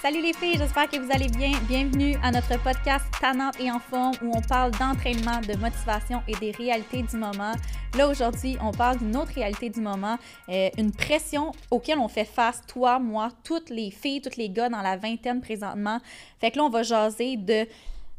Salut 0.00 0.22
les 0.22 0.32
filles, 0.32 0.56
j'espère 0.56 0.88
que 0.88 0.96
vous 0.98 1.10
allez 1.10 1.26
bien. 1.26 1.50
Bienvenue 1.68 2.16
à 2.22 2.30
notre 2.30 2.56
podcast 2.62 3.04
Tannante 3.20 3.58
et 3.58 3.70
en 3.70 3.80
forme 3.80 4.14
où 4.22 4.30
on 4.32 4.40
parle 4.42 4.70
d'entraînement, 4.72 5.40
de 5.40 5.56
motivation 5.58 6.22
et 6.28 6.36
des 6.36 6.52
réalités 6.52 7.02
du 7.02 7.16
moment. 7.16 7.52
Là 7.96 8.08
aujourd'hui, 8.08 8.56
on 8.62 8.70
parle 8.70 8.98
d'une 8.98 9.16
autre 9.16 9.32
réalité 9.34 9.70
du 9.70 9.80
moment, 9.80 10.16
euh, 10.48 10.68
une 10.78 10.92
pression 10.92 11.50
auquel 11.72 11.98
on 11.98 12.06
fait 12.06 12.24
face, 12.24 12.62
toi, 12.68 13.00
moi, 13.00 13.30
toutes 13.42 13.70
les 13.70 13.90
filles, 13.90 14.22
tous 14.22 14.36
les 14.36 14.48
gars 14.48 14.68
dans 14.68 14.82
la 14.82 14.96
vingtaine 14.96 15.40
présentement. 15.40 15.98
Fait 16.38 16.52
que 16.52 16.58
là, 16.58 16.64
on 16.64 16.70
va 16.70 16.84
jaser 16.84 17.36
de 17.36 17.66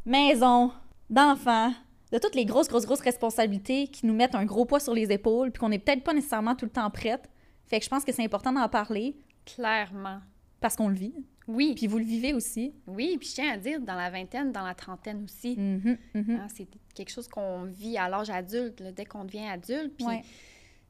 maison, 0.05 0.71
d'enfants, 1.09 1.71
de 2.11 2.18
toutes 2.18 2.36
les 2.36 2.46
grosses, 2.46 2.68
grosses, 2.68 2.86
grosses 2.86 3.02
responsabilités 3.02 3.88
qui 3.88 4.05
nous 4.05 4.14
mettent 4.14 4.36
un 4.36 4.46
gros 4.46 4.66
poids 4.66 4.82
sur 4.82 4.93
les 4.93 5.11
épaules, 5.14 5.52
puis 5.52 5.61
qu'on 5.61 5.70
n'est 5.70 5.80
peut-être 5.80 6.04
pas 6.04 6.14
nécessairement 6.14 6.55
tout 6.55 6.66
le 6.66 6.71
temps 6.71 6.89
prête. 6.89 7.30
Fait 7.68 7.80
que 7.80 7.86
je 7.86 7.89
pense 7.89 8.04
que 8.04 8.11
c'est 8.11 8.23
important 8.25 8.52
d'en 8.52 8.68
parler 8.68 9.16
Clairement. 9.46 10.20
parce 10.59 10.75
qu'on 10.75 10.89
le 10.89 10.96
vit. 10.96 11.14
Oui. 11.50 11.73
Puis 11.75 11.88
vous 11.88 11.97
le 11.97 12.05
vivez 12.05 12.34
aussi. 12.34 12.73
Oui, 12.88 13.17
puis 13.20 13.27
je 13.30 13.34
tiens 13.35 13.52
à 13.53 13.57
dire, 13.57 13.81
dans 13.81 13.95
la 13.95 14.09
vingtaine, 14.09 14.52
dans 14.52 14.66
la 14.66 14.76
trentaine 14.76 15.23
aussi. 15.23 15.55
Mhm, 15.57 15.98
mhm. 16.13 16.35
Hein, 16.35 16.48
c'est 16.55 16.67
quelque 16.95 17.09
chose 17.12 17.27
qu'on 17.27 17.63
vit 17.63 17.98
à 17.98 18.07
l'âge 18.07 18.30
adulte, 18.30 18.80
là, 18.80 18.91
dès 18.91 19.05
qu'on 19.05 19.26
devient 19.26 19.48
adulte. 19.48 19.93
Puis 19.98 20.05
Ouais. 20.05 20.21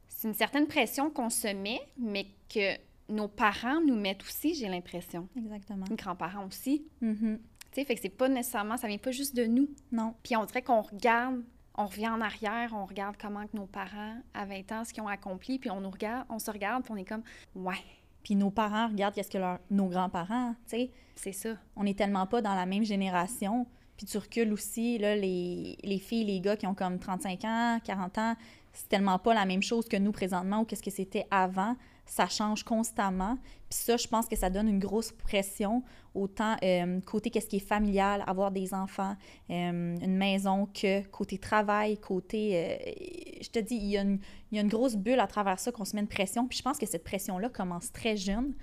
c'est 0.08 0.28
une 0.28 0.34
certaine 0.34 0.66
pression 0.66 1.10
qu'on 1.10 1.30
se 1.30 1.48
met, 1.48 1.80
mais 1.98 2.26
que 2.48 2.76
nos 3.08 3.26
parents 3.28 3.80
nous 3.80 3.96
mettent 3.96 4.22
aussi, 4.22 4.54
j'ai 4.54 4.68
l'impression. 4.68 5.28
Exactement. 5.36 5.84
Les 5.88 5.96
grands-parents 5.96 6.46
aussi. 6.46 6.84
Mhm. 7.00 7.38
Tu 7.72 7.74
sais, 7.80 7.84
fait 7.84 7.94
que 7.94 8.00
c'est 8.00 8.08
pas 8.08 8.28
nécessairement, 8.28 8.76
ça 8.76 8.86
vient 8.88 8.98
pas 8.98 9.12
juste 9.12 9.34
de 9.34 9.46
nous. 9.46 9.68
Non. 9.92 10.14
Puis 10.22 10.36
on 10.36 10.44
dirait 10.44 10.62
qu'on 10.62 10.82
regarde, 10.82 11.42
on 11.76 11.86
revient 11.86 12.08
en 12.08 12.20
arrière, 12.20 12.72
on 12.74 12.84
regarde 12.84 13.16
comment 13.20 13.46
que 13.46 13.56
nos 13.56 13.66
parents, 13.66 14.16
à 14.34 14.44
20 14.44 14.72
ans, 14.72 14.84
ce 14.84 14.92
qu'ils 14.92 15.02
ont 15.02 15.08
accompli, 15.08 15.58
puis 15.58 15.70
on 15.70 15.80
nous 15.80 15.90
regarde, 15.90 16.26
on 16.28 16.38
se 16.38 16.50
regarde, 16.50 16.82
puis 16.82 16.92
on 16.92 16.96
est 16.96 17.04
comme, 17.04 17.22
ouais, 17.54 17.78
Puis 18.22 18.34
nos 18.36 18.50
parents 18.50 18.88
regardent 18.88 19.14
qu'est-ce 19.14 19.30
que 19.30 19.38
leur- 19.38 19.58
nos 19.70 19.86
grands-parents, 19.86 20.54
tu 20.68 20.76
sais. 20.76 20.90
c'est 21.14 21.32
ça. 21.32 21.50
On 21.76 21.84
n'est 21.84 21.94
tellement 21.94 22.26
pas 22.26 22.42
dans 22.42 22.54
la 22.54 22.66
même 22.66 22.84
génération. 22.84 23.66
Puis 23.96 24.06
tu 24.06 24.16
recules 24.18 24.52
aussi, 24.52 24.98
là, 24.98 25.14
les, 25.16 25.76
les 25.82 25.98
filles, 25.98 26.24
les 26.24 26.40
gars 26.40 26.56
qui 26.56 26.66
ont 26.66 26.74
comme 26.74 26.98
35 26.98 27.44
ans, 27.44 27.78
40 27.84 28.18
ans, 28.18 28.34
c'est 28.72 28.88
tellement 28.88 29.18
pas 29.18 29.34
la 29.34 29.44
même 29.44 29.62
chose 29.62 29.88
que 29.88 29.96
nous 29.96 30.12
présentement 30.12 30.60
ou 30.60 30.64
qu'est-ce 30.64 30.82
que 30.82 30.90
c'était 30.90 31.26
avant. 31.30 31.76
Ça 32.10 32.26
change 32.26 32.64
constamment. 32.64 33.36
Puis 33.68 33.78
ça, 33.78 33.96
je 33.96 34.08
pense 34.08 34.26
que 34.26 34.34
ça 34.34 34.50
donne 34.50 34.68
une 34.68 34.80
grosse 34.80 35.12
pression, 35.12 35.84
autant 36.12 36.56
euh, 36.64 37.00
côté 37.02 37.30
qu'est-ce 37.30 37.46
qui 37.46 37.58
est 37.58 37.60
familial, 37.60 38.24
avoir 38.26 38.50
des 38.50 38.74
enfants, 38.74 39.14
euh, 39.48 39.96
une 39.96 40.16
maison, 40.16 40.66
que 40.66 41.06
côté 41.06 41.38
travail, 41.38 41.98
côté... 41.98 42.56
euh, 42.56 43.40
je 43.40 43.48
te 43.48 43.60
dis, 43.60 43.76
il 43.76 43.90
y, 43.90 43.96
a 43.96 44.02
une, 44.02 44.18
il 44.50 44.56
y 44.56 44.58
a 44.58 44.62
une 44.62 44.68
grosse 44.68 44.96
bulle 44.96 45.20
à 45.20 45.28
travers 45.28 45.60
ça 45.60 45.70
qu'on 45.70 45.84
se 45.84 45.94
met 45.94 46.02
une 46.02 46.08
pression. 46.08 46.48
Puis 46.48 46.58
je 46.58 46.64
pense 46.64 46.78
que 46.78 46.86
cette 46.86 47.04
pression-là 47.04 47.48
commence 47.48 47.92
très 47.92 48.16
jeune. 48.16 48.54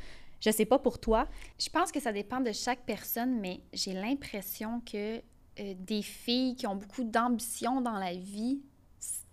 Je 0.42 0.52
sais 0.52 0.66
pas 0.66 0.78
pour 0.78 1.00
toi. 1.00 1.26
Je 1.58 1.70
pense 1.70 1.94
que 1.94 2.02
ça 2.02 2.12
dépend 2.12 2.42
de 2.42 2.52
chaque 2.52 2.86
personne, 2.86 3.40
mais 3.40 3.62
j'ai 3.72 3.94
l'impression 3.94 4.82
que 4.82 5.22
des 5.58 6.02
filles 6.02 6.58
qui 6.58 6.68
ont 6.68 6.76
beaucoup 6.76 7.06
d'ambition 7.06 7.80
dans 7.80 7.98
la 7.98 8.14
vie, 8.14 8.60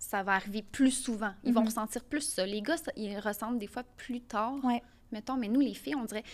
ça 0.08 0.22
va 0.22 0.32
arriver 0.32 0.62
plus 0.62 0.90
souvent. 0.90 1.32
Ils 1.44 1.52
vont 1.54 1.60
Mhm. 1.60 1.66
ressentir 1.68 2.04
plus 2.04 2.20
ça. 2.20 2.44
Les 2.46 2.60
gars, 2.62 2.76
ça- 2.76 2.92
ils 2.96 3.18
ressentent 3.18 3.58
des 3.58 3.66
fois 3.66 3.82
plus 3.96 4.20
tard. 4.20 4.56
Ouais. 4.64 4.82
Mettons, 5.12 5.36
mais 5.36 5.48
nous, 5.48 5.60
les 5.60 5.74
filles, 5.74 5.94
on 5.94 6.04
dirait 6.04 6.24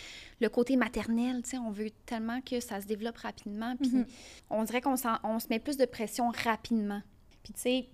le 0.40 0.48
côté 0.48 0.76
maternel, 0.76 1.42
tu 1.42 1.50
sais, 1.50 1.58
on 1.58 1.70
veut 1.70 1.90
tellement 2.06 2.40
que 2.40 2.60
ça 2.60 2.80
se 2.80 2.86
développe 2.86 3.18
rapidement, 3.18 3.76
puis 3.76 3.90
Mhm. 3.90 4.06
on 4.48 4.64
dirait 4.64 4.80
qu'on 4.80 4.94
on 5.24 5.38
se 5.38 5.46
met 5.50 5.58
plus 5.58 5.76
de 5.76 5.84
pression 5.84 6.30
rapidement. 6.44 7.02
Puis 7.42 7.52
tu 7.52 7.60
sais, 7.60 7.88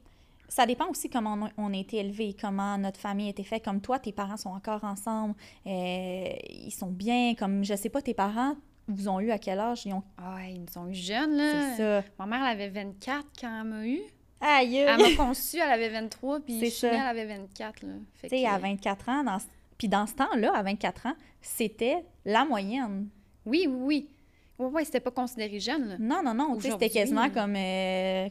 ça 0.49 0.65
dépend 0.65 0.89
aussi 0.89 1.11
comment 1.11 1.51
on 1.57 1.73
a, 1.73 1.77
été 1.77 1.97
élevé, 1.99 2.35
comment 2.41 2.79
notre 2.79 3.01
famille 3.01 3.27
a 3.27 3.31
été 3.31 3.43
faite. 3.43 3.65
Comme 3.65 3.81
toi, 3.81 3.99
tes 3.99 4.13
parents 4.13 4.37
sont 4.37 4.51
encore 4.51 4.85
ensemble, 4.85 5.35
euh, 5.67 6.29
ils 6.51 6.71
sont 6.73 6.91
bien. 6.91 7.35
Comme, 7.35 7.65
je 7.65 7.75
sais 7.75 7.89
pas, 7.89 8.01
tes 8.01 8.15
parents 8.15 8.55
vous 8.89 9.09
ont 9.09 9.19
eu 9.19 9.31
à 9.33 9.39
quel 9.39 9.59
âge? 9.59 9.85
Ils 9.87 9.93
ont... 9.93 10.05
Ah 10.17 10.47
ils 10.49 10.61
nous 10.61 10.79
ont 10.79 10.87
eu 10.89 10.95
jeunes, 10.95 11.37
là. 11.37 11.53
C'est 11.53 11.77
ça. 11.79 12.05
Ma 12.21 12.27
mère, 12.27 12.45
elle 12.47 12.61
avait 12.61 12.69
24 12.69 13.27
quand 13.41 13.61
elle 13.61 13.67
m'a 13.69 13.87
eu. 13.87 14.01
Aïe! 14.41 14.77
Elle 14.77 14.99
m'a 14.99 15.17
conçue, 15.17 15.59
elle 15.59 15.71
avait 15.73 15.89
23, 15.89 16.41
puis 16.41 16.61
je 16.61 16.67
suis 16.67 16.87
née, 16.87 16.95
elle 16.95 17.01
avait 17.01 17.25
24, 17.27 17.83
là. 17.83 17.93
Fait 18.15 18.29
Tu 18.29 18.37
sais, 18.37 18.43
que- 18.43 18.49
à 18.49 18.59
24 18.59 19.09
ans, 19.09 19.25
dans... 19.25 19.39
puis 19.79 19.89
dans 19.89 20.07
ce 20.07 20.15
temps-là, 20.15 20.53
à 20.55 20.63
24 20.63 21.07
ans, 21.07 21.15
c'était 21.41 22.05
la 22.25 22.45
moyenne. 22.45 23.09
Oui, 23.45 23.67
oui, 23.69 23.79
oui. 23.81 24.11
Oui, 24.59 24.71
oui, 24.73 24.85
c'était 24.85 25.01
pas 25.01 25.11
considéré 25.11 25.61
jeune, 25.61 25.89
là. 25.89 25.97
Non, 25.99 26.23
non, 26.23 26.35
non. 26.35 26.57
Tu 26.57 26.63
sais, 26.63 26.71
c'était 26.73 26.91
quasiment 26.91 27.25
là. 27.25 27.31
comme 27.31 27.55
euh, 27.57 28.29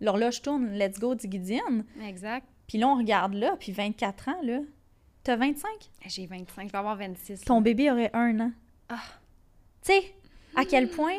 l'horloge 0.00 0.42
tourne, 0.42 0.72
let's 0.72 0.98
go, 0.98 1.14
Diggidian. 1.14 1.84
Exact. 2.06 2.46
Puis 2.66 2.78
là, 2.78 2.88
on 2.88 2.96
regarde 2.98 3.34
là, 3.34 3.56
puis 3.58 3.72
24 3.72 4.28
ans, 4.28 4.42
là. 4.42 4.60
T'as 5.24 5.36
25? 5.36 5.70
J'ai 6.06 6.26
25, 6.26 6.66
je 6.66 6.72
vais 6.72 6.78
avoir 6.78 6.96
26. 6.96 7.42
Ton 7.42 7.56
là. 7.56 7.60
bébé 7.60 7.90
aurait 7.90 8.10
un 8.12 8.40
an. 8.40 8.52
Ah. 8.88 9.00
Tu 9.82 9.92
sais, 9.92 10.14
à 10.56 10.64
quel 10.64 10.88
point. 10.90 11.18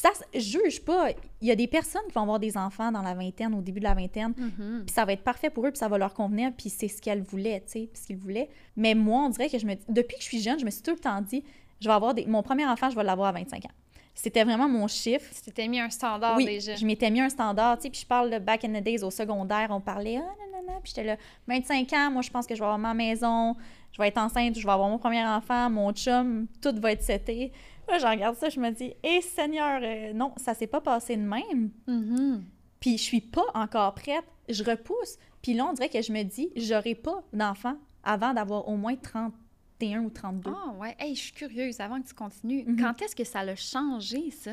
Ça, 0.00 0.10
je 0.32 0.38
juge 0.38 0.80
pas. 0.84 1.08
Il 1.40 1.48
y 1.48 1.50
a 1.50 1.56
des 1.56 1.66
personnes 1.66 2.02
qui 2.06 2.12
vont 2.14 2.22
avoir 2.22 2.38
des 2.38 2.56
enfants 2.56 2.92
dans 2.92 3.02
la 3.02 3.14
vingtaine, 3.14 3.52
au 3.54 3.60
début 3.60 3.80
de 3.80 3.84
la 3.84 3.94
vingtaine, 3.94 4.32
Mhm. 4.36 4.84
puis 4.86 4.94
ça 4.94 5.04
va 5.04 5.12
être 5.12 5.24
parfait 5.24 5.50
pour 5.50 5.66
eux, 5.66 5.70
puis 5.70 5.78
ça 5.78 5.88
va 5.88 5.98
leur 5.98 6.14
convenir, 6.14 6.52
puis 6.56 6.70
c'est 6.70 6.86
ce 6.86 7.02
qu'elles 7.02 7.22
voulaient, 7.22 7.60
tu 7.66 7.72
sais, 7.72 7.88
puis 7.92 8.00
ce 8.00 8.06
qu'ils 8.06 8.16
voulaient. 8.16 8.48
Mais 8.76 8.94
moi, 8.94 9.22
on 9.24 9.28
dirait 9.28 9.48
que 9.50 9.58
je 9.58 9.66
me 9.66 9.74
depuis 9.88 10.16
que 10.16 10.22
je 10.22 10.28
suis 10.28 10.40
jeune, 10.40 10.58
je 10.60 10.64
me 10.64 10.70
suis 10.70 10.82
tout 10.82 10.92
le 10.92 11.00
temps 11.00 11.20
dit, 11.20 11.42
je 11.80 11.88
vais 11.88 11.94
avoir 11.94 12.14
des... 12.14 12.26
mon 12.26 12.42
premier 12.44 12.64
enfant, 12.66 12.90
je 12.90 12.94
vais 12.96 13.02
l'avoir 13.02 13.28
à 13.30 13.32
25 13.32 13.64
ans. 13.64 13.70
C'était 14.14 14.42
vraiment 14.44 14.68
mon 14.68 14.86
chiffre. 14.88 15.32
Tu 15.34 15.42
t'étais 15.42 15.68
mis 15.68 15.78
un 15.80 15.90
standard 15.90 16.36
oui, 16.36 16.44
déjà. 16.44 16.74
je 16.76 16.84
m'étais 16.86 17.08
mis 17.10 17.20
un 17.20 17.28
standard, 17.28 17.76
tu 17.78 17.82
sais, 17.84 17.90
puis 17.90 18.00
je 18.00 18.06
parle 18.06 18.30
de 18.30 18.38
back 18.38 18.64
in 18.64 18.72
the 18.80 18.82
days 18.82 19.02
au 19.02 19.10
secondaire, 19.10 19.68
on 19.70 19.80
parlait, 19.80 20.16
ah, 20.18 20.20
non, 20.20 20.58
non, 20.60 20.72
non, 20.74 20.80
puis 20.80 20.92
j'étais 20.94 21.04
là, 21.06 21.16
25 21.48 21.92
ans, 21.92 22.10
moi, 22.12 22.22
je 22.22 22.30
pense 22.30 22.46
que 22.46 22.54
je 22.54 22.60
vais 22.60 22.64
avoir 22.66 22.78
ma 22.78 22.94
maison, 22.94 23.54
je 23.92 24.00
vais 24.02 24.08
être 24.08 24.18
enceinte, 24.18 24.56
je 24.58 24.64
vais 24.64 24.72
avoir 24.72 24.88
mon 24.88 24.98
premier 24.98 25.24
enfant, 25.24 25.68
mon 25.70 25.92
chum, 25.92 26.46
tout 26.62 26.74
va 26.80 26.92
être 26.92 27.02
seté. 27.02 27.50
Là, 27.88 27.98
je 27.98 28.06
regarde 28.06 28.36
ça, 28.36 28.48
je 28.48 28.60
me 28.60 28.70
dis, 28.70 28.92
hé 29.02 29.20
Seigneur, 29.22 29.80
euh, 29.82 30.12
non, 30.12 30.32
ça 30.36 30.54
s'est 30.54 30.66
pas 30.66 30.80
passé 30.80 31.16
de 31.16 31.22
même. 31.22 31.70
Mhm. 31.86 32.44
Puis 32.80 32.98
je 32.98 33.02
suis 33.02 33.20
pas 33.20 33.44
encore 33.54 33.94
prête, 33.94 34.24
je 34.48 34.62
repousse. 34.62 35.16
Puis 35.42 35.54
là, 35.54 35.66
on 35.66 35.72
dirait 35.72 35.88
que 35.88 36.00
je 36.02 36.12
me 36.12 36.22
dis, 36.22 36.50
j'aurai 36.56 36.94
pas 36.94 37.22
d'enfant 37.32 37.76
avant 38.04 38.32
d'avoir 38.34 38.68
au 38.68 38.76
moins 38.76 38.94
31 38.96 40.02
ou 40.04 40.10
32. 40.10 40.50
Ah, 40.54 40.70
ouais. 40.78 40.94
Hey, 40.98 41.14
je 41.14 41.20
suis 41.22 41.32
curieuse, 41.32 41.80
avant 41.80 42.00
que 42.00 42.06
tu 42.08 42.14
continues. 42.14 42.64
Mhm. 42.66 42.78
Quand 42.80 43.02
est-ce 43.02 43.16
que 43.16 43.24
ça 43.24 43.42
l'a 43.44 43.56
changé, 43.56 44.30
ça, 44.30 44.52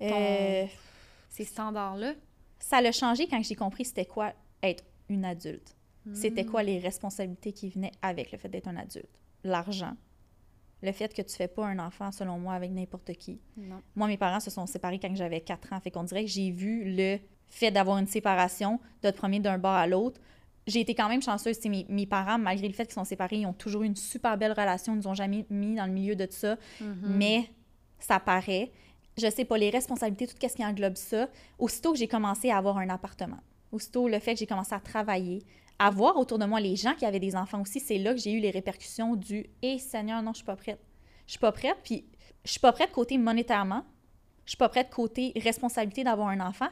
Euh, 0.00 0.64
ces 1.28 1.44
standards-là? 1.44 2.14
ça 2.60 2.80
l'a 2.80 2.92
changé 2.92 3.26
quand 3.28 3.42
j'ai 3.42 3.54
compris 3.56 3.84
c'était 3.84 4.04
quoi 4.06 4.32
être 4.62 4.84
une 5.08 5.24
adulte. 5.24 5.74
C'était 6.14 6.42
Mm. 6.44 6.50
quoi 6.50 6.62
les 6.62 6.78
responsabilités 6.78 7.52
qui 7.52 7.68
venaient 7.68 7.92
avec 8.02 8.32
le 8.32 8.38
fait 8.38 8.48
d'être 8.48 8.66
un 8.68 8.76
adulte? 8.76 9.10
L'argent. 9.44 9.94
Le 10.82 10.92
fait 10.92 11.12
que 11.12 11.22
tu 11.22 11.34
fais 11.34 11.48
pas 11.48 11.66
un 11.66 11.78
enfant, 11.78 12.12
selon 12.12 12.38
moi, 12.38 12.54
avec 12.54 12.70
n'importe 12.70 13.12
qui. 13.14 13.40
Non. 13.56 13.82
Moi, 13.96 14.06
mes 14.06 14.16
parents 14.16 14.40
se 14.40 14.50
sont 14.50 14.66
séparés 14.66 14.98
quand 14.98 15.14
j'avais 15.14 15.40
4 15.40 15.72
ans. 15.72 15.80
Fait 15.80 15.90
qu'on 15.90 16.04
dirait 16.04 16.24
que 16.24 16.30
j'ai 16.30 16.50
vu 16.50 16.94
le 16.96 17.18
fait 17.48 17.70
d'avoir 17.70 17.98
une 17.98 18.06
séparation, 18.06 18.78
de 19.02 19.10
te 19.10 19.16
promener 19.16 19.40
d'un 19.40 19.58
bord 19.58 19.72
à 19.72 19.86
l'autre. 19.86 20.20
J'ai 20.66 20.80
été 20.80 20.94
quand 20.94 21.08
même 21.08 21.22
chanceuse. 21.22 21.58
Mes, 21.64 21.86
mes 21.88 22.06
parents, 22.06 22.38
malgré 22.38 22.68
le 22.68 22.74
fait 22.74 22.84
qu'ils 22.84 22.94
sont 22.94 23.04
séparés, 23.04 23.38
ils 23.38 23.46
ont 23.46 23.52
toujours 23.54 23.82
eu 23.82 23.86
une 23.86 23.96
super 23.96 24.36
belle 24.36 24.52
relation. 24.52 24.92
Ils 24.94 24.98
nous 24.98 25.08
ont 25.08 25.14
jamais 25.14 25.46
mis 25.50 25.74
dans 25.74 25.86
le 25.86 25.92
milieu 25.92 26.14
de 26.14 26.28
ça. 26.30 26.56
Mhm. 26.80 27.16
Mais 27.16 27.50
ça 27.98 28.20
paraît. 28.20 28.70
Je 29.16 29.28
sais 29.28 29.44
pas, 29.44 29.58
les 29.58 29.70
responsabilités, 29.70 30.28
tout 30.28 30.36
ce 30.40 30.54
qui 30.54 30.64
englobe 30.64 30.96
ça. 30.96 31.28
Aussitôt 31.58 31.92
que 31.92 31.98
j'ai 31.98 32.06
commencé 32.06 32.50
à 32.50 32.58
avoir 32.58 32.78
un 32.78 32.88
appartement, 32.88 33.40
aussitôt 33.72 34.06
le 34.06 34.20
fait 34.20 34.34
que 34.34 34.38
j'ai 34.38 34.46
commencé 34.46 34.74
à 34.74 34.80
travailler, 34.80 35.42
à 35.78 35.90
voir 35.90 36.16
autour 36.16 36.38
de 36.38 36.44
moi 36.44 36.60
les 36.60 36.76
gens 36.76 36.94
qui 36.94 37.04
avaient 37.04 37.20
des 37.20 37.36
enfants 37.36 37.60
aussi, 37.60 37.80
c'est 37.80 37.98
là 37.98 38.12
que 38.12 38.20
j'ai 38.20 38.32
eu 38.32 38.40
les 38.40 38.50
répercussions 38.50 39.14
du 39.14 39.46
«Hé 39.62 39.78
Seigneur, 39.78 40.22
non, 40.22 40.32
je 40.32 40.38
suis 40.38 40.46
pas 40.46 40.56
prête. 40.56 40.80
Je 41.26 41.32
suis 41.32 41.38
pas 41.38 41.52
prête, 41.52 41.76
puis 41.84 42.04
je 42.44 42.50
suis 42.50 42.60
pas 42.60 42.72
prête 42.72 42.90
côté 42.90 43.18
monétairement. 43.18 43.84
Je 44.44 44.50
suis 44.50 44.56
pas 44.56 44.68
prête 44.68 44.90
côté 44.90 45.32
responsabilité 45.36 46.04
d'avoir 46.04 46.28
un 46.28 46.40
enfant. 46.40 46.68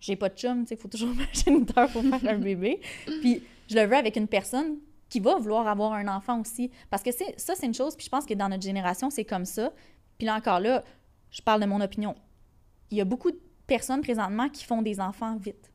J'ai 0.00 0.16
pas 0.16 0.28
de 0.28 0.36
chum, 0.36 0.62
tu 0.62 0.68
sais, 0.68 0.74
il 0.74 0.80
faut 0.80 0.88
toujours 0.88 1.10
un 1.18 1.32
géniteur 1.32 1.90
pour 1.90 2.02
faire 2.02 2.34
un 2.34 2.38
bébé. 2.38 2.80
Puis 3.20 3.42
je 3.68 3.74
le 3.74 3.86
veux 3.86 3.96
avec 3.96 4.16
une 4.16 4.28
personne 4.28 4.78
qui 5.08 5.20
va 5.20 5.36
vouloir 5.36 5.66
avoir 5.66 5.92
un 5.92 6.08
enfant 6.08 6.40
aussi. 6.40 6.70
Parce 6.90 7.02
que 7.02 7.10
ça, 7.12 7.54
c'est 7.54 7.66
une 7.66 7.74
chose, 7.74 7.96
puis 7.96 8.04
je 8.04 8.10
pense 8.10 8.26
que 8.26 8.34
dans 8.34 8.48
notre 8.48 8.62
génération, 8.62 9.10
c'est 9.10 9.24
comme 9.24 9.44
ça. 9.44 9.72
Puis 10.18 10.26
là 10.26 10.36
encore, 10.36 10.60
là, 10.60 10.84
je 11.30 11.42
parle 11.42 11.60
de 11.60 11.66
mon 11.66 11.80
opinion. 11.80 12.14
Il 12.90 12.98
y 12.98 13.00
a 13.00 13.04
beaucoup 13.04 13.30
de 13.30 13.40
personnes 13.66 14.02
présentement 14.02 14.48
qui 14.48 14.64
font 14.64 14.82
des 14.82 15.00
enfants 15.00 15.36
vite, 15.36 15.72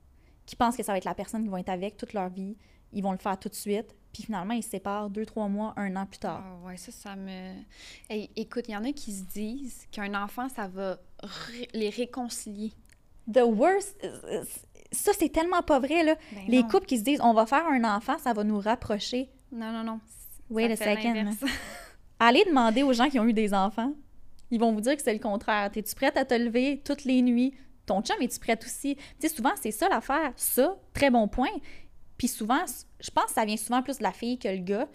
qui 0.50 0.56
pensent 0.56 0.76
que 0.76 0.82
ça 0.82 0.94
va 0.94 0.98
être 0.98 1.06
la 1.06 1.14
personne 1.14 1.44
qui 1.44 1.50
va 1.50 1.60
être 1.60 1.70
avec 1.70 1.96
toute 1.96 2.14
leur 2.14 2.28
vie. 2.30 2.58
Ils 2.92 3.04
vont 3.04 3.12
le 3.12 3.20
faire 3.20 3.38
tout 3.38 3.50
de 3.50 3.54
suite. 3.54 3.96
Puis 4.12 4.24
finalement, 4.24 4.56
ils 4.56 4.64
se 4.64 4.72
séparent 4.72 5.12
deux, 5.12 5.24
trois 5.24 5.48
mois, 5.48 5.76
un 5.78 5.96
an 5.96 6.08
plus 6.08 6.18
tard. 6.18 6.44
Ah 6.44 6.66
ouais, 6.66 6.76
ça, 6.76 6.92
ça 6.92 7.16
me... 7.16 7.54
Hey, 8.10 8.32
écoute, 8.36 8.66
il 8.68 8.72
y 8.72 8.76
en 8.76 8.84
a 8.84 8.92
qui 8.92 9.12
se 9.14 9.26
disent 9.26 9.86
qu'un 9.92 10.16
enfant, 10.16 10.50
ça 10.50 10.68
va 10.68 10.98
ré- 11.22 11.68
les 11.76 11.90
réconcilier. 11.92 12.74
The 13.32 13.42
worst, 13.46 13.96
euh, 14.04 14.44
ça, 14.92 15.12
c'est 15.20 15.30
tellement 15.30 15.62
pas 15.62 15.78
vrai, 15.80 16.04
là. 16.04 16.16
Ben 16.32 16.46
Les 16.48 16.64
couples 16.64 16.88
qui 16.88 16.98
se 16.98 17.04
disent, 17.04 17.22
on 17.22 17.34
va 17.36 17.46
faire 17.46 17.68
un 17.68 17.84
enfant, 17.84 18.18
ça 18.18 18.34
va 18.34 18.44
nous 18.44 18.60
rapprocher. 18.60 19.30
Non, 19.52 19.72
non, 19.72 19.84
non. 19.84 20.00
Wait 20.50 20.76
Ça 20.76 20.90
a 20.90 20.96
second. 20.96 21.14
Allez 22.20 22.44
demander 22.46 22.82
aux 22.82 22.94
gens 22.94 23.08
qui 23.08 23.20
ont 23.20 23.26
eu 23.26 23.34
des 23.34 23.54
enfants. 23.54 23.94
Ils 24.50 24.60
vont 24.60 24.74
vous 24.74 24.82
dire 24.82 24.96
que 24.96 25.04
c'est 25.04 25.14
le 25.14 25.20
contraire. 25.20 25.70
Es-tu 25.76 25.94
prête 25.94 26.18
à 26.18 26.26
te 26.26 26.34
lever 26.34 26.82
toutes 26.84 27.04
les 27.04 27.22
nuits? 27.22 27.54
Ton 27.90 28.04
chum, 28.04 28.18
es-tu 28.22 28.40
prête 28.40 28.64
aussi? 28.64 28.96
Tu 28.96 29.28
sais, 29.28 29.36
souvent, 29.36 29.50
c'est 29.60 29.72
ça 29.72 29.90
l'affaire. 29.90 30.32
Ça, 30.36 30.78
très 30.94 31.10
bon 31.10 31.28
point. 31.28 31.50
Puis 32.20 32.28
souvent, 32.28 32.64
je 33.00 33.10
pense 33.10 33.26
que 33.26 33.32
ça 33.32 33.46
vient 33.46 33.58
souvent 33.58 33.82
plus 33.82 33.98
de 33.98 34.04
la 34.04 34.12
fille 34.12 34.38
que 34.38 34.48
le 34.48 34.60
gars, 34.60 34.88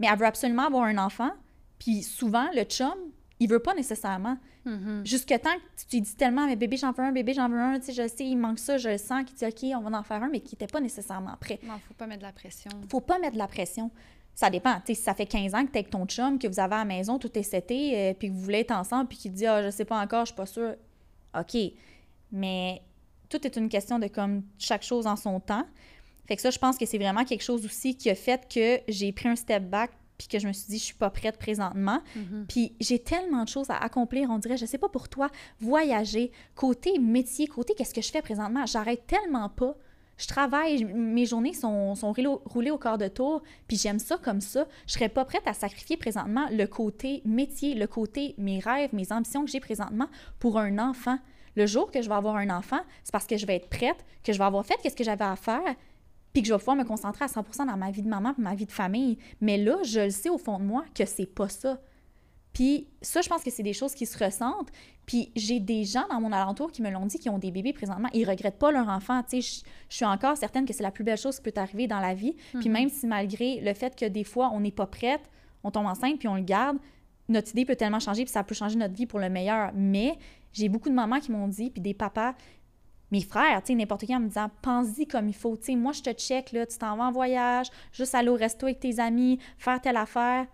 mais 0.00 0.08
elle 0.10 0.18
veut 0.18 0.26
absolument 0.26 0.66
avoir 0.66 0.82
un 0.84 0.98
enfant. 0.98 1.30
Puis 1.78 2.02
souvent, 2.02 2.48
le 2.52 2.64
chum, 2.64 2.94
il 3.38 3.48
veut 3.48 3.60
pas 3.60 3.74
nécessairement. 3.74 4.36
Mhm. 4.64 5.02
Jusque 5.06 5.28
temps 5.28 5.54
que 5.54 5.80
tu 5.88 5.96
lui 5.96 6.00
dis 6.00 6.16
tellement, 6.16 6.44
mais 6.46 6.56
bébé, 6.56 6.76
j'en 6.76 6.90
veux 6.90 7.04
un, 7.04 7.12
bébé, 7.12 7.34
j'en 7.34 7.48
veux 7.48 7.60
un, 7.60 7.78
tu 7.78 7.86
sais, 7.86 7.92
je 7.92 8.08
sais, 8.08 8.24
il 8.24 8.36
manque 8.36 8.58
ça, 8.58 8.78
je 8.78 8.88
le 8.88 8.98
sens, 8.98 9.22
qu'il 9.24 9.36
dit, 9.36 9.46
OK, 9.46 9.78
on 9.78 9.88
va 9.88 9.96
en 9.96 10.02
faire 10.02 10.20
un, 10.24 10.28
mais 10.28 10.40
qui 10.40 10.56
n'était 10.56 10.66
pas 10.66 10.80
nécessairement 10.80 11.36
prêt. 11.40 11.60
Non, 11.62 11.74
faut 11.86 11.94
pas 11.94 12.08
mettre 12.08 12.22
de 12.22 12.26
la 12.26 12.32
pression. 12.32 12.70
Faut 12.90 13.00
pas 13.00 13.20
mettre 13.20 13.34
de 13.34 13.38
la 13.38 13.46
pression. 13.46 13.92
Ça 14.34 14.50
dépend. 14.50 14.74
Tu 14.80 14.86
sais, 14.88 14.94
si 14.94 15.02
ça 15.02 15.14
fait 15.14 15.26
15 15.26 15.54
ans 15.54 15.64
que 15.64 15.70
tu 15.70 15.78
avec 15.78 15.90
ton 15.90 16.04
chum, 16.04 16.38
que 16.40 16.48
vous 16.48 16.58
avez 16.58 16.74
à 16.74 16.78
la 16.78 16.84
maison, 16.84 17.20
tout 17.20 17.30
est 17.38 17.44
seté, 17.44 17.96
euh, 17.96 18.14
puis 18.14 18.28
que 18.28 18.32
vous 18.32 18.40
voulez 18.40 18.60
être 18.60 18.72
ensemble, 18.72 19.06
puis 19.06 19.18
qu'il 19.18 19.32
dit, 19.32 19.46
ah, 19.46 19.62
je 19.62 19.70
sais 19.70 19.84
pas 19.84 20.00
encore, 20.00 20.22
je 20.22 20.32
suis 20.32 20.36
pas 20.36 20.46
sûre. 20.46 20.74
OK. 21.38 21.56
Mais 22.32 22.82
tout 23.28 23.44
est 23.46 23.56
une 23.56 23.68
question 23.68 23.98
de 23.98 24.06
comme 24.08 24.42
chaque 24.58 24.82
chose 24.82 25.06
en 25.06 25.16
son 25.16 25.40
temps. 25.40 25.64
Fait 26.26 26.36
que 26.36 26.42
ça, 26.42 26.50
je 26.50 26.58
pense 26.58 26.76
que 26.78 26.86
c'est 26.86 26.98
vraiment 26.98 27.24
quelque 27.24 27.42
chose 27.42 27.64
aussi 27.64 27.96
qui 27.96 28.08
a 28.10 28.14
fait 28.14 28.46
que 28.52 28.80
j'ai 28.92 29.12
pris 29.12 29.28
un 29.28 29.36
step 29.36 29.64
back 29.68 29.90
puis 30.16 30.28
que 30.28 30.38
je 30.38 30.46
me 30.46 30.52
suis 30.52 30.66
dit, 30.68 30.78
je 30.78 30.84
suis 30.84 30.94
pas 30.94 31.08
prête 31.10 31.38
présentement. 31.38 32.00
Mhm. 32.14 32.44
Puis 32.46 32.74
j'ai 32.78 32.98
tellement 32.98 33.42
de 33.44 33.48
choses 33.48 33.70
à 33.70 33.78
accomplir, 33.78 34.28
on 34.30 34.38
dirait, 34.38 34.58
je 34.58 34.66
sais 34.66 34.76
pas 34.78 34.88
pour 34.90 35.08
toi, 35.08 35.30
voyager, 35.60 36.30
côté 36.54 36.98
métier, 36.98 37.46
côté 37.46 37.74
qu'est-ce 37.74 37.94
que 37.94 38.02
je 38.02 38.10
fais 38.10 38.20
présentement, 38.22 38.66
j'arrête 38.66 39.06
tellement 39.06 39.48
pas. 39.48 39.74
Je 40.18 40.26
travaille, 40.26 40.84
mes 40.84 41.24
journées 41.24 41.54
sont, 41.54 41.94
sont 41.94 42.12
roulées 42.12 42.70
au- 42.70 42.76
quart 42.78 42.98
de 42.98 43.08
tour, 43.08 43.42
puis 43.66 43.78
j'aime 43.78 43.98
ça 43.98 44.18
comme 44.18 44.42
ça. 44.42 44.66
Je 44.86 44.92
serais 44.92 45.08
pas 45.08 45.24
prête 45.24 45.46
à 45.46 45.54
sacrifier 45.54 45.96
présentement 45.96 46.46
le 46.50 46.66
côté 46.66 47.22
métier, 47.24 47.74
le 47.74 47.86
côté 47.86 48.34
mes 48.36 48.58
rêves, 48.58 48.90
mes 48.92 49.10
ambitions 49.12 49.42
que 49.46 49.50
j'ai 49.50 49.60
présentement 49.60 50.08
pour 50.38 50.58
un 50.58 50.78
enfant. 50.78 51.18
Le 51.56 51.66
jour 51.66 51.90
que 51.90 52.02
je 52.02 52.08
vais 52.08 52.14
avoir 52.14 52.36
un 52.36 52.50
enfant, 52.50 52.80
c'est 53.02 53.12
parce 53.12 53.26
que 53.26 53.36
je 53.36 53.46
vais 53.46 53.56
être 53.56 53.68
prête, 53.68 54.04
que 54.24 54.32
je 54.32 54.38
vais 54.38 54.44
avoir 54.44 54.64
fait 54.64 54.76
ce 54.84 54.94
que 54.94 55.04
j'avais 55.04 55.24
à 55.24 55.36
faire, 55.36 55.74
puis 56.32 56.42
que 56.42 56.48
je 56.48 56.52
vais 56.52 56.58
pouvoir 56.58 56.76
me 56.76 56.84
concentrer 56.84 57.24
à 57.24 57.28
100% 57.28 57.66
dans 57.66 57.76
ma 57.76 57.90
vie 57.90 58.02
de 58.02 58.08
maman 58.08 58.34
et 58.38 58.40
ma 58.40 58.54
vie 58.54 58.66
de 58.66 58.72
famille. 58.72 59.18
Mais 59.40 59.58
là, 59.58 59.78
je 59.82 60.00
le 60.00 60.10
sais 60.10 60.28
au 60.28 60.38
fond 60.38 60.58
de 60.58 60.64
moi 60.64 60.84
que 60.94 61.04
c'est 61.04 61.26
pas 61.26 61.48
ça. 61.48 61.80
Puis 62.52 62.88
ça, 63.00 63.20
je 63.20 63.28
pense 63.28 63.42
que 63.42 63.50
c'est 63.50 63.62
des 63.62 63.72
choses 63.72 63.94
qui 63.94 64.06
se 64.06 64.22
ressentent. 64.22 64.70
Puis 65.06 65.32
j'ai 65.36 65.60
des 65.60 65.84
gens 65.84 66.06
dans 66.08 66.20
mon 66.20 66.32
alentour 66.32 66.70
qui 66.72 66.82
me 66.82 66.90
l'ont 66.90 67.06
dit, 67.06 67.18
qui 67.18 67.28
ont 67.28 67.38
des 67.38 67.50
bébés 67.50 67.72
présentement. 67.72 68.08
Ils 68.12 68.28
regrettent 68.28 68.58
pas 68.58 68.72
leur 68.72 68.88
enfant. 68.88 69.22
Tu 69.22 69.40
sais, 69.40 69.62
je, 69.64 69.70
je 69.88 69.96
suis 69.96 70.04
encore 70.04 70.36
certaine 70.36 70.66
que 70.66 70.72
c'est 70.72 70.82
la 70.82 70.90
plus 70.90 71.04
belle 71.04 71.18
chose 71.18 71.36
qui 71.36 71.42
peut 71.42 71.52
t'arriver 71.52 71.86
dans 71.86 72.00
la 72.00 72.14
vie. 72.14 72.36
Puis 72.58 72.68
même 72.68 72.88
si 72.88 73.06
malgré 73.06 73.60
le 73.60 73.74
fait 73.74 73.94
que 73.96 74.04
des 74.04 74.24
fois, 74.24 74.50
on 74.52 74.60
n'est 74.60 74.72
pas 74.72 74.86
prête, 74.86 75.22
on 75.62 75.70
tombe 75.70 75.86
enceinte 75.86 76.18
puis 76.18 76.28
on 76.28 76.34
le 76.34 76.42
garde, 76.42 76.78
notre 77.32 77.50
idée 77.50 77.64
peut 77.64 77.76
tellement 77.76 78.00
changer 78.00 78.24
puis 78.24 78.32
ça 78.32 78.44
peut 78.44 78.54
changer 78.54 78.76
notre 78.76 78.94
vie 78.94 79.06
pour 79.06 79.18
le 79.18 79.28
meilleur. 79.28 79.70
Mais 79.74 80.18
j'ai 80.52 80.68
beaucoup 80.68 80.88
de 80.88 80.94
mamans 80.94 81.20
qui 81.20 81.32
m'ont 81.32 81.48
dit, 81.48 81.70
puis 81.70 81.80
des 81.80 81.94
papas, 81.94 82.34
mes 83.10 83.22
frères, 83.22 83.60
tu 83.62 83.68
sais, 83.68 83.74
n'importe 83.74 84.06
qui 84.06 84.14
en 84.14 84.20
me 84.20 84.28
disant, 84.28 84.50
pense-y 84.62 85.06
comme 85.06 85.28
il 85.28 85.34
faut. 85.34 85.56
Tu 85.56 85.64
sais, 85.64 85.76
moi, 85.76 85.92
je 85.92 86.02
te 86.02 86.12
check, 86.12 86.52
là, 86.52 86.66
tu 86.66 86.78
t'en 86.78 86.96
vas 86.96 87.04
en 87.04 87.12
voyage, 87.12 87.68
juste 87.92 88.14
aller 88.14 88.28
au 88.28 88.36
resto 88.36 88.66
avec 88.66 88.80
tes 88.80 89.00
amis, 89.00 89.38
faire 89.58 89.80
telle 89.80 89.96
affaire. 89.96 90.46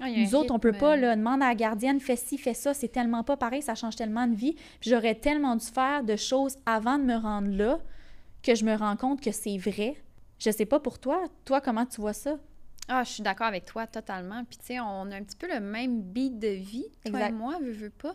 Ah, 0.00 0.08
Nous 0.08 0.34
autres, 0.34 0.54
on 0.54 0.58
peut 0.58 0.68
rythme, 0.68 0.80
pas, 0.80 0.92
euh, 0.96 1.00
là, 1.00 1.16
demande 1.16 1.42
à 1.42 1.48
la 1.48 1.54
gardienne, 1.54 1.98
fais 2.00 2.16
ci, 2.16 2.38
fais 2.38 2.54
ça, 2.54 2.72
c'est 2.72 2.88
tellement 2.88 3.24
pas 3.24 3.36
pareil, 3.36 3.62
ça 3.62 3.74
change 3.74 3.96
tellement 3.96 4.26
de 4.26 4.34
vie. 4.34 4.54
Puis 4.80 4.90
j'aurais 4.90 5.16
tellement 5.16 5.56
dû 5.56 5.66
faire 5.66 6.04
de 6.04 6.14
choses 6.14 6.56
avant 6.66 6.98
de 6.98 7.04
me 7.04 7.16
rendre 7.16 7.50
là 7.50 7.80
que 8.42 8.54
je 8.54 8.64
me 8.64 8.76
rends 8.76 8.96
compte 8.96 9.20
que 9.20 9.32
c'est 9.32 9.58
vrai. 9.58 9.96
Je 10.38 10.50
sais 10.50 10.66
pas 10.66 10.78
pour 10.78 11.00
toi, 11.00 11.24
toi, 11.44 11.60
comment 11.60 11.84
tu 11.84 12.00
vois 12.00 12.12
ça? 12.12 12.36
Ah, 12.88 13.04
je 13.04 13.10
suis 13.10 13.22
d'accord 13.22 13.46
avec 13.46 13.64
toi 13.66 13.86
totalement. 13.86 14.44
Puis, 14.44 14.58
tu 14.58 14.66
sais, 14.66 14.80
on 14.80 15.10
a 15.10 15.16
un 15.16 15.22
petit 15.22 15.36
peu 15.36 15.46
le 15.52 15.60
même 15.60 16.00
beat 16.02 16.38
de 16.38 16.48
vie, 16.48 16.86
toi 17.04 17.10
Exact. 17.20 17.28
et 17.28 17.32
moi, 17.32 17.58
veux, 17.60 17.72
veux 17.72 17.90
pas. 17.90 18.14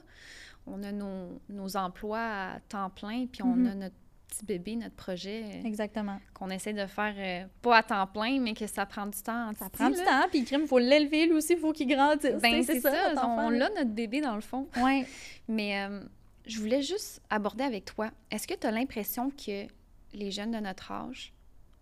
On 0.65 0.81
a 0.83 0.91
nos, 0.91 1.39
nos 1.49 1.75
emplois 1.77 2.19
à 2.53 2.59
temps 2.69 2.89
plein, 2.89 3.25
puis 3.27 3.43
on 3.43 3.55
Mhm. 3.55 3.67
a 3.67 3.75
notre 3.75 3.95
petit 4.29 4.45
bébé, 4.45 4.75
notre 4.77 4.95
projet 4.95 5.43
euh, 5.43 5.67
Exactement. 5.67 6.19
qu'on 6.33 6.49
essaie 6.49 6.73
de 6.73 6.85
faire 6.87 7.13
euh, 7.17 7.45
pas 7.61 7.77
à 7.77 7.83
temps 7.83 8.07
plein, 8.07 8.39
mais 8.39 8.53
que 8.55 8.65
ça 8.65 8.85
prend 8.87 9.05
du 9.05 9.21
temps. 9.21 9.51
Ça 9.59 9.69
prend 9.69 9.89
du 9.91 9.97
temps, 9.97 10.27
puis 10.31 10.39
il 10.49 10.67
faut 10.67 10.79
l'élever, 10.79 11.27
lui 11.27 11.33
aussi, 11.33 11.53
il 11.53 11.59
faut 11.59 11.71
qu'il 11.73 11.87
grandisse. 11.87 12.41
Ben, 12.41 12.63
c'est 12.63 12.79
ça, 12.79 13.13
on 13.27 13.49
l'a 13.51 13.69
notre 13.69 13.91
bébé 13.91 14.21
dans 14.21 14.33
le 14.35 14.41
fond. 14.41 14.67
Ouais. 14.77 15.05
Mais 15.47 15.83
euh, 15.83 16.01
je 16.47 16.59
voulais 16.59 16.81
juste 16.81 17.21
aborder 17.29 17.63
avec 17.63 17.85
toi, 17.85 18.09
est-ce 18.31 18.47
que 18.47 18.55
tu 18.55 18.65
as 18.65 18.71
l'impression 18.71 19.29
que 19.31 19.67
les 20.13 20.31
jeunes 20.31 20.51
de 20.51 20.59
notre 20.59 20.91
âge 20.91 21.31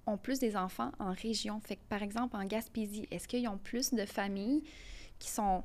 ont 0.08 0.18
plus 0.18 0.40
des 0.40 0.56
enfants 0.56 0.92
en 1.00 1.14
région? 1.14 1.60
Fait 1.62 1.76
que, 1.76 1.82
par 1.90 2.02
exemple, 2.04 2.36
en 2.36 2.46
Gaspésie, 2.46 3.08
est-ce 3.12 3.28
qu'ils 3.28 3.48
ont 3.48 3.58
plus 3.58 3.94
de 3.94 4.06
familles 4.06 4.64
qui 5.20 5.30
sont 5.30 5.64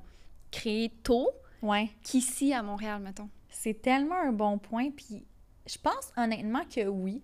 créées 0.50 0.92
tôt 1.02 1.30
Ouais. 1.62 1.88
qu'ici 2.02 2.52
à 2.52 2.62
Montréal, 2.62 3.00
mettons? 3.02 3.28
C'est 3.48 3.80
tellement 3.80 4.16
un 4.16 4.32
bon 4.32 4.58
point. 4.58 4.90
Puis 4.90 5.24
je 5.66 5.78
pense 5.78 6.12
honnêtement 6.16 6.62
que 6.68 6.86
oui. 6.86 7.22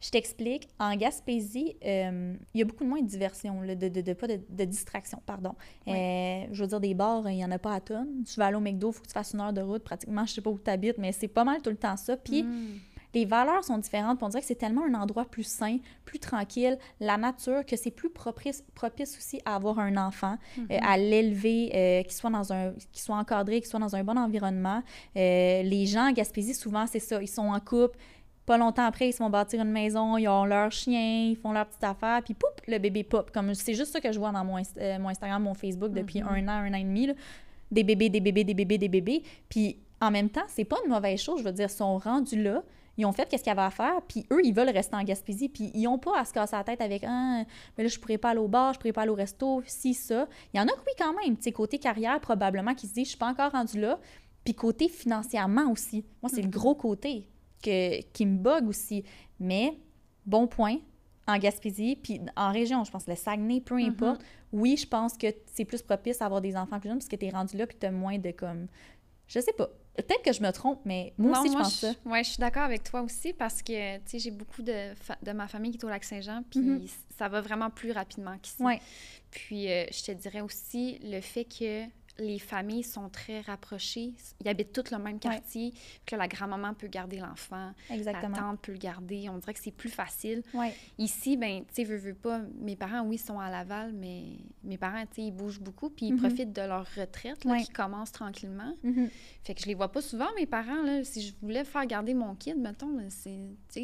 Je 0.00 0.10
t'explique. 0.10 0.68
En 0.78 0.94
Gaspésie, 0.94 1.74
euh, 1.84 2.36
il 2.54 2.58
y 2.58 2.62
a 2.62 2.66
beaucoup 2.66 2.84
de 2.84 2.88
moins 2.88 3.00
de 3.00 3.08
diversion, 3.08 3.62
là, 3.62 3.74
de, 3.74 3.88
de, 3.88 4.02
de- 4.02 4.12
pas 4.12 4.26
de, 4.28 4.38
de 4.48 4.64
distraction, 4.64 5.20
pardon. 5.24 5.54
Euh, 5.88 6.44
je 6.52 6.62
veux 6.62 6.68
dire, 6.68 6.80
des 6.80 6.92
bars, 6.94 7.28
il 7.30 7.36
n'y 7.36 7.44
en 7.44 7.50
a 7.50 7.58
pas 7.58 7.72
à 7.74 7.80
tonnes. 7.80 8.22
Tu 8.24 8.38
vas 8.38 8.46
aller 8.46 8.56
au 8.56 8.60
McDo, 8.60 8.90
il 8.90 8.92
faut 8.94 9.00
que 9.02 9.06
tu 9.08 9.14
fasses 9.14 9.32
une 9.32 9.40
heure 9.40 9.54
de 9.54 9.62
route 9.62 9.82
pratiquement. 9.82 10.24
Je 10.26 10.34
sais 10.34 10.40
pas 10.42 10.50
où 10.50 10.58
tu 10.62 10.70
habites, 10.70 10.98
mais 10.98 11.12
c'est 11.12 11.28
pas 11.28 11.44
mal 11.44 11.62
tout 11.62 11.70
le 11.70 11.76
temps 11.76 11.96
ça. 11.96 12.16
Puis 12.16 12.42
Mm. 12.42 12.78
Les 13.16 13.24
valeurs 13.24 13.64
sont 13.64 13.78
différentes. 13.78 14.22
On 14.22 14.28
dirait 14.28 14.42
que 14.42 14.46
c'est 14.46 14.54
tellement 14.64 14.84
un 14.84 14.94
endroit 14.94 15.24
plus 15.24 15.42
sain, 15.60 15.78
plus 16.04 16.18
tranquille, 16.18 16.76
la 17.00 17.16
nature, 17.16 17.64
que 17.64 17.74
c'est 17.76 17.90
plus 17.90 18.10
propice, 18.10 18.62
propice 18.74 19.16
aussi 19.16 19.40
à 19.46 19.54
avoir 19.56 19.78
un 19.78 19.96
enfant, 19.96 20.36
euh, 20.70 20.76
à 20.82 20.98
l'élever, 20.98 21.70
euh, 21.74 22.02
qu'il 22.02 22.12
soit 22.12 22.30
dans 22.30 22.52
un, 22.52 22.72
qu'il 22.92 23.00
soit 23.02 23.16
encadré, 23.16 23.60
qu'il 23.60 23.70
soit 23.70 23.80
dans 23.80 23.96
un 23.96 24.04
bon 24.04 24.18
environnement. 24.18 24.82
Euh, 25.16 25.62
les 25.62 25.86
gens 25.86 26.04
à 26.06 26.12
Gaspésie, 26.12 26.54
souvent, 26.54 26.86
c'est 26.86 26.98
ça. 27.00 27.20
Ils 27.22 27.26
sont 27.28 27.48
en 27.48 27.58
couple. 27.60 27.96
Pas 28.44 28.58
longtemps 28.58 28.84
après, 28.84 29.08
ils 29.08 29.12
se 29.12 29.18
vont 29.18 29.30
bâtir 29.30 29.60
une 29.62 29.72
maison, 29.72 30.18
ils 30.18 30.28
ont 30.28 30.44
leur 30.44 30.70
chien, 30.70 31.30
ils 31.30 31.36
font 31.36 31.52
leur 31.52 31.66
petite 31.66 31.82
affaire, 31.82 32.22
puis 32.22 32.34
poup, 32.34 32.46
le 32.68 32.78
bébé 32.78 33.02
pop. 33.02 33.30
Comme 33.32 33.54
c'est 33.54 33.74
juste 33.74 33.92
ça 33.92 34.00
que 34.00 34.12
je 34.12 34.18
vois 34.20 34.30
dans 34.30 34.44
mon, 34.44 34.58
Inst- 34.58 34.98
mon 35.00 35.08
Instagram, 35.08 35.42
mon 35.42 35.54
Facebook 35.54 35.90
depuis 35.92 36.20
Mhm. 36.22 36.28
un 36.28 36.48
an, 36.48 36.58
un 36.66 36.72
an 36.74 36.76
et 36.76 36.84
demi. 36.84 37.06
là. 37.06 37.14
Des 37.72 37.82
bébés, 37.82 38.08
des 38.10 38.20
bébés, 38.20 38.44
des 38.44 38.54
bébés, 38.54 38.78
des 38.78 38.88
bébés. 38.88 39.22
Puis 39.48 39.78
en 40.00 40.10
même 40.12 40.28
temps, 40.28 40.44
c'est 40.48 40.64
pas 40.64 40.76
une 40.84 40.92
mauvaise 40.92 41.20
chose. 41.20 41.40
Je 41.40 41.44
veux 41.44 41.52
dire, 41.52 41.66
ils 41.68 41.74
sont 41.74 41.98
rendus 41.98 42.40
là. 42.40 42.62
Ils 42.96 43.04
ont 43.04 43.12
fait 43.12 43.28
qu'est-ce 43.28 43.42
qu'il 43.42 43.50
y 43.50 43.52
avait 43.52 43.66
à 43.66 43.70
faire, 43.70 44.00
puis 44.08 44.26
eux, 44.32 44.40
ils 44.42 44.54
veulent 44.54 44.70
rester 44.70 44.96
en 44.96 45.02
Gaspésie, 45.02 45.48
puis 45.48 45.70
ils 45.74 45.82
n'ont 45.84 45.98
pas 45.98 46.18
à 46.18 46.24
se 46.24 46.32
casser 46.32 46.56
la 46.56 46.64
tête 46.64 46.80
avec 46.80 47.04
Ah, 47.06 47.44
mais 47.76 47.84
là, 47.84 47.88
je 47.88 47.98
pourrais 47.98 48.18
pas 48.18 48.30
aller 48.30 48.40
au 48.40 48.48
bar, 48.48 48.72
je 48.72 48.78
pourrais 48.78 48.92
pas 48.92 49.02
aller 49.02 49.10
au 49.10 49.14
resto, 49.14 49.62
si, 49.66 49.94
ça. 49.94 50.26
Il 50.54 50.58
y 50.58 50.60
en 50.60 50.64
a 50.64 50.72
que 50.72 50.80
oui, 50.80 50.92
quand 50.98 51.14
même. 51.14 51.36
Tu 51.36 51.52
côté 51.52 51.78
carrière, 51.78 52.20
probablement, 52.20 52.74
qui 52.74 52.86
se 52.86 52.94
disent 52.94 53.04
Je 53.04 53.10
suis 53.10 53.18
pas 53.18 53.28
encore 53.28 53.52
rendu 53.52 53.80
là. 53.80 53.98
Puis 54.44 54.54
côté 54.54 54.88
financièrement 54.88 55.70
aussi. 55.70 56.04
Moi, 56.22 56.30
c'est 56.32 56.42
le 56.42 56.48
gros 56.48 56.74
côté 56.74 57.28
que, 57.62 58.00
qui 58.12 58.26
me 58.26 58.38
bug 58.38 58.68
aussi. 58.68 59.04
Mais, 59.40 59.76
bon 60.24 60.46
point, 60.46 60.76
en 61.26 61.38
Gaspésie, 61.38 61.96
puis 61.96 62.20
en 62.36 62.52
région, 62.52 62.84
je 62.84 62.90
pense, 62.90 63.06
le 63.08 63.16
Saguenay, 63.16 63.60
peu 63.60 63.76
importe, 63.76 64.22
oui, 64.52 64.76
je 64.76 64.86
pense 64.86 65.18
que 65.18 65.26
c'est 65.52 65.64
plus 65.64 65.82
propice 65.82 66.22
à 66.22 66.26
avoir 66.26 66.40
des 66.40 66.56
enfants 66.56 66.78
plus 66.78 66.88
jeunes 66.88 66.98
parce 66.98 67.08
que 67.08 67.16
tu 67.16 67.26
es 67.26 67.30
rendu 67.30 67.56
là, 67.56 67.66
puis 67.66 67.76
tu 67.78 67.86
as 67.86 67.90
moins 67.90 68.18
de 68.18 68.30
comme. 68.30 68.68
Je 69.26 69.40
sais 69.40 69.52
pas. 69.52 69.68
Peut-être 69.96 70.22
que 70.22 70.32
je 70.32 70.42
me 70.42 70.50
trompe, 70.52 70.80
mais 70.84 71.12
moi 71.18 71.32
Non, 71.32 71.40
aussi, 71.40 71.52
je 71.52 71.56
pense 71.58 71.74
ça. 71.80 71.92
Ouais, 72.04 72.22
je 72.22 72.30
suis 72.30 72.38
d'accord 72.38 72.62
avec 72.64 72.82
toi 72.84 73.00
aussi 73.02 73.32
parce 73.32 73.62
que, 73.62 73.96
tu 73.96 74.02
sais, 74.06 74.18
j'ai 74.18 74.30
beaucoup 74.30 74.62
de, 74.62 74.92
de 75.22 75.32
ma 75.32 75.48
famille 75.48 75.72
qui 75.72 75.78
est 75.78 75.84
au 75.84 75.88
Lac-Saint-Jean, 75.88 76.42
puis 76.50 76.60
Mhm. 76.60 76.86
ça 77.18 77.28
va 77.28 77.40
vraiment 77.40 77.70
plus 77.70 77.92
rapidement 77.92 78.36
qu'ici. 78.42 78.62
Ouais. 78.62 78.80
Puis, 79.30 79.70
euh, 79.70 79.84
je 79.90 80.02
te 80.04 80.12
dirais 80.12 80.40
aussi 80.42 80.98
le 81.02 81.20
fait 81.20 81.44
que 81.44 81.84
les 82.18 82.38
familles 82.38 82.82
sont 82.82 83.08
très 83.08 83.40
rapprochées. 83.42 84.14
Ils 84.42 84.48
habitent 84.48 84.72
tous 84.72 84.90
le 84.90 84.98
même 84.98 85.18
quartier, 85.18 85.72
que 86.06 86.16
la 86.16 86.28
grand-maman 86.28 86.74
peut 86.74 86.86
garder 86.88 87.18
l'enfant, 87.18 87.72
la 87.90 87.94
Exactement. 87.96 88.36
tante 88.36 88.60
peut 88.60 88.72
le 88.72 88.78
garder. 88.78 89.28
On 89.28 89.38
dirait 89.38 89.52
que 89.54 89.60
c'est 89.60 89.70
plus 89.70 89.90
facile. 89.90 90.42
Ouais. 90.54 90.74
Ici, 90.98 91.36
ben, 91.36 91.60
tu 91.66 91.74
sais, 91.74 91.84
veux, 91.84 91.96
veux 91.98 92.14
pas, 92.14 92.40
mes 92.60 92.76
parents, 92.76 93.02
oui, 93.02 93.18
sont 93.18 93.38
à 93.38 93.50
Laval, 93.50 93.92
mais 93.92 94.24
mes 94.64 94.78
parents, 94.78 95.02
tu 95.06 95.16
sais, 95.16 95.22
ils 95.22 95.32
bougent 95.32 95.60
beaucoup, 95.60 95.90
puis 95.90 96.06
ils 96.06 96.12
Mhm. 96.14 96.20
profitent 96.20 96.52
de 96.52 96.62
leur 96.62 96.86
retraite, 96.96 97.44
là, 97.44 97.52
Ouais. 97.52 97.62
qui 97.62 97.70
commence 97.70 98.12
tranquillement. 98.12 98.74
Mhm. 98.82 99.10
Fait 99.44 99.54
que 99.54 99.60
je 99.60 99.66
les 99.66 99.74
vois 99.74 99.92
pas 99.92 100.00
souvent, 100.00 100.28
mes 100.36 100.46
parents, 100.46 100.82
là. 100.82 101.04
Si 101.04 101.20
je 101.22 101.34
voulais 101.42 101.64
faire 101.64 101.84
garder 101.86 102.14
mon 102.14 102.34
kid, 102.34 102.56
mettons, 102.56 102.96
là, 102.96 103.04
c'est, 103.10 103.38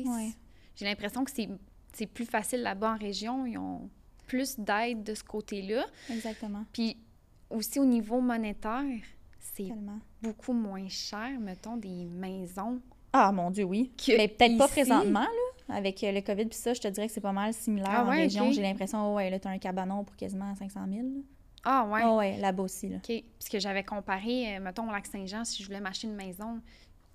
Ouais. 0.04 0.30
j'ai 0.74 0.84
l'impression 0.84 1.24
que 1.24 1.30
c'est, 1.30 1.48
c'est 1.92 2.06
plus 2.06 2.24
facile 2.24 2.62
là-bas 2.62 2.94
en 2.94 2.96
région. 2.98 3.44
Ils 3.44 3.58
ont 3.58 3.90
plus 4.26 4.58
d'aide 4.58 5.02
de 5.04 5.14
ce 5.14 5.22
côté-là. 5.22 5.84
Exactement. 6.10 6.64
Puis 6.72 6.96
aussi 7.52 7.78
au 7.78 7.84
niveau 7.84 8.20
monétaire, 8.20 8.84
c'est 9.38 9.68
beaucoup 10.22 10.52
moins 10.52 10.88
cher, 10.88 11.30
mettons, 11.40 11.76
des 11.76 12.04
maisons. 12.06 12.80
Ah, 13.12 13.30
mon 13.32 13.50
Dieu, 13.50 13.64
oui. 13.64 13.92
Mais 14.08 14.28
peut-être 14.28 14.56
pas 14.58 14.68
présentement, 14.68 15.20
là. 15.20 15.28
Avec 15.76 16.02
euh, 16.04 16.12
le 16.12 16.20
COVID 16.20 16.46
puis 16.46 16.58
ça, 16.58 16.74
je 16.74 16.80
te 16.80 16.88
dirais 16.88 17.06
que 17.06 17.12
c'est 17.12 17.20
pas 17.20 17.32
mal 17.32 17.54
similaire 17.54 17.90
Ah 17.92 18.04
en 18.04 18.10
région. 18.10 18.50
J'ai 18.52 18.62
l'impression, 18.62 19.12
oh, 19.12 19.16
ouais, 19.16 19.30
là, 19.30 19.38
t'as 19.38 19.50
un 19.50 19.58
cabanon 19.58 20.04
pour 20.04 20.16
quasiment 20.16 20.54
500 20.54 20.80
000. 20.88 21.00
là. 21.02 21.08
Ah 21.64 21.86
ouais. 21.86 22.00
Ah 22.02 22.14
ouais, 22.16 22.36
là-bas 22.38 22.64
aussi, 22.64 22.88
là. 22.88 22.96
OK. 22.96 23.22
Parce 23.38 23.48
que 23.48 23.58
j'avais 23.60 23.84
comparé, 23.84 24.56
euh, 24.56 24.60
mettons, 24.60 24.88
au 24.88 24.92
Lac-Saint-Jean, 24.92 25.44
si 25.44 25.62
je 25.62 25.68
voulais 25.68 25.80
m'acheter 25.80 26.08
une 26.08 26.16
maison, 26.16 26.60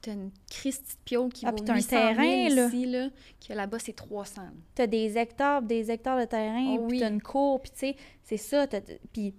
t'as 0.02 0.14
une 0.14 0.32
Christie 0.50 0.96
de 1.12 1.30
qui 1.30 1.46
Ah, 1.46 1.50
vaut 1.52 1.58
puis 1.58 1.66
t'as 1.66 1.74
un 1.74 1.76
800 1.76 1.90
000 1.90 2.02
terrain, 2.16 2.50
là. 2.56 2.68
ici, 2.68 2.86
là, 2.86 3.10
que 3.46 3.54
là-bas, 3.54 3.80
c'est 3.80 3.94
300. 3.96 4.42
là. 4.44 4.50
T'as 4.76 4.88
des 4.88 5.18
hectares, 5.18 5.62
des 5.62 5.92
hectares 5.92 6.20
de 6.20 6.26
terrain, 6.26 6.76
Oh 6.78 6.88
puis 6.88 6.98
oui. 6.98 7.00
t'as 7.02 7.10
une 7.10 7.22
cour, 7.22 7.62
puis 7.62 7.72
tu 7.72 7.80
sais, 7.80 7.96
c'est 8.24 8.38
ça. 8.38 8.66
Puis 9.12 9.34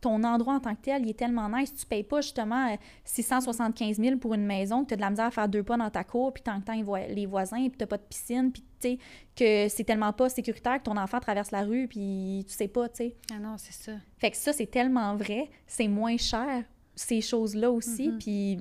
ton 0.00 0.22
endroit 0.22 0.54
en 0.54 0.60
tant 0.60 0.74
que 0.74 0.80
tel, 0.82 1.02
il 1.02 1.10
est 1.10 1.18
tellement 1.18 1.48
nice. 1.48 1.74
Tu 1.74 1.84
payes 1.86 2.04
pas 2.04 2.20
justement 2.20 2.68
euh, 2.72 2.76
675 3.04 3.96
000 3.98 4.16
pour 4.18 4.34
une 4.34 4.46
maison, 4.46 4.84
que 4.84 4.90
t'as 4.90 4.96
de 4.96 5.00
la 5.00 5.10
misère 5.10 5.26
à 5.26 5.30
faire 5.30 5.48
deux 5.48 5.62
pas 5.64 5.76
dans 5.76 5.90
ta 5.90 6.04
cour, 6.04 6.32
puis 6.32 6.42
tant 6.42 6.60
que 6.60 6.66
temps 6.66 6.74
les 6.74 6.82
voi- 6.84 7.06
les 7.08 7.26
voisins, 7.26 7.68
puis 7.68 7.76
t'as 7.78 7.86
pas 7.86 7.96
de 7.98 8.02
piscine, 8.02 8.52
puis 8.52 8.62
tu 8.80 8.88
sais, 8.90 8.98
que 9.34 9.68
c'est 9.68 9.82
tellement 9.84 10.12
pas 10.12 10.28
sécuritaire 10.28 10.78
que 10.78 10.84
ton 10.84 10.96
enfant 10.96 11.18
traverse 11.18 11.50
la 11.50 11.62
rue, 11.64 11.88
puis 11.88 12.44
tu 12.46 12.54
sais 12.54 12.68
pas, 12.68 12.88
tu 12.88 12.96
sais. 12.96 13.16
Ah 13.32 13.38
non, 13.40 13.56
c'est 13.58 13.72
ça. 13.72 13.92
Fait 14.18 14.30
que 14.30 14.36
ça, 14.36 14.52
c'est 14.52 14.66
tellement 14.70 15.16
vrai. 15.16 15.50
C'est 15.66 15.88
moins 15.88 16.16
cher. 16.16 16.64
ces 16.94 17.20
choses-là 17.20 17.70
aussi. 17.70 18.08
Mhm. 18.08 18.18
Puis 18.18 18.60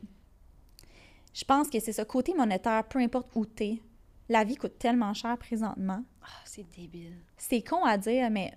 je 1.33 1.43
pense 1.43 1.69
que 1.69 1.79
c'est 1.79 1.91
ça. 1.93 2.05
Côté 2.05 2.33
monétaire, 2.33 2.83
peu 2.87 2.99
importe 2.99 3.29
où 3.35 3.45
t'es, 3.45 3.81
la 4.29 4.43
vie 4.43 4.55
coûte 4.55 4.77
tellement 4.79 5.13
cher 5.13 5.37
présentement. 5.37 6.03
Ah, 6.21 6.27
c'est 6.45 6.65
débile. 6.75 7.15
C'est 7.37 7.61
con 7.61 7.83
à 7.83 7.97
dire, 7.97 8.29
mais 8.29 8.53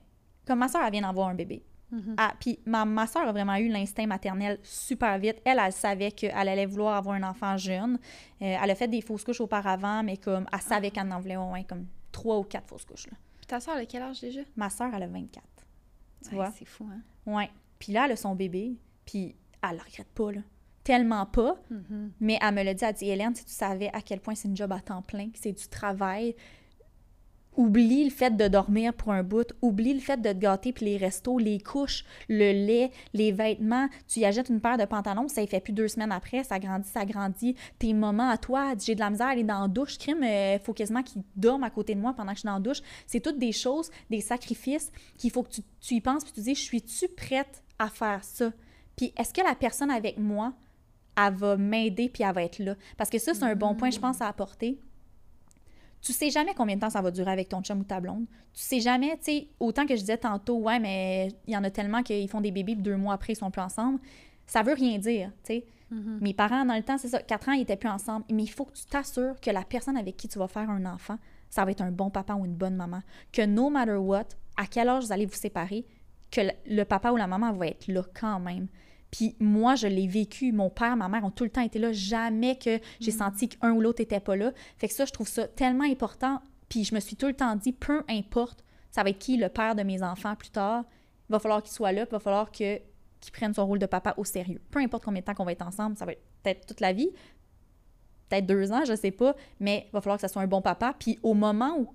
comme 0.47 0.59
ma 0.59 0.69
soeur, 0.69 0.83
elle 0.85 0.93
vient 0.93 1.03
d'avoir 1.03 1.29
un 1.29 1.35
bébé. 1.35 1.63
Mhm. 1.93 2.15
Ah, 2.19 2.33
puis 2.39 2.59
ma, 2.67 2.85
ma 2.85 3.07
soeur 3.07 3.27
a 3.29 3.33
vraiment 3.33 3.57
eu 3.57 3.69
l'instinct 3.69 4.07
maternel 4.07 4.59
super 4.63 5.19
vite. 5.19 5.41
Elle, 5.45 5.59
elle 5.65 5.73
savait 5.73 6.13
qu'elle 6.13 6.49
allait 6.49 6.67
vouloir 6.67 6.97
avoir 6.97 7.17
un 7.17 7.23
enfant 7.23 7.57
jeune. 7.57 7.95
Euh, 8.43 8.57
elle 8.63 8.71
a 8.71 8.75
fait 8.75 8.89
des 8.89 9.01
fausses 9.01 9.25
couches 9.25 9.41
auparavant, 9.41 10.03
mais 10.03 10.17
comme 10.17 10.47
elle 10.53 10.61
savait 10.61 10.91
qu'elle 10.91 11.13
en 11.13 11.21
voulait 11.21 11.37
au 11.37 11.47
moins 11.47 11.63
comme 11.65 11.87
trois 12.13 12.39
ou 12.39 12.45
quatre 12.45 12.69
fausses 12.69 12.85
couches. 12.85 13.07
Là. 13.09 13.17
Puis 13.39 13.47
ta 13.47 13.61
soeur, 13.61 13.75
elle 13.77 13.83
a 13.83 13.87
quel 13.87 14.03
âge 14.03 14.21
déjà? 14.21 14.41
Ma 14.57 14.71
soeur, 14.71 14.91
elle 14.95 15.03
a 15.03 15.07
24. 15.09 15.45
Tu 16.23 16.29
Ouais, 16.31 16.35
vois? 16.37 16.51
C'est 16.57 16.65
fou, 16.65 16.87
hein? 16.93 17.01
Ouais. 17.27 17.51
Puis 17.79 17.93
là, 17.93 18.05
elle 18.07 18.13
a 18.13 18.17
son 18.17 18.35
bébé, 18.35 18.77
puis 19.05 19.35
elle 19.63 19.77
le 19.77 19.83
regrette 19.83 20.09
pas, 20.15 20.33
là. 20.33 20.41
Tellement 20.85 21.27
pas. 21.27 21.57
Mhm. 21.71 22.13
Mais 22.21 22.39
elle 22.41 22.55
me 22.55 22.63
l'a 22.63 22.75
dit, 22.75 22.85
elle 22.85 22.95
dit, 22.95 23.09
Hélène, 23.11 23.35
si 23.35 23.45
tu 23.45 23.53
savais 23.53 23.91
à 23.93 24.01
quel 24.01 24.21
point 24.21 24.35
c'est 24.35 24.49
une 24.49 24.57
job 24.57 24.73
à 24.73 24.81
temps 24.81 25.03
plein, 25.03 25.31
que 25.31 25.39
c'est 25.39 25.53
du 25.53 25.69
travail, 25.69 26.35
oublie 27.57 28.05
le 28.05 28.11
fait 28.11 28.37
de 28.37 28.49
dormir 28.49 28.95
pour 28.95 29.13
un 29.13 29.23
bout, 29.23 29.53
oublie 29.61 29.95
le 29.95 30.01
fait 30.01 30.17
de 30.17 30.33
te 30.33 30.39
gâter, 30.39 30.73
puis 30.73 30.87
les 30.87 30.97
restos, 30.97 31.39
les 31.39 31.59
couches, 31.59 32.05
le 32.29 32.53
lait, 32.53 32.91
les 33.13 33.33
vêtements, 33.33 33.89
tu 34.09 34.21
y 34.21 34.25
achètes 34.25 34.49
une 34.49 34.61
paire 34.61 34.79
de 34.79 34.85
pantalons, 34.85 35.29
ça 35.29 35.47
fait 35.47 35.61
plus 35.61 35.73
deux 35.73 35.89
semaines 35.89 36.13
après, 36.13 36.45
ça 36.45 36.59
grandit, 36.59 36.89
ça 36.89 37.05
grandit, 37.05 37.57
tes 37.79 37.93
moments 37.93 38.29
à 38.29 38.39
toi, 38.39 38.75
j'ai 38.79 38.95
de 38.95 39.01
la 39.01 39.11
misère 39.11 39.27
à 39.27 39.31
aller 39.31 39.45
dans 39.45 39.63
la 39.63 39.69
douche, 39.69 39.99
crime, 39.99 40.23
il 40.23 40.61
faut 40.63 40.73
quasiment 40.73 41.03
qu'il 41.03 41.23
dorme 41.37 41.65
à 41.65 41.71
côté 41.71 41.95
de 41.95 42.01
moi 42.01 42.15
pendant 42.15 42.31
que 42.31 42.37
je 42.37 42.41
suis 42.41 42.47
dans 42.47 42.55
la 42.55 42.61
douche. 42.61 42.81
C'est 43.07 43.21
toutes 43.21 43.39
des 43.39 43.53
choses, 43.53 43.91
des 44.09 44.21
sacrifices 44.21 44.91
qu'il 45.19 45.31
faut 45.31 45.43
que 45.43 45.51
tu, 45.81 45.95
y 45.95 46.01
penses, 46.01 46.25
puis 46.25 46.33
tu 46.33 46.41
dis, 46.41 46.55
suis-tu 46.55 47.09
prête 47.09 47.63
à 47.79 47.89
faire 47.89 48.23
ça? 48.25 48.53
Puis 48.97 49.13
est-ce 49.17 49.33
que 49.33 49.43
la 49.43 49.55
personne 49.55 49.91
avec 49.91 50.19
moi, 50.19 50.53
elle 51.17 51.35
va 51.35 51.57
m'aider 51.57 52.09
puis 52.09 52.23
elle 52.23 52.35
va 52.35 52.43
être 52.45 52.59
là? 52.59 52.77
Parce 52.97 53.11
que 53.11 53.19
ça, 53.19 53.35
c'est 53.35 53.45
un 53.45 53.55
bon 53.55 53.75
point, 53.75 53.91
je 53.91 53.99
pense, 53.99 54.21
à 54.21 54.29
apporter. 54.29 54.79
Tu 56.03 56.13
sais 56.13 56.31
jamais 56.31 56.55
combien 56.55 56.77
de 56.77 56.81
temps 56.81 56.91
ça 56.91 57.03
va 57.03 57.11
durer 57.11 57.31
avec 57.31 57.49
ton 57.49 57.63
chum 57.63 57.81
ou 57.81 57.85
ta 57.85 58.01
blonde. 58.01 58.25
Tu 58.55 58.63
sais 58.63 58.81
jamais, 58.81 59.17
tu 59.19 59.25
sais, 59.25 59.49
autant 59.61 59.85
que 59.87 59.95
je 59.95 60.01
disais 60.01 60.17
tantôt, 60.17 60.59
ouais, 60.59 60.79
mais 60.81 61.29
il 61.47 61.53
y 61.53 61.57
en 61.57 61.63
a 61.65 61.71
tellement 61.71 62.03
qu'ils 62.03 62.29
font 62.29 62.41
des 62.41 62.51
bébés 62.51 62.75
puis 62.75 62.83
deux 62.83 62.97
mois 62.97 63.15
après, 63.15 63.35
ils 63.35 63.37
sont 63.37 63.51
plus 63.51 63.61
ensemble. 63.63 64.01
Ça 64.47 64.63
veut 64.63 64.73
rien 64.75 64.99
dire, 64.99 65.31
tu 65.45 65.55
sais. 65.55 65.65
Mhm. 65.91 66.19
Mes 66.21 66.35
parents, 66.35 66.65
dans 66.65 66.75
le 66.77 66.83
temps, 66.83 66.99
c'est 66.99 67.09
ça, 67.09 67.21
quatre 67.21 67.49
ans, 67.49 67.53
ils 67.53 67.63
étaient 67.63 67.77
plus 67.77 67.89
ensemble. 67.89 68.25
Mais 68.31 68.45
il 68.45 68.51
faut 68.51 68.65
que 68.65 68.73
tu 68.73 68.85
t'assures 68.87 69.39
que 69.41 69.51
la 69.51 69.63
personne 69.65 69.97
avec 69.97 70.17
qui 70.17 70.29
tu 70.29 70.39
vas 70.39 70.49
faire 70.49 70.71
un 70.71 70.87
enfant, 70.87 71.19
ça 71.49 71.65
va 71.65 71.73
être 71.73 71.81
un 71.83 71.91
bon 71.91 72.11
papa 72.11 72.35
ou 72.35 72.45
une 72.47 72.55
bonne 72.55 72.77
maman. 72.77 73.01
Que 73.33 73.43
no 73.45 73.71
matter 73.71 73.97
what, 73.97 74.27
à 74.57 74.67
quel 74.67 74.89
âge 74.89 75.05
vous 75.07 75.13
allez 75.13 75.27
vous 75.27 75.35
séparer, 75.35 75.85
que 76.31 76.41
le- 76.43 76.53
le 76.77 76.85
papa 76.85 77.11
ou 77.11 77.17
la 77.17 77.27
maman 77.27 77.53
va 77.53 77.67
être 77.67 77.89
là 77.89 78.03
quand 78.19 78.39
même. 78.41 78.69
Puis 79.11 79.37
moi, 79.41 79.75
je 79.75 79.87
l'ai 79.87 80.07
vécu. 80.07 80.53
Mon 80.53 80.71
père, 80.71 80.97
ma 80.97 81.09
mère 81.09 81.25
ont 81.25 81.31
tout 81.31 81.45
le 81.45 81.51
temps 81.51 81.63
été 81.63 81.79
là. 81.79 81.93
Jamais 81.93 82.57
que 82.57 82.79
j'ai 83.01 83.11
senti 83.11 83.49
qu'un 83.49 83.73
ou 83.73 83.81
l'autre 83.81 84.01
n'était 84.01 84.21
pas 84.21 84.37
là. 84.37 84.53
Fait 84.79 84.89
que 84.89 84.95
ça, 84.95 85.05
je 85.05 85.13
trouve 85.13 85.29
ça 85.29 85.49
tellement 85.49 85.85
important. 85.85 86.41
Puis 86.69 86.85
je 86.85 86.95
me 86.95 87.01
suis 87.01 87.17
tout 87.17 87.27
le 87.27 87.35
temps 87.35 87.57
dit, 87.57 87.73
peu 87.73 88.03
importe, 88.09 88.65
ça 88.91 89.03
va 89.03 89.11
être 89.11 89.19
qui 89.19 89.37
le 89.37 89.49
père 89.49 89.75
de 89.75 89.83
mes 89.83 90.03
enfants 90.03 90.35
plus 90.37 90.51
tard, 90.51 90.85
il 91.29 91.33
va 91.33 91.39
falloir 91.39 91.63
qu'il 91.63 91.73
soit 91.73 91.93
là, 91.93 92.07
puis 92.07 92.11
il 92.11 92.17
va 92.17 92.21
falloir 92.21 92.51
que, 92.51 92.79
qu'il 93.21 93.33
prenne 93.33 93.55
son 93.55 93.67
rôle 93.67 93.79
de 93.79 93.87
papa 93.87 94.15
au 94.17 94.25
sérieux. 94.25 94.61
Peu 94.71 94.81
importe 94.81 95.05
combien 95.05 95.21
de 95.21 95.27
temps 95.27 95.35
qu'on 95.35 95.45
va 95.45 95.53
être 95.53 95.67
ensemble, 95.67 95.97
ça 95.97 96.07
va 96.07 96.13
être 96.13 96.23
peut-être 96.43 96.67
toute 96.67 96.81
la 96.81 96.93
vie, 96.93 97.11
peut-être 98.29 98.47
deux 98.47 98.73
ans, 98.73 98.85
je 98.85 98.95
sais 98.95 99.11
pas, 99.11 99.35
mais 99.59 99.87
il 99.89 99.93
va 99.93 100.01
falloir 100.01 100.17
que 100.17 100.23
ça 100.23 100.29
soit 100.29 100.43
un 100.43 100.47
bon 100.47 100.63
papa. 100.63 100.95
Puis 100.99 101.19
au 101.23 101.35
moment 101.35 101.77
où 101.79 101.95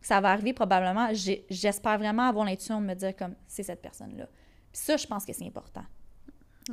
ça 0.00 0.20
va 0.20 0.30
arriver, 0.30 0.52
probablement, 0.52 1.08
j'espère 1.12 1.98
vraiment 1.98 2.28
avoir 2.28 2.46
l'intuition 2.46 2.80
de 2.80 2.86
me 2.86 2.94
dire 2.94 3.14
comme, 3.16 3.34
c'est 3.46 3.62
cette 3.62 3.82
personne-là. 3.82 4.26
Puis 4.72 4.82
ça, 4.82 4.96
je 4.96 5.06
pense 5.06 5.26
que 5.26 5.32
c'est 5.32 5.46
important. 5.46 5.84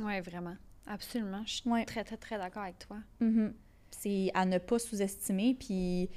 Ouais, 0.04 0.20
vraiment. 0.20 0.56
Absolument. 0.86 1.42
Je 1.44 1.54
suis 1.56 1.68
Ouais. 1.70 1.84
très, 1.84 2.04
très, 2.04 2.16
très 2.16 2.38
d'accord 2.38 2.62
avec 2.62 2.78
toi. 2.78 2.96
Mhm. 3.20 3.52
C'est 3.90 4.30
à 4.34 4.44
ne 4.46 4.58
pas 4.58 4.78
sous-estimer. 4.78 5.54
Puis 5.58 6.08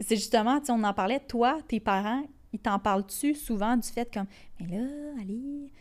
c'est 0.00 0.16
justement, 0.16 0.60
tu 0.60 0.70
on 0.70 0.82
en 0.84 0.92
parlait, 0.94 1.20
toi, 1.20 1.58
tes 1.66 1.80
parents, 1.80 2.24
ils 2.52 2.58
t'en 2.58 2.78
parlent-tu 2.78 3.34
souvent 3.34 3.76
du 3.76 3.88
fait 3.88 4.12
comme, 4.12 4.26
mais 4.60 4.78
là, 4.78 4.86
allez. 5.20 5.72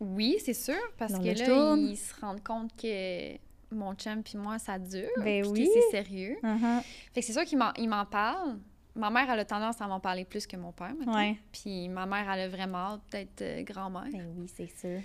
Oui, 0.00 0.36
c'est 0.44 0.54
sûr, 0.54 0.74
parce 0.98 1.12
Dans 1.12 1.20
que 1.22 1.38
là, 1.38 1.44
tourne. 1.46 1.80
ils 1.80 1.96
se 1.96 2.18
rendent 2.20 2.42
compte 2.42 2.74
que 2.76 3.36
mon 3.70 3.94
chum 3.94 4.22
puis 4.22 4.36
moi, 4.38 4.58
ça 4.58 4.78
dure, 4.78 5.08
Ben 5.18 5.46
oui. 5.46 5.68
c'est 5.72 5.90
sérieux. 5.90 6.36
Mhm. 6.42 6.80
Fait 7.12 7.20
que 7.20 7.26
c'est 7.26 7.32
sûr 7.32 7.44
qu'ils 7.44 7.58
m'en, 7.88 8.04
parlent. 8.06 8.58
Ma 8.96 9.10
mère, 9.10 9.28
elle 9.30 9.40
a 9.40 9.44
tendance 9.44 9.80
à 9.80 9.86
m'en 9.88 9.98
parler 10.00 10.24
plus 10.24 10.46
que 10.46 10.56
mon 10.56 10.72
père, 10.72 10.94
maintenant. 10.94 11.34
Puis 11.52 11.88
ma 11.88 12.06
mère, 12.06 12.30
elle 12.30 12.40
a 12.40 12.48
vraiment 12.48 12.78
hâte 12.78 13.00
d'être 13.10 13.42
euh, 13.42 13.62
grand-mère. 13.62 14.06
Ben 14.12 14.32
oui, 14.36 14.46
c'est 14.54 14.68
sûr. 14.78 15.00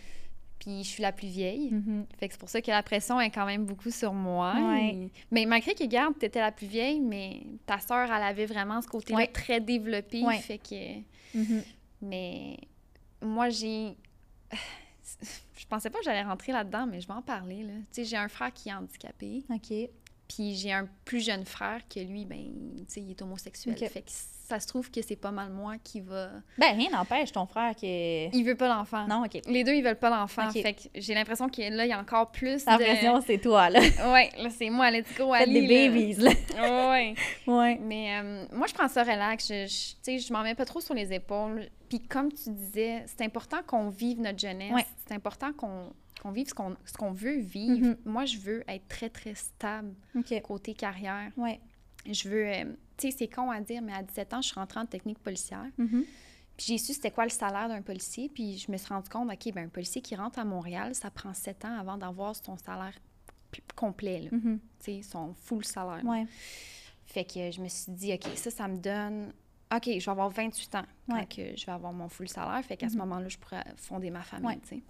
Puis 0.59 0.83
je 0.83 0.89
suis 0.89 1.01
la 1.01 1.11
plus 1.13 1.27
vieille. 1.29 1.71
Mhm. 1.71 2.05
Fait 2.19 2.27
que 2.27 2.33
c'est 2.33 2.39
pour 2.39 2.49
ça 2.49 2.61
que 2.61 2.69
la 2.69 2.83
pression 2.83 3.19
est 3.21 3.29
quand 3.31 3.45
même 3.45 3.65
beaucoup 3.65 3.91
sur 3.91 4.11
moi. 4.13 4.53
Ouais. 4.59 4.93
Et- 4.93 5.11
Mais 5.31 5.45
malgré 5.45 5.73
que, 5.73 5.83
regarde, 5.83 6.17
t'étais 6.19 6.41
la 6.41 6.51
plus 6.51 6.67
vieille, 6.67 6.99
mais 6.99 7.41
ta 7.65 7.79
sœur, 7.79 8.11
elle 8.11 8.23
avait 8.23 8.45
vraiment 8.45 8.81
ce 8.81 8.87
côté-là 8.87 9.19
Ouais. 9.19 9.27
très 9.27 9.61
développé. 9.61 10.21
Ouais. 10.23 10.37
Fait 10.39 10.57
que... 10.57 10.97
Mhm. 11.33 11.63
Mais 12.01 12.57
moi, 13.21 13.49
j'ai... 13.49 13.95
Je 15.57 15.65
pensais 15.67 15.89
pas 15.89 15.99
que 15.99 16.05
j'allais 16.05 16.23
rentrer 16.23 16.51
là-dedans, 16.51 16.87
mais 16.87 17.01
je 17.01 17.07
vais 17.07 17.13
en 17.13 17.21
parler, 17.21 17.63
là. 17.63 17.73
Tu 17.73 17.83
sais, 17.91 18.03
j'ai 18.05 18.15
un 18.17 18.29
frère 18.29 18.53
qui 18.53 18.69
est 18.69 18.73
handicapé, 18.73 19.43
OK. 19.49 19.73
puis 20.27 20.55
j'ai 20.55 20.71
un 20.71 20.87
plus 21.03 21.23
jeune 21.25 21.45
frère 21.45 21.81
que 21.89 21.99
lui, 21.99 22.25
ben, 22.25 22.37
tu 22.77 22.83
sais, 22.87 23.01
il 23.01 23.11
est 23.11 23.21
homosexuel. 23.21 23.75
Fait 23.77 24.01
que 24.01 24.09
ça 24.49 24.59
se 24.59 24.65
trouve 24.67 24.89
que 24.89 25.01
c'est 25.03 25.15
pas 25.15 25.29
mal 25.29 25.51
moi 25.51 25.75
qui 25.83 26.01
va... 26.01 26.29
Ben, 26.57 26.75
rien 26.75 26.89
n'empêche 26.89 27.31
ton 27.31 27.45
frère 27.45 27.75
qui 27.75 27.85
est... 27.85 28.29
Il 28.33 28.43
veut 28.43 28.55
pas 28.55 28.67
l'enfant. 28.67 29.05
Non, 29.07 29.23
OK. 29.23 29.39
Les 29.47 29.63
deux, 29.63 29.73
ils 29.75 29.83
veulent 29.83 29.95
pas 29.99 30.09
l'enfant. 30.09 30.49
Fait 30.49 30.73
que 30.73 30.81
j'ai 30.95 31.13
l'impression 31.13 31.47
que 31.49 31.61
là, 31.61 31.85
il 31.85 31.89
y 31.89 31.93
a 31.93 31.99
encore 31.99 32.31
plus 32.31 32.65
La 32.65 32.77
de... 32.77 32.83
pression, 32.83 33.21
c'est 33.21 33.37
toi, 33.37 33.69
là. 33.69 33.79
Ouais, 34.11 34.31
là, 34.41 34.49
c'est 34.49 34.71
moi, 34.71 34.89
let's 34.89 35.05
go, 35.15 35.31
Faites 35.33 35.47
Ali. 35.47 35.67
des 35.67 35.87
là. 35.87 35.87
babies, 35.91 36.13
là. 36.15 36.31
Ouais. 36.91 37.13
Ouais. 37.45 37.79
Mais 37.81 38.17
euh, 38.19 38.45
moi, 38.53 38.65
je 38.67 38.73
prends 38.73 38.87
ça 38.87 39.03
relax. 39.03 39.47
Je, 39.47 39.67
je- 39.67 39.91
tu 39.93 39.97
sais, 40.01 40.17
je 40.19 40.33
m'en 40.33 40.41
mets 40.41 40.55
pas 40.55 40.65
trop 40.65 40.81
sur 40.81 40.95
les 40.95 41.13
épaules. 41.13 41.67
Puis 41.87 41.99
comme 41.99 42.31
tu 42.33 42.49
disais, 42.49 43.03
c'est 43.05 43.21
important 43.23 43.57
qu'on 43.67 43.89
vive 43.89 44.19
notre 44.19 44.39
jeunesse. 44.39 44.73
Ouais. 44.73 44.85
C'est 45.07 45.13
important 45.13 45.53
qu'on 45.53 45.93
qu'on 46.21 46.31
vive 46.31 46.47
ce 46.49 46.53
qu'on 46.97 47.11
veut 47.13 47.37
vivre. 47.37 47.87
Mhm. 47.91 47.97
Moi, 48.03 48.25
je 48.25 48.37
veux 48.39 48.63
être 48.67 48.85
très, 48.89 49.09
très 49.09 49.35
stable 49.35 49.93
côté 50.43 50.73
carrière. 50.73 51.31
Ouais. 51.37 51.61
Je 52.05 52.29
veux... 52.29 52.47
euh, 52.47 52.63
tu 52.97 53.09
sais, 53.11 53.17
c'est 53.17 53.27
con 53.27 53.49
à 53.51 53.59
dire, 53.61 53.81
mais 53.81 53.93
à 53.93 54.03
17 54.03 54.33
ans, 54.33 54.41
je 54.41 54.47
suis 54.47 54.55
rentrée 54.55 54.79
en 54.79 54.85
technique 54.85 55.19
policière. 55.19 55.65
Mhm. 55.77 56.03
Puis 56.57 56.65
j'ai 56.67 56.77
su 56.77 56.93
c'était 56.93 57.11
quoi 57.11 57.23
le 57.23 57.29
salaire 57.29 57.69
d'un 57.69 57.81
policier. 57.81 58.29
Puis 58.29 58.57
je 58.57 58.71
me 58.71 58.77
suis 58.77 58.89
rendu 58.93 59.09
compte, 59.09 59.31
OK, 59.31 59.53
ben 59.53 59.65
un 59.65 59.69
policier 59.69 60.01
qui 60.01 60.15
rentre 60.15 60.39
à 60.39 60.43
Montréal, 60.45 60.93
ça 60.95 61.09
prend 61.09 61.33
7 61.33 61.63
ans 61.65 61.79
avant 61.79 61.97
d'avoir 61.97 62.35
son 62.35 62.57
salaire 62.57 62.93
complet, 63.75 64.21
là. 64.21 64.29
Mhm. 64.31 64.59
Tu 64.79 64.85
sais, 64.85 65.01
son 65.01 65.33
full 65.33 65.63
salaire. 65.65 66.03
Ouais. 66.05 66.25
Fait 67.05 67.23
que 67.25 67.49
je 67.51 67.61
me 67.61 67.67
suis 67.67 67.91
dit, 67.93 68.13
OK, 68.13 68.25
ça, 68.35 68.51
ça 68.51 68.67
me 68.67 68.77
donne. 68.77 69.33
OK, 69.73 69.85
je 69.85 70.05
vais 70.05 70.11
avoir 70.11 70.29
28 70.29 70.75
ans 70.75 70.85
quand 71.07 71.15
Ouais. 71.15 71.25
que 71.25 71.55
je 71.57 71.65
vais 71.65 71.71
avoir 71.71 71.93
mon 71.93 72.09
full 72.09 72.27
salaire. 72.27 72.63
Fait 72.65 72.75
qu'à 72.77 72.89
ce 72.89 72.93
Mhm. 72.95 72.99
moment-là, 73.01 73.29
je 73.29 73.37
pourrais 73.37 73.63
fonder 73.77 74.09
ma 74.09 74.21
famille, 74.21 74.47
Ouais. 74.47 74.59
tu 74.61 74.67
sais. 74.77 74.81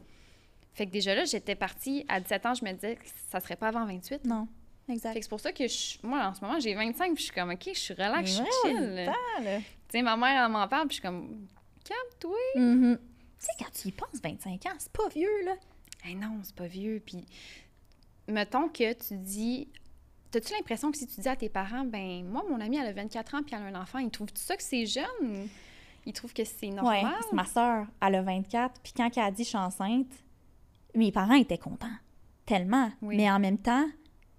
Fait 0.74 0.86
que 0.88 0.92
déjà 0.92 1.14
là, 1.16 1.26
j'étais 1.26 1.56
partie 1.56 2.06
à 2.08 2.20
17 2.20 2.46
ans, 2.46 2.54
je 2.54 2.64
me 2.66 2.72
disais 2.72 2.96
que 2.96 3.04
ça 3.30 3.40
serait 3.40 3.56
pas 3.58 3.68
avant 3.70 3.86
28. 3.86 4.26
Non. 4.26 4.48
Exact. 4.90 5.18
C'est 5.22 5.30
pour 5.30 5.40
ça 5.40 5.52
que 5.52 5.68
je- 5.68 5.98
moi, 6.04 6.26
en 6.28 6.34
ce 6.34 6.42
moment, 6.44 6.60
j'ai 6.60 6.74
25, 6.74 7.14
puis 7.14 7.18
je 7.18 7.24
suis 7.26 7.34
comme, 7.34 7.52
OK, 7.52 7.64
je 7.74 7.80
suis 7.80 7.94
relax, 7.94 8.30
je 8.30 8.36
suis 8.36 8.44
chill. 8.64 9.10
Tu 9.56 9.64
sais, 9.98 10.02
ma 10.02 10.18
mère, 10.18 10.46
elle 10.46 10.52
m'en 10.52 10.68
parle, 10.68 10.88
puis 10.88 10.98
je 10.98 11.02
suis 11.02 11.08
comme, 11.08 11.48
calme-toi. 11.84 12.38
Mhm. 12.56 12.98
Tu 13.40 13.46
sais, 13.46 13.52
quand 13.60 13.72
tu 13.72 13.88
y 13.88 13.92
penses, 13.92 14.20
25 14.24 14.66
ans, 14.66 14.76
c'est 14.78 14.92
pas 14.92 15.08
vieux, 15.10 15.46
là. 15.46 15.56
Hey, 16.04 16.16
non, 16.16 16.40
c'est 16.44 16.56
pas 16.56 16.68
vieux. 16.68 17.02
Puis, 17.06 17.26
mettons 18.28 18.68
que 18.70 18.94
tu 18.94 19.18
dis. 19.18 19.68
T'as-tu 20.32 20.54
l'impression 20.54 20.92
que 20.92 20.98
si 20.98 21.08
tu 21.08 21.22
dis 21.22 21.28
à 21.28 21.36
tes 21.36 21.50
parents, 21.50 21.84
ben, 21.86 22.24
moi, 22.24 22.44
mon 22.48 22.62
amie, 22.62 22.78
elle 22.78 22.86
a 22.88 22.94
24 22.94 23.34
ans 23.36 23.42
puis 23.44 23.56
elle 23.56 23.64
a 23.64 23.66
un 23.66 23.82
enfant, 23.82 23.98
ils 23.98 24.12
trouvent 24.12 24.30
ça 24.36 24.56
que 24.56 24.62
c'est 24.62 24.86
jeune? 24.86 25.48
Ils 26.06 26.14
trouvent 26.14 26.34
que 26.34 26.44
c'est 26.44 26.68
normal? 26.70 27.04
que 27.32 27.36
ma 27.36 27.46
soeur, 27.46 27.88
elle 28.00 28.14
a 28.16 28.22
24, 28.22 28.80
puis 28.82 28.94
quand 28.96 29.10
elle 29.18 29.24
a 29.24 29.32
dit 29.32 29.44
je 29.44 29.50
suis 29.50 29.58
enceinte, 29.58 30.12
mes 30.94 31.12
parents 31.12 31.34
étaient 31.34 31.58
contents. 31.58 31.88
Tellement. 32.46 32.92
Oui. 33.02 33.18
Mais 33.18 33.30
en 33.32 33.40
même 33.40 33.58
temps, 33.58 33.88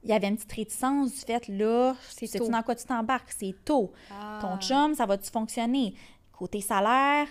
il 0.02 0.11
y 0.11 0.12
avait 0.12 0.28
une 0.28 0.37
petite 0.37 0.52
réticence 0.52 1.12
du 1.12 1.21
fait, 1.21 1.47
là, 1.49 1.95
C'est 2.11 2.38
dans 2.38 2.62
quoi 2.62 2.75
tu 2.75 2.85
t'embarques? 2.85 3.33
C'est 3.37 3.54
tôt. 3.64 3.92
Ah. 4.11 4.38
Ton 4.40 4.59
chum, 4.59 4.95
ça 4.95 5.07
va-tu 5.07 5.30
fonctionner? 5.30 5.95
Côté 6.33 6.61
salaire, 6.61 7.26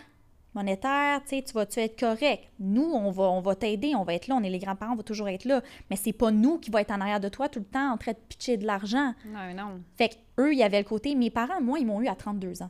monétaire, 0.54 1.22
tu 1.24 1.30
sais, 1.30 1.42
tu 1.42 1.54
vas-tu 1.54 1.80
être 1.80 2.00
correct? 2.00 2.44
Nous, 2.60 2.84
on 2.84 3.12
va, 3.12 3.24
on 3.24 3.42
va 3.42 3.56
t'aider, 3.56 3.96
on 3.96 4.04
va 4.04 4.14
être 4.14 4.28
là, 4.28 4.36
on 4.36 4.44
est 4.44 4.50
les 4.50 4.60
grands-parents, 4.60 4.94
on 4.94 4.98
va 4.98 5.04
toujours 5.04 5.30
être 5.30 5.46
là. 5.46 5.62
Mais 5.90 5.96
c'est 5.96 6.14
pas 6.14 6.32
nous 6.32 6.60
qui 6.60 6.70
va 6.70 6.82
être 6.82 6.92
en 6.92 7.02
arrière 7.02 7.20
de 7.20 7.30
toi 7.30 7.50
tout 7.50 7.60
le 7.60 7.66
temps 7.66 7.92
en 7.94 7.98
train 7.98 8.12
de 8.12 8.18
pitcher 8.28 8.58
de 8.58 8.66
l'argent. 8.66 9.14
Non, 9.26 9.54
non. 9.56 9.82
Fait 9.98 10.10
que 10.10 10.16
eux, 10.42 10.54
il 10.54 10.60
y 10.60 10.64
avait 10.64 10.80
le 10.80 10.88
côté, 10.88 11.16
mes 11.16 11.30
parents, 11.30 11.62
moi, 11.62 11.80
ils 11.80 11.86
m'ont 11.86 12.02
eu 12.02 12.08
à 12.08 12.16
32 12.16 12.62
ans. 12.62 12.70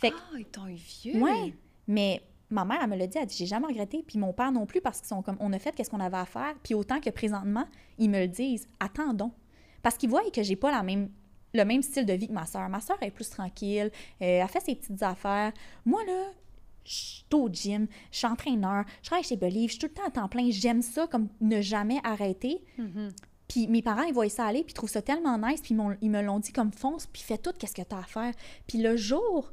Fait 0.00 0.10
que 0.10 0.16
Ah, 0.16 0.38
ils 0.38 0.44
t'ont 0.46 0.66
eu 0.66 0.74
vieux? 0.74 1.22
Ouais, 1.22 1.54
mais 1.86 2.22
ma 2.50 2.64
mère, 2.64 2.78
elle 2.82 2.90
me 2.90 2.96
l'a 2.96 3.06
dit, 3.06 3.18
elle 3.18 3.26
dit, 3.26 3.36
j'ai 3.36 3.46
jamais 3.46 3.66
regretté, 3.66 4.04
puis 4.06 4.18
mon 4.18 4.32
père 4.32 4.52
non 4.52 4.66
plus, 4.66 4.80
parce 4.80 4.98
qu'ils 4.98 5.08
sont 5.08 5.22
comme, 5.22 5.36
on 5.40 5.52
a 5.52 5.58
fait 5.58 5.72
qu'est-ce 5.74 5.90
qu'on 5.90 6.00
avait 6.00 6.16
à 6.16 6.26
faire, 6.26 6.54
puis 6.62 6.74
autant 6.74 7.00
que 7.00 7.10
présentement, 7.10 7.66
ils 7.98 8.10
me 8.10 8.20
le 8.20 8.28
disent, 8.28 8.68
attendons. 8.80 9.32
Parce 9.82 9.96
qu'ils 9.96 10.10
voient 10.10 10.28
que 10.30 10.42
j'ai 10.42 10.56
pas 10.56 10.70
la 10.70 10.82
même, 10.82 11.10
le 11.54 11.64
même 11.64 11.82
style 11.82 12.06
de 12.06 12.12
vie 12.12 12.28
que 12.28 12.32
ma 12.32 12.46
soeur. 12.46 12.68
Ma 12.68 12.80
soeur 12.80 12.98
est 13.02 13.10
plus 13.10 13.28
tranquille, 13.30 13.90
euh, 14.22 14.42
elle 14.42 14.48
fait 14.48 14.60
ses 14.60 14.74
petites 14.74 15.02
affaires. 15.02 15.52
Moi, 15.84 16.04
là, 16.04 16.30
je 16.84 16.94
suis 16.94 17.24
au 17.32 17.48
gym, 17.48 17.86
je 18.12 18.18
suis 18.18 18.26
entraîneur, 18.26 18.84
je 19.02 19.08
travaille 19.08 19.24
chez 19.24 19.36
Believe, 19.36 19.68
je 19.68 19.72
suis 19.72 19.80
tout 19.80 19.86
le 19.86 19.94
temps 19.94 20.06
à 20.06 20.10
temps 20.10 20.28
plein. 20.28 20.48
J'aime 20.50 20.82
ça 20.82 21.06
comme 21.06 21.28
ne 21.40 21.60
jamais 21.60 21.98
arrêter. 22.04 22.62
Mhm. 22.78 23.10
Puis 23.48 23.66
mes 23.68 23.82
parents, 23.82 24.02
ils 24.02 24.14
voient 24.14 24.28
ça 24.28 24.46
aller, 24.46 24.62
puis 24.62 24.72
ils 24.72 24.74
trouvent 24.74 24.90
ça 24.90 25.02
tellement 25.02 25.38
nice, 25.38 25.60
puis 25.60 25.76
ils, 26.02 26.10
me 26.10 26.22
l'ont 26.22 26.40
dit 26.40 26.52
comme 26.52 26.72
fonce, 26.72 27.06
puis 27.06 27.22
fais 27.22 27.38
tout, 27.38 27.52
qu'est-ce 27.58 27.74
que 27.74 27.82
tu 27.82 27.94
as 27.94 27.98
à 27.98 28.02
faire. 28.02 28.32
Puis 28.66 28.78
le 28.78 28.96
jour 28.96 29.52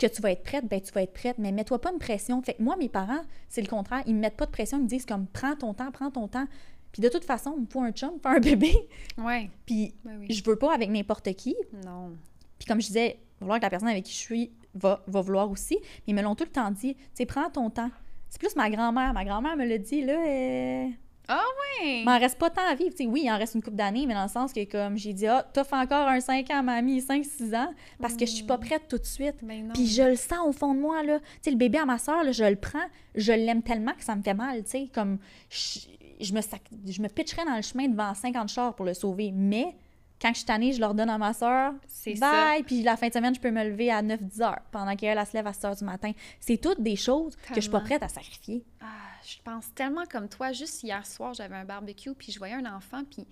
que 0.00 0.06
tu 0.06 0.22
vas 0.22 0.30
être 0.32 0.42
prête, 0.42 0.66
ben 0.66 0.80
tu 0.80 0.92
vas 0.92 1.02
être 1.02 1.12
prête, 1.12 1.38
mais 1.38 1.52
mets-toi 1.52 1.80
pas 1.80 1.92
une 1.92 1.98
pression. 1.98 2.40
Fait 2.42 2.54
que 2.54 2.62
moi, 2.62 2.76
mes 2.76 2.88
parents, 2.88 3.22
c'est 3.48 3.60
le 3.60 3.68
contraire, 3.68 4.02
ils 4.06 4.14
me 4.14 4.20
mettent 4.20 4.36
pas 4.36 4.46
de 4.46 4.50
pression, 4.50 4.78
ils 4.78 4.84
me 4.84 4.88
disent 4.88 5.06
comme 5.06 5.26
prends 5.26 5.56
ton 5.56 5.74
temps, 5.74 5.90
prends 5.90 6.10
ton 6.10 6.28
temps. 6.28 6.46
Puis 6.92 7.02
de 7.02 7.08
toute 7.08 7.24
façon, 7.24 7.54
faut 7.70 7.82
un 7.82 7.92
chum, 7.92 8.18
faire 8.20 8.32
un 8.32 8.40
bébé. 8.40 8.72
Ouais. 9.18 9.50
Puis 9.66 9.94
oui. 10.04 10.32
je 10.32 10.42
veux 10.44 10.56
pas 10.56 10.74
avec 10.74 10.90
n'importe 10.90 11.32
qui. 11.34 11.54
Non. 11.84 12.12
Puis 12.58 12.66
comme 12.66 12.80
je 12.80 12.88
disais, 12.88 13.10
il 13.10 13.40
va 13.40 13.40
falloir 13.40 13.58
que 13.58 13.64
la 13.64 13.70
personne 13.70 13.88
avec 13.88 14.04
qui 14.04 14.12
je 14.12 14.18
suis 14.18 14.50
va, 14.74 15.02
va 15.06 15.20
vouloir 15.20 15.50
aussi. 15.50 15.78
Mais 15.80 16.12
ils 16.12 16.14
me 16.14 16.22
l'ont 16.22 16.34
tout 16.34 16.44
le 16.44 16.50
temps 16.50 16.70
dit. 16.70 16.94
Tu 16.94 17.00
sais, 17.14 17.26
prends 17.26 17.48
ton 17.50 17.70
temps. 17.70 17.90
C'est 18.28 18.40
plus 18.40 18.56
ma 18.56 18.70
grand-mère. 18.70 19.12
Ma 19.12 19.24
grand-mère 19.24 19.56
me 19.56 19.64
l'a 19.64 19.78
dit, 19.78 20.02
là, 20.02 20.88
euh, 21.30 21.34
Ouais. 21.82 22.00
il 22.00 22.04
m'en 22.04 22.18
reste 22.18 22.38
pas 22.38 22.50
tant 22.50 22.66
à 22.68 22.74
vivre. 22.74 22.90
Tu 22.90 23.04
sais, 23.04 23.06
oui, 23.06 23.22
il 23.24 23.30
en 23.30 23.38
reste 23.38 23.54
une 23.54 23.62
couple 23.62 23.76
d'années, 23.76 24.06
mais 24.06 24.14
dans 24.14 24.24
le 24.24 24.28
sens 24.28 24.52
que, 24.52 24.64
comme 24.64 24.96
j'ai 24.98 25.12
dit, 25.12 25.26
ah, 25.26 25.46
t'offres 25.52 25.74
encore 25.74 26.08
un 26.08 26.20
5 26.20 26.50
ans, 26.50 26.62
mamie, 26.62 27.00
5-6 27.00 27.54
ans, 27.56 27.72
parce 28.00 28.14
que 28.14 28.26
je 28.26 28.30
suis 28.32 28.44
pas 28.44 28.58
prête 28.58 28.88
tout 28.88 28.98
de 28.98 29.04
suite. 29.06 29.36
Ben. 29.42 29.70
Puis 29.72 29.86
je 29.86 30.02
le 30.02 30.16
sens 30.16 30.40
au 30.46 30.52
fond 30.52 30.74
de 30.74 30.80
moi, 30.80 31.02
là. 31.02 31.18
Tu 31.20 31.24
sais, 31.42 31.50
le 31.50 31.56
bébé 31.56 31.78
à 31.78 31.86
ma 31.86 31.98
soeur, 31.98 32.24
là, 32.24 32.32
je 32.32 32.44
le 32.44 32.56
prends, 32.56 32.78
je 33.14 33.32
l'aime 33.32 33.62
tellement 33.62 33.92
que 33.94 34.04
ça 34.04 34.14
me 34.16 34.22
fait 34.22 34.34
mal, 34.34 34.62
tu 34.64 34.70
sais. 34.70 34.88
Comme, 34.92 35.18
je, 35.48 35.80
je 36.20 36.32
me, 36.34 36.40
sac- 36.40 36.60
je 36.86 37.00
me 37.02 37.08
pitcherais 37.08 37.44
dans 37.44 37.56
le 37.56 37.62
chemin 37.62 37.88
devant 37.88 38.12
50 38.14 38.48
chars 38.48 38.74
pour 38.74 38.84
le 38.84 38.94
sauver. 38.94 39.30
Mais 39.32 39.74
quand 40.20 40.28
je 40.30 40.38
suis 40.38 40.44
tannée, 40.44 40.72
je 40.72 40.80
leur 40.80 40.92
donne 40.94 41.08
à 41.08 41.16
ma 41.16 41.32
soeur. 41.32 41.72
C'est 41.86 42.14
ça. 42.16 42.30
Bye! 42.30 42.62
Puis 42.62 42.82
la 42.82 42.96
fin 42.98 43.08
de 43.08 43.12
semaine, 43.14 43.34
je 43.34 43.40
peux 43.40 43.50
me 43.50 43.64
lever 43.64 43.90
à 43.90 44.02
9-10 44.02 44.42
heures 44.42 44.58
pendant 44.70 44.94
qu'elle 44.96 45.16
elle 45.16 45.26
se 45.26 45.32
lève 45.32 45.46
à 45.46 45.52
6 45.54 45.64
heures 45.64 45.76
du 45.76 45.84
matin. 45.84 46.12
C'est 46.40 46.58
toutes 46.60 46.82
des 46.82 46.96
choses 46.96 47.36
que 47.36 47.54
je 47.54 47.60
suis 47.60 47.70
pas 47.70 47.80
prête 47.80 48.02
à 48.02 48.08
sacrifier. 48.08 48.62
Ah, 48.82 48.84
je 49.24 49.36
pense 49.44 49.72
tellement 49.74 50.04
comme 50.06 50.28
toi. 50.28 50.52
Juste 50.52 50.82
hier 50.82 51.04
soir, 51.06 51.34
j'avais 51.34 51.56
un 51.56 51.64
barbecue, 51.64 52.14
puis 52.14 52.32
je 52.32 52.38
voyais 52.38 52.54
un 52.54 52.66
enfant, 52.74 53.02
puis 53.10 53.26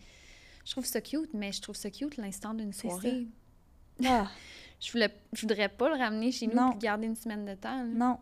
je 0.64 0.73
trouve 0.73 0.85
ça 0.85 1.00
cute, 1.00 1.33
mais 1.35 1.52
je 1.52 1.61
trouve 1.61 1.76
ça 1.76 1.90
cute 1.90 2.16
l'instant 2.16 2.54
d'une 2.54 2.73
soirée. 2.73 3.26
Ah, 4.07 4.28
Je 4.80 4.92
voulais, 4.92 5.12
je 5.33 5.40
voudrais 5.40 5.68
pas 5.68 5.88
le 5.88 5.97
ramener 5.97 6.30
chez 6.30 6.47
nous 6.47 6.54
Non. 6.54 6.71
puis 6.71 6.78
garder 6.78 7.09
une 7.09 7.16
semaine 7.16 7.45
de 7.45 7.54
temps. 7.54 7.78
là. 7.78 7.85
non. 7.85 8.18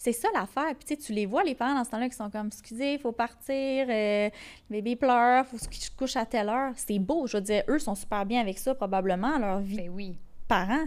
C'est 0.00 0.12
ça 0.12 0.28
l'affaire. 0.32 0.74
Puis 0.78 0.96
tu 0.96 1.12
les 1.12 1.26
vois, 1.26 1.42
les 1.42 1.56
parents 1.56 1.74
dans 1.74 1.82
ce 1.84 1.90
temps-là, 1.90 2.08
qui 2.08 2.14
sont 2.16 2.30
comme, 2.30 2.46
excusez, 2.46 2.94
il 2.94 2.98
faut 3.00 3.10
partir, 3.10 3.86
euh, 3.90 4.30
le 4.70 4.76
bébé 4.76 4.94
pleure, 4.94 5.44
faut 5.44 5.58
qu'il 5.58 5.82
se 5.82 5.90
couche 5.90 6.14
à 6.16 6.24
telle 6.24 6.48
heure. 6.48 6.72
C'est 6.76 7.00
beau. 7.00 7.26
Je 7.26 7.36
veux 7.36 7.42
dire, 7.42 7.64
eux 7.68 7.80
sont 7.80 7.96
super 7.96 8.24
bien 8.24 8.40
avec 8.40 8.58
ça, 8.58 8.76
probablement, 8.76 9.38
leur 9.38 9.58
vie 9.58 9.76
Ben 9.76 9.88
oui. 9.90 10.16
parents. 10.46 10.86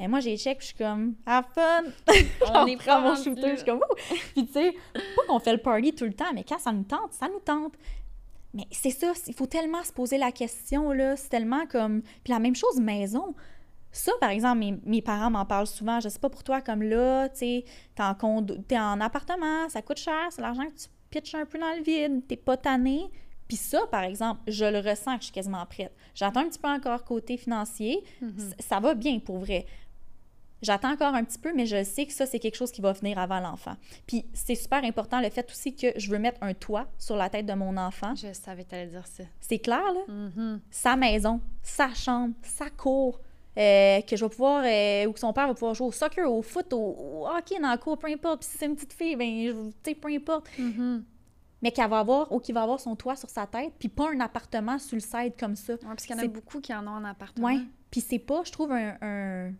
Et 0.00 0.06
moi, 0.08 0.20
j'ai 0.20 0.36
check, 0.36 0.58
puis 0.58 0.68
je 0.68 0.74
suis 0.74 0.84
comme, 0.84 1.14
have 1.26 1.44
fun! 1.54 1.82
On 2.54 2.66
est 2.66 2.76
prends 2.76 2.84
pas 2.86 3.00
mon 3.00 3.16
shooter, 3.16 3.50
je 3.50 3.56
suis 3.56 3.64
comme, 3.64 3.78
Ouh! 3.78 3.94
Puis 4.34 4.46
tu 4.46 4.52
sais, 4.52 4.74
pas 4.94 5.22
qu'on 5.26 5.38
fait 5.40 5.52
le 5.52 5.58
party 5.58 5.92
tout 5.94 6.04
le 6.04 6.12
temps, 6.14 6.32
mais 6.34 6.44
quand 6.44 6.58
ça 6.58 6.72
nous 6.72 6.84
tente, 6.84 7.12
ça 7.12 7.28
nous 7.28 7.40
tente. 7.40 7.74
Mais 8.54 8.66
c'est 8.70 8.90
ça, 8.90 9.12
il 9.26 9.34
faut 9.34 9.46
tellement 9.46 9.82
se 9.84 9.92
poser 9.92 10.16
la 10.18 10.32
question, 10.32 10.92
là. 10.92 11.16
C'est 11.16 11.28
tellement 11.28 11.66
comme. 11.66 12.02
Puis 12.24 12.32
la 12.32 12.38
même 12.38 12.54
chose, 12.56 12.80
maison. 12.80 13.34
Ça, 13.90 14.12
par 14.20 14.30
exemple, 14.30 14.58
mes, 14.58 14.78
mes 14.84 15.02
parents 15.02 15.30
m'en 15.30 15.44
parlent 15.44 15.66
souvent. 15.66 15.98
Je 16.00 16.08
sais 16.08 16.18
pas 16.18 16.28
pour 16.30 16.44
toi, 16.44 16.60
comme 16.60 16.82
là, 16.82 17.28
tu 17.30 17.38
sais, 17.38 17.64
t'es 17.94 18.02
en, 18.02 18.14
condo- 18.14 18.56
t'es 18.68 18.78
en 18.78 19.00
appartement, 19.00 19.68
ça 19.68 19.82
coûte 19.82 19.98
cher, 19.98 20.28
c'est 20.30 20.40
l'argent 20.42 20.64
que 20.64 20.76
tu 20.80 20.86
pitches 21.10 21.34
un 21.34 21.44
peu 21.46 21.58
dans 21.58 21.72
le 21.76 21.82
vide, 21.82 22.26
t'es 22.28 22.36
pas 22.36 22.56
tanné. 22.56 23.10
Puis 23.48 23.56
ça, 23.56 23.80
par 23.90 24.02
exemple, 24.02 24.40
je 24.46 24.66
le 24.66 24.78
ressens 24.78 25.14
que 25.14 25.20
je 25.20 25.24
suis 25.24 25.32
quasiment 25.32 25.64
prête. 25.64 25.94
J'attends 26.14 26.40
un 26.40 26.48
petit 26.50 26.58
peu 26.58 26.68
encore 26.68 27.02
côté 27.04 27.38
financier. 27.38 28.04
C- 28.20 28.54
Ça 28.60 28.78
va 28.78 28.94
bien 28.94 29.18
pour 29.20 29.38
vrai. 29.38 29.64
J'attends 30.62 30.92
encore 30.92 31.14
un 31.14 31.22
petit 31.24 31.38
peu, 31.38 31.52
mais 31.54 31.66
je 31.66 31.84
sais 31.84 32.06
que 32.06 32.12
ça, 32.12 32.26
c'est 32.26 32.38
quelque 32.38 32.56
chose 32.56 32.72
qui 32.72 32.80
va 32.80 32.92
venir 32.92 33.18
avant 33.18 33.40
l'enfant. 33.40 33.76
Puis 34.06 34.26
c'est 34.34 34.56
super 34.56 34.82
important 34.84 35.20
le 35.20 35.30
fait 35.30 35.48
aussi 35.50 35.74
que 35.74 35.88
je 35.96 36.10
veux 36.10 36.18
mettre 36.18 36.42
un 36.42 36.54
toit 36.54 36.88
sur 36.98 37.16
la 37.16 37.30
tête 37.30 37.46
de 37.46 37.54
mon 37.54 37.76
enfant. 37.76 38.14
Je 38.16 38.32
savais 38.32 38.64
que 38.64 38.70
t'allais 38.70 38.88
dire 38.88 39.06
ça. 39.06 39.24
C'est 39.40 39.60
clair, 39.60 39.84
là? 39.92 40.00
Mhm. 40.12 40.60
Sa 40.70 40.96
maison, 40.96 41.40
sa 41.62 41.94
chambre, 41.94 42.34
sa 42.42 42.70
cour, 42.70 43.20
euh, 43.56 44.00
que 44.02 44.16
je 44.16 44.24
vais 44.24 44.28
pouvoir, 44.28 44.64
euh, 44.64 45.06
ou 45.06 45.12
que 45.12 45.20
son 45.20 45.32
père 45.32 45.48
va 45.48 45.54
pouvoir 45.54 45.74
jouer 45.74 45.88
au 45.88 45.92
soccer, 45.92 46.30
au 46.30 46.42
foot, 46.42 46.72
au, 46.72 46.78
au 46.78 47.26
hockey 47.28 47.58
dans 47.60 47.70
la 47.70 47.78
cour, 47.78 47.98
peu 47.98 48.08
importe. 48.08 48.40
Puis 48.40 48.50
si 48.50 48.58
c'est 48.58 48.66
une 48.66 48.74
petite 48.74 48.92
fille, 48.92 49.16
ben, 49.16 49.26
tu 49.26 49.72
sais, 49.84 49.94
peu 49.94 50.08
importe. 50.08 50.46
Mhm. 50.58 51.04
Mais 51.60 51.72
qu'elle 51.72 51.90
va 51.90 51.98
avoir, 51.98 52.30
ou 52.30 52.38
qu'il 52.38 52.54
va 52.54 52.62
avoir 52.62 52.78
son 52.78 52.94
toit 52.94 53.16
sur 53.16 53.28
sa 53.28 53.46
tête, 53.46 53.72
puis 53.78 53.88
pas 53.88 54.10
un 54.12 54.20
appartement 54.20 54.78
sur 54.78 54.94
le 54.94 55.00
side 55.00 55.32
comme 55.38 55.56
ça. 55.56 55.72
Ouais, 55.72 55.78
parce 55.82 56.06
qu'il 56.06 56.16
y 56.16 56.20
en 56.20 56.22
a 56.22 56.28
beaucoup 56.28 56.60
qui 56.60 56.72
en 56.72 56.86
ont 56.86 56.90
en 56.90 57.04
appartement. 57.04 57.48
Ouais. 57.48 57.58
Puis 57.90 58.00
c'est 58.00 58.20
pas, 58.20 58.42
je 58.44 58.52
trouve, 58.52 58.70
un, 58.70 58.96
un, 59.00 59.52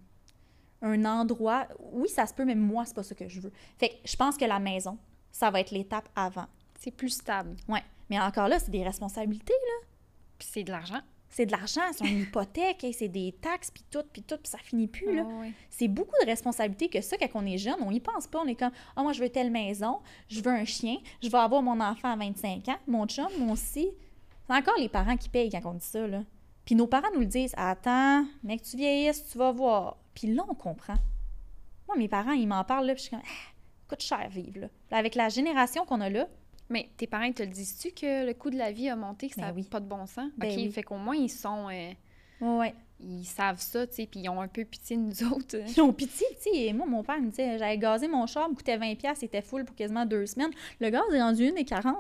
un 0.83 1.05
endroit. 1.05 1.67
Oui, 1.93 2.09
ça 2.09 2.27
se 2.27 2.35
peut, 2.35 2.45
mais 2.45 2.55
moi, 2.55 2.85
c'est 2.85 2.95
pas 2.95 3.03
ça 3.03 3.15
que 3.15 3.29
je 3.29 3.41
veux. 3.41 3.53
Fait 3.79 3.91
que 3.91 3.95
je 4.05 4.17
pense 4.17 4.37
que 4.37 4.45
la 4.45 4.59
maison, 4.59 4.99
ça 5.31 5.51
va 5.51 5.61
être 5.61 5.71
l'étape 5.71 6.09
avant. 6.15 6.47
C'est 6.79 6.91
plus 6.91 7.11
stable. 7.11 7.57
Ouais. 7.69 7.83
Mais 8.11 8.19
encore 8.19 8.49
là, 8.49 8.59
c'est 8.59 8.71
des 8.71 8.85
responsabilités, 8.85 9.53
là. 9.53 9.87
Puis 10.39 10.49
c'est 10.51 10.65
de 10.65 10.71
l'argent. 10.71 11.01
C'est 11.31 11.45
de 11.45 11.53
l'argent, 11.53 11.83
c'est 11.93 12.09
une 12.09 12.21
hypothèque, 12.21 12.87
c'est 12.97 13.09
des 13.09 13.33
taxes, 13.33 13.71
puis 13.71 13.85
tout, 13.91 14.03
puis 14.11 14.23
tout, 14.23 14.37
puis 14.37 14.49
ça 14.49 14.57
finit 14.59 14.87
plus, 14.87 15.15
là. 15.15 15.27
C'est 15.69 15.89
beaucoup 15.89 16.15
de 16.23 16.27
responsabilités 16.27 16.89
que 16.89 17.03
ça, 17.03 17.19
quand 17.19 17.29
on 17.35 17.45
est 17.45 17.59
jeune, 17.59 17.77
on 17.81 17.91
y 17.91 18.01
pense 18.01 18.27
pas. 18.27 18.41
On 18.41 18.47
est 18.47 18.55
comme, 18.55 18.73
ah, 18.97 19.03
moi, 19.03 19.13
je 19.13 19.21
veux 19.21 19.29
telle 19.29 19.51
maison, 19.51 19.99
je 20.29 20.41
veux 20.41 20.51
un 20.51 20.65
chien, 20.65 20.97
je 21.23 21.29
veux 21.29 21.39
avoir 21.39 21.61
mon 21.61 21.79
enfant 21.81 22.11
à 22.11 22.17
25 22.17 22.69
ans, 22.69 22.79
mon 22.87 23.07
chum, 23.07 23.29
mon 23.39 23.57
si. 23.57 23.91
C'est 24.47 24.55
encore 24.55 24.79
les 24.79 24.89
parents 24.89 25.19
qui 25.19 25.29
payent 25.29 25.51
quand 25.51 25.61
on 25.67 25.75
dit 25.75 25.85
ça, 25.85 26.07
là. 26.07 26.23
Puis 26.65 26.75
nos 26.75 26.87
parents 26.87 27.09
nous 27.15 27.21
le 27.21 27.27
disent, 27.27 27.55
attends, 27.57 28.25
mec, 28.43 28.63
tu 28.63 28.77
vieillisses, 28.77 29.27
tu 29.31 29.39
vas 29.39 29.53
voir. 29.53 29.97
Puis 30.19 30.35
là, 30.35 30.45
on 30.49 30.55
comprend. 30.55 30.97
Moi, 31.87 31.97
mes 31.97 32.09
parents, 32.09 32.33
ils 32.33 32.47
m'en 32.49 32.65
parlent, 32.65 32.87
là, 32.87 32.95
puis 32.95 33.05
je 33.05 33.09
suis 33.09 33.17
comme, 33.17 33.25
ah, 33.25 33.53
coûte 33.89 34.03
cher 34.03 34.29
vivre, 34.31 34.61
là. 34.63 34.69
Là, 34.91 34.97
Avec 34.99 35.15
la 35.15 35.29
génération 35.29 35.85
qu'on 35.87 36.01
a 36.01 36.11
là, 36.11 36.27
Mais 36.71 36.91
tes 36.97 37.07
parents, 37.07 37.25
ils 37.25 37.35
te 37.35 37.43
le 37.43 37.49
disent-tu 37.51 37.93
que 37.93 38.27
le 38.27 38.35
coût 38.35 38.51
de 38.51 38.59
la 38.59 38.73
vie 38.73 38.89
a 38.89 38.97
monté, 38.97 39.29
que 39.29 39.37
ça 39.37 39.43
Ben 39.43 39.47
n'a 39.49 39.55
oui. 39.55 39.63
pas 39.71 39.79
de 39.81 39.87
bon 39.87 40.05
sens? 40.07 40.31
Ben 40.37 40.51
OK, 40.51 40.57
oui. 40.57 40.71
fait 40.73 40.83
qu'au 40.83 40.97
moins, 40.97 41.15
ils 41.17 41.31
sont... 41.31 41.69
euh, 41.71 41.93
ouais, 42.41 42.75
ils 43.01 43.25
savent 43.25 43.61
ça, 43.61 43.87
tu 43.87 43.95
sais, 43.95 44.07
puis 44.07 44.21
ils 44.21 44.29
ont 44.29 44.41
un 44.41 44.49
peu 44.49 44.65
pitié 44.65 44.97
de 44.97 45.03
nous 45.03 45.23
autres. 45.33 45.57
Ils 45.77 45.81
ont 45.81 45.93
pitié, 45.93 46.27
tu 46.43 46.51
sais. 46.53 46.73
Moi, 46.73 46.85
mon 46.87 47.05
père 47.05 47.21
me 47.21 47.31
disait, 47.31 47.59
j'avais 47.59 47.79
gazé 47.79 48.09
mon 48.09 48.27
char, 48.27 48.49
me 48.51 48.55
coûtait 48.57 48.77
20$, 48.77 49.15
c'était 49.15 49.41
full 49.41 49.65
pour 49.65 49.77
quasiment 49.77 50.05
deux 50.05 50.27
semaines. 50.27 50.51
Le 50.81 50.91
gaz 50.91 51.05
est 51.15 51.23
rendu 51.23 51.45
1,40$. 51.45 51.95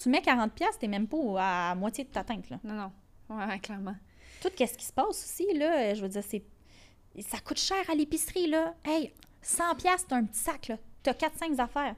Tu 0.00 0.08
mets 0.08 0.18
40$, 0.20 0.50
t'es 0.80 0.88
même 0.88 1.06
pas 1.06 1.70
à 1.70 1.74
moitié 1.76 2.02
de 2.04 2.10
ta 2.10 2.24
teinte, 2.24 2.50
là. 2.50 2.58
Non, 2.64 2.74
non. 2.74 2.92
Ouais, 3.36 3.58
clairement. 3.60 3.94
Tout 4.42 4.48
ce 4.58 4.64
qui 4.76 4.84
se 4.84 4.92
passe 4.92 5.08
aussi, 5.24 5.46
là, 5.56 5.94
je 5.94 6.02
veux 6.02 6.08
dire, 6.08 6.22
c'est... 6.28 6.42
Ça 7.22 7.38
coûte 7.38 7.58
cher 7.58 7.78
à 7.90 7.94
l'épicerie, 7.94 8.46
là. 8.48 8.74
Hey, 8.84 9.12
100$, 9.42 9.98
c'est 9.98 10.12
un 10.12 10.24
petit 10.24 10.38
sac, 10.38 10.68
là. 10.68 10.78
T'as 11.02 11.12
4-5 11.12 11.58
affaires. 11.60 11.94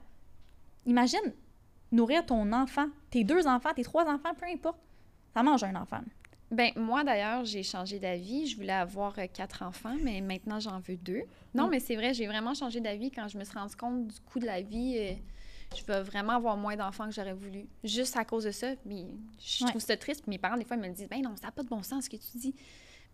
Imagine 0.85 1.33
nourrir 1.91 2.25
ton 2.25 2.51
enfant, 2.53 2.87
tes 3.09 3.23
deux 3.23 3.47
enfants, 3.47 3.73
tes 3.73 3.83
trois 3.83 4.05
enfants, 4.05 4.33
peu 4.35 4.45
importe. 4.45 4.77
Ça 5.33 5.43
mange 5.43 5.63
un 5.63 5.75
enfant. 5.75 6.01
Ben 6.51 6.71
moi, 6.75 7.03
d'ailleurs, 7.03 7.43
j'ai 7.45 7.63
changé 7.63 7.99
d'avis. 7.99 8.47
Je 8.47 8.55
voulais 8.55 8.71
avoir 8.73 9.17
euh, 9.19 9.25
quatre 9.31 9.63
enfants, 9.63 9.95
mais 10.01 10.21
maintenant, 10.21 10.59
j'en 10.59 10.79
veux 10.79 10.95
deux. 10.97 11.23
Non, 11.53 11.67
Mm. 11.67 11.69
mais 11.71 11.79
c'est 11.81 11.95
vrai, 11.95 12.13
j'ai 12.13 12.25
vraiment 12.27 12.53
changé 12.53 12.79
d'avis 12.79 13.11
quand 13.11 13.27
je 13.27 13.37
me 13.37 13.43
suis 13.43 13.57
rendu 13.57 13.75
compte 13.75 14.07
du 14.07 14.19
coût 14.21 14.39
de 14.39 14.45
la 14.45 14.61
vie. 14.61 14.95
euh, 14.97 15.13
je 15.75 15.83
veux 15.83 15.99
vraiment 15.99 16.33
avoir 16.33 16.55
moins 16.55 16.77
d'enfants 16.77 17.05
que 17.05 17.11
j'aurais 17.11 17.33
voulu. 17.33 17.65
Juste 17.83 18.15
à 18.15 18.23
cause 18.23 18.45
de 18.45 18.51
ça. 18.51 18.67
Mais 18.85 19.05
je 19.39 19.65
Ouais. 19.65 19.69
trouve 19.71 19.81
ça 19.81 19.97
triste. 19.97 20.21
Puis 20.23 20.29
mes 20.29 20.37
parents, 20.37 20.55
des 20.55 20.63
fois, 20.63 20.77
ils 20.77 20.81
me 20.81 20.87
le 20.87 20.93
disent 20.93 21.09
Ben 21.09 21.21
non, 21.21 21.35
ça 21.35 21.47
n'a 21.47 21.51
pas 21.51 21.63
de 21.63 21.67
bon 21.67 21.83
sens 21.83 22.05
ce 22.05 22.09
que 22.09 22.15
tu 22.15 22.37
dis. 22.37 22.55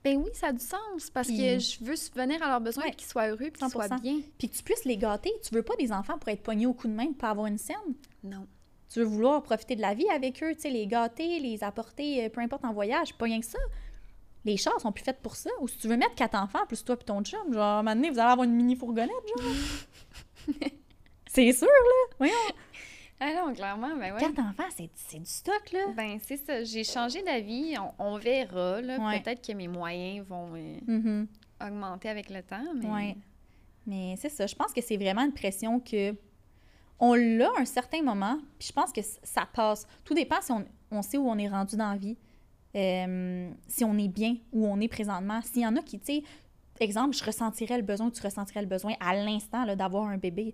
Ben 0.04 0.18
oui, 0.18 0.30
ça 0.34 0.48
a 0.48 0.52
du 0.52 0.60
sens. 0.64 1.10
Parce 1.14 1.28
Puis- 1.28 1.38
que 1.38 1.60
je 1.60 1.84
veux 1.84 1.96
subvenir 1.96 2.42
à 2.44 2.48
leurs 2.50 2.62
besoins, 2.62 2.84
Ouais. 2.86 2.92
qu'ils 2.92 3.08
soient 3.08 3.28
heureux, 3.28 3.38
puis 3.52 3.52
qu'ils 3.54 3.70
soient 3.70 3.88
100%. 3.88 4.02
bien. 4.02 4.20
Puis 4.38 4.50
que 4.50 4.56
tu 4.58 4.64
puisses 4.64 4.84
les 4.86 4.98
gâter. 4.98 5.32
Tu 5.48 5.54
veux 5.56 5.64
pas 5.64 5.76
des 5.78 5.92
enfants 5.92 6.18
pour 6.18 6.30
être 6.30 6.44
pognés 6.44 6.66
au 6.66 6.74
coup 6.74 6.88
de 6.88 6.94
main, 6.94 7.14
pour 7.14 7.28
avoir 7.30 7.48
une 7.48 7.58
scène? 7.58 7.78
Non. 8.24 8.46
Tu 8.92 9.00
veux 9.00 9.06
vouloir 9.06 9.42
profiter 9.42 9.76
de 9.76 9.82
la 9.82 9.94
vie 9.94 10.08
avec 10.10 10.44
eux, 10.44 10.54
tu 10.54 10.62
sais, 10.62 10.70
les 10.70 10.86
gâter, 10.88 11.40
les 11.40 11.64
apporter, 11.64 12.26
euh, 12.26 12.30
peu 12.30 12.42
importe 12.42 12.64
en 12.66 12.74
voyage, 12.74 13.14
pas 13.16 13.26
rien 13.26 13.40
que 13.40 13.46
ça. 13.46 13.58
Les 14.46 14.58
chars 14.58 14.80
sont 14.82 14.92
plus 14.92 15.04
faites 15.06 15.22
pour 15.22 15.36
ça. 15.38 15.50
Ou 15.62 15.68
si 15.70 15.78
tu 15.78 15.88
veux 15.88 15.96
mettre 15.98 16.16
quatre 16.16 16.36
enfants, 16.36 16.66
plus 16.68 16.84
toi 16.84 16.98
puis 16.98 17.06
ton 17.06 17.24
chum, 17.24 17.54
genre, 17.54 17.62
à 17.64 17.80
un 17.80 17.84
moment 17.84 17.96
donné, 17.96 18.10
vous 18.10 18.20
allez 18.20 18.32
avoir 18.32 18.44
une 18.44 18.54
mini 18.56 18.76
fourgonnette, 18.76 19.10
genre. 19.38 19.48
c'est 21.28 21.52
sûr, 21.54 21.68
là. 21.68 22.16
Voyons. 22.20 22.34
Ah 23.26 23.46
non, 23.46 23.54
clairement, 23.54 23.96
ben 23.96 24.14
ouais. 24.14 24.20
Quatre 24.20 24.40
enfants, 24.40 24.68
c'est 24.76 24.90
c'est 24.96 25.20
du 25.20 25.26
stock, 25.26 25.72
là. 25.72 25.80
Ben 25.96 26.18
c'est 26.26 26.38
ça. 26.38 26.64
J'ai 26.64 26.84
changé 26.84 27.22
d'avis. 27.24 27.76
On, 27.80 27.94
on 28.14 28.18
verra. 28.18 28.82
là. 28.82 28.98
Ouais. 29.00 29.22
Peut-être 29.22 29.46
que 29.46 29.54
mes 29.54 29.68
moyens 29.68 30.26
vont 30.28 30.54
euh, 30.56 30.78
Mhm. 30.88 31.28
augmenter 31.66 32.10
avec 32.10 32.30
le 32.30 32.42
temps. 32.44 32.64
Mais... 32.76 32.88
Ouais. 32.90 33.18
Mais 33.86 34.16
c'est 34.18 34.30
ça. 34.30 34.46
Je 34.48 34.56
pense 34.56 34.74
que 34.74 34.82
c'est 34.82 34.98
vraiment 34.98 35.24
une 35.24 35.34
pression 35.34 35.80
que 35.80 36.14
on 37.00 37.14
l'a 37.16 37.50
à 37.58 37.62
un 37.62 37.66
certain 37.66 38.02
moment, 38.02 38.38
puis 38.60 38.68
je 38.70 38.74
pense 38.74 38.92
que 38.92 39.02
ça 39.02 39.46
passe. 39.54 39.86
Tout 40.06 40.14
dépend 40.14 40.42
si 40.42 40.52
on, 40.52 40.66
on 40.92 41.02
sait 41.02 41.18
où 41.18 41.28
on 41.30 41.38
est 41.38 41.50
rendu 41.50 41.76
dans 41.76 41.92
la 41.92 41.98
vie, 41.98 42.18
euh, 42.76 43.50
si 43.68 43.84
on 43.84 43.98
est 43.98 44.08
bien 44.08 44.36
où 44.52 44.66
on 44.68 44.80
est 44.80 44.88
présentement. 44.88 45.42
S'il 45.42 45.62
y 45.64 45.68
en 45.68 45.76
a 45.76 45.82
qui, 45.82 46.00
tu 46.00 46.06
sais, 46.06 46.24
exemple, 46.80 47.16
je 47.16 47.24
ressentirais 47.24 47.78
le 47.78 47.84
besoin, 47.84 48.10
tu 48.10 48.22
ressentirais 48.22 48.62
le 48.62 48.68
besoin 48.68 48.94
à 49.00 49.16
l'instant 49.16 49.66
là, 49.66 49.76
d'avoir 49.76 50.08
un 50.08 50.18
bébé. 50.18 50.54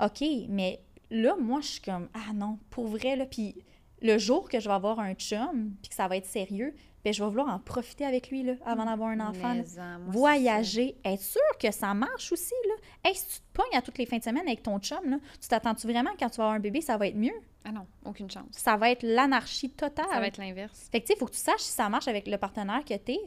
OK, 0.00 0.22
mais 0.48 0.80
là, 1.12 1.36
moi, 1.38 1.60
je 1.60 1.66
suis 1.66 1.80
comme, 1.80 2.08
ah 2.14 2.32
non, 2.34 2.58
pour 2.70 2.86
vrai, 2.88 3.16
là, 3.16 3.26
puis 3.26 3.54
le 4.00 4.18
jour 4.18 4.48
que 4.48 4.58
je 4.58 4.68
vais 4.68 4.74
avoir 4.74 4.98
un 4.98 5.14
chum, 5.14 5.74
puis 5.80 5.90
que 5.90 5.94
ça 5.94 6.08
va 6.08 6.16
être 6.16 6.26
sérieux, 6.26 6.74
ben, 7.04 7.12
je 7.12 7.22
vais 7.22 7.28
vouloir 7.28 7.48
en 7.48 7.58
profiter 7.58 8.04
avec 8.04 8.30
lui 8.30 8.42
là, 8.44 8.54
avant 8.64 8.84
d'avoir 8.84 9.10
un 9.10 9.20
enfant. 9.20 9.54
là. 9.54 9.62
Hein, 9.78 10.00
Voyager, 10.08 10.96
être 11.04 11.20
sûr 11.22 11.40
que 11.60 11.70
ça 11.72 11.94
marche 11.94 12.30
aussi. 12.32 12.54
Là. 12.68 12.74
Hey, 13.04 13.14
si 13.16 13.26
tu 13.26 13.40
te 13.40 13.52
pognes 13.52 13.76
à 13.76 13.82
toutes 13.82 13.98
les 13.98 14.06
fins 14.06 14.18
de 14.18 14.22
semaine 14.22 14.46
avec 14.46 14.62
ton 14.62 14.78
chum, 14.78 14.98
là, 15.10 15.18
tu 15.40 15.48
t'attends-tu 15.48 15.86
vraiment 15.88 16.12
que 16.12 16.18
quand 16.18 16.30
tu 16.30 16.36
vas 16.36 16.44
avoir 16.44 16.56
un 16.56 16.60
bébé, 16.60 16.80
ça 16.80 16.96
va 16.96 17.08
être 17.08 17.16
mieux? 17.16 17.34
Ah 17.64 17.72
non, 17.72 17.86
aucune 18.04 18.30
chance. 18.30 18.46
Ça 18.52 18.76
va 18.76 18.90
être 18.90 19.02
l'anarchie 19.02 19.70
totale. 19.70 20.06
Ça 20.10 20.20
va 20.20 20.26
être 20.28 20.38
l'inverse. 20.38 20.88
Fait 20.90 21.00
que, 21.00 21.06
tu 21.06 21.08
sais, 21.12 21.16
il 21.16 21.18
faut 21.18 21.26
que 21.26 21.32
tu 21.32 21.38
saches 21.38 21.60
si 21.60 21.72
ça 21.72 21.88
marche 21.88 22.08
avec 22.08 22.26
le 22.28 22.38
partenaire 22.38 22.84
que 22.84 22.94
t'es 22.94 23.20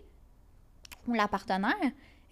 ou 1.07 1.13
la 1.13 1.27
partenaire. 1.27 1.75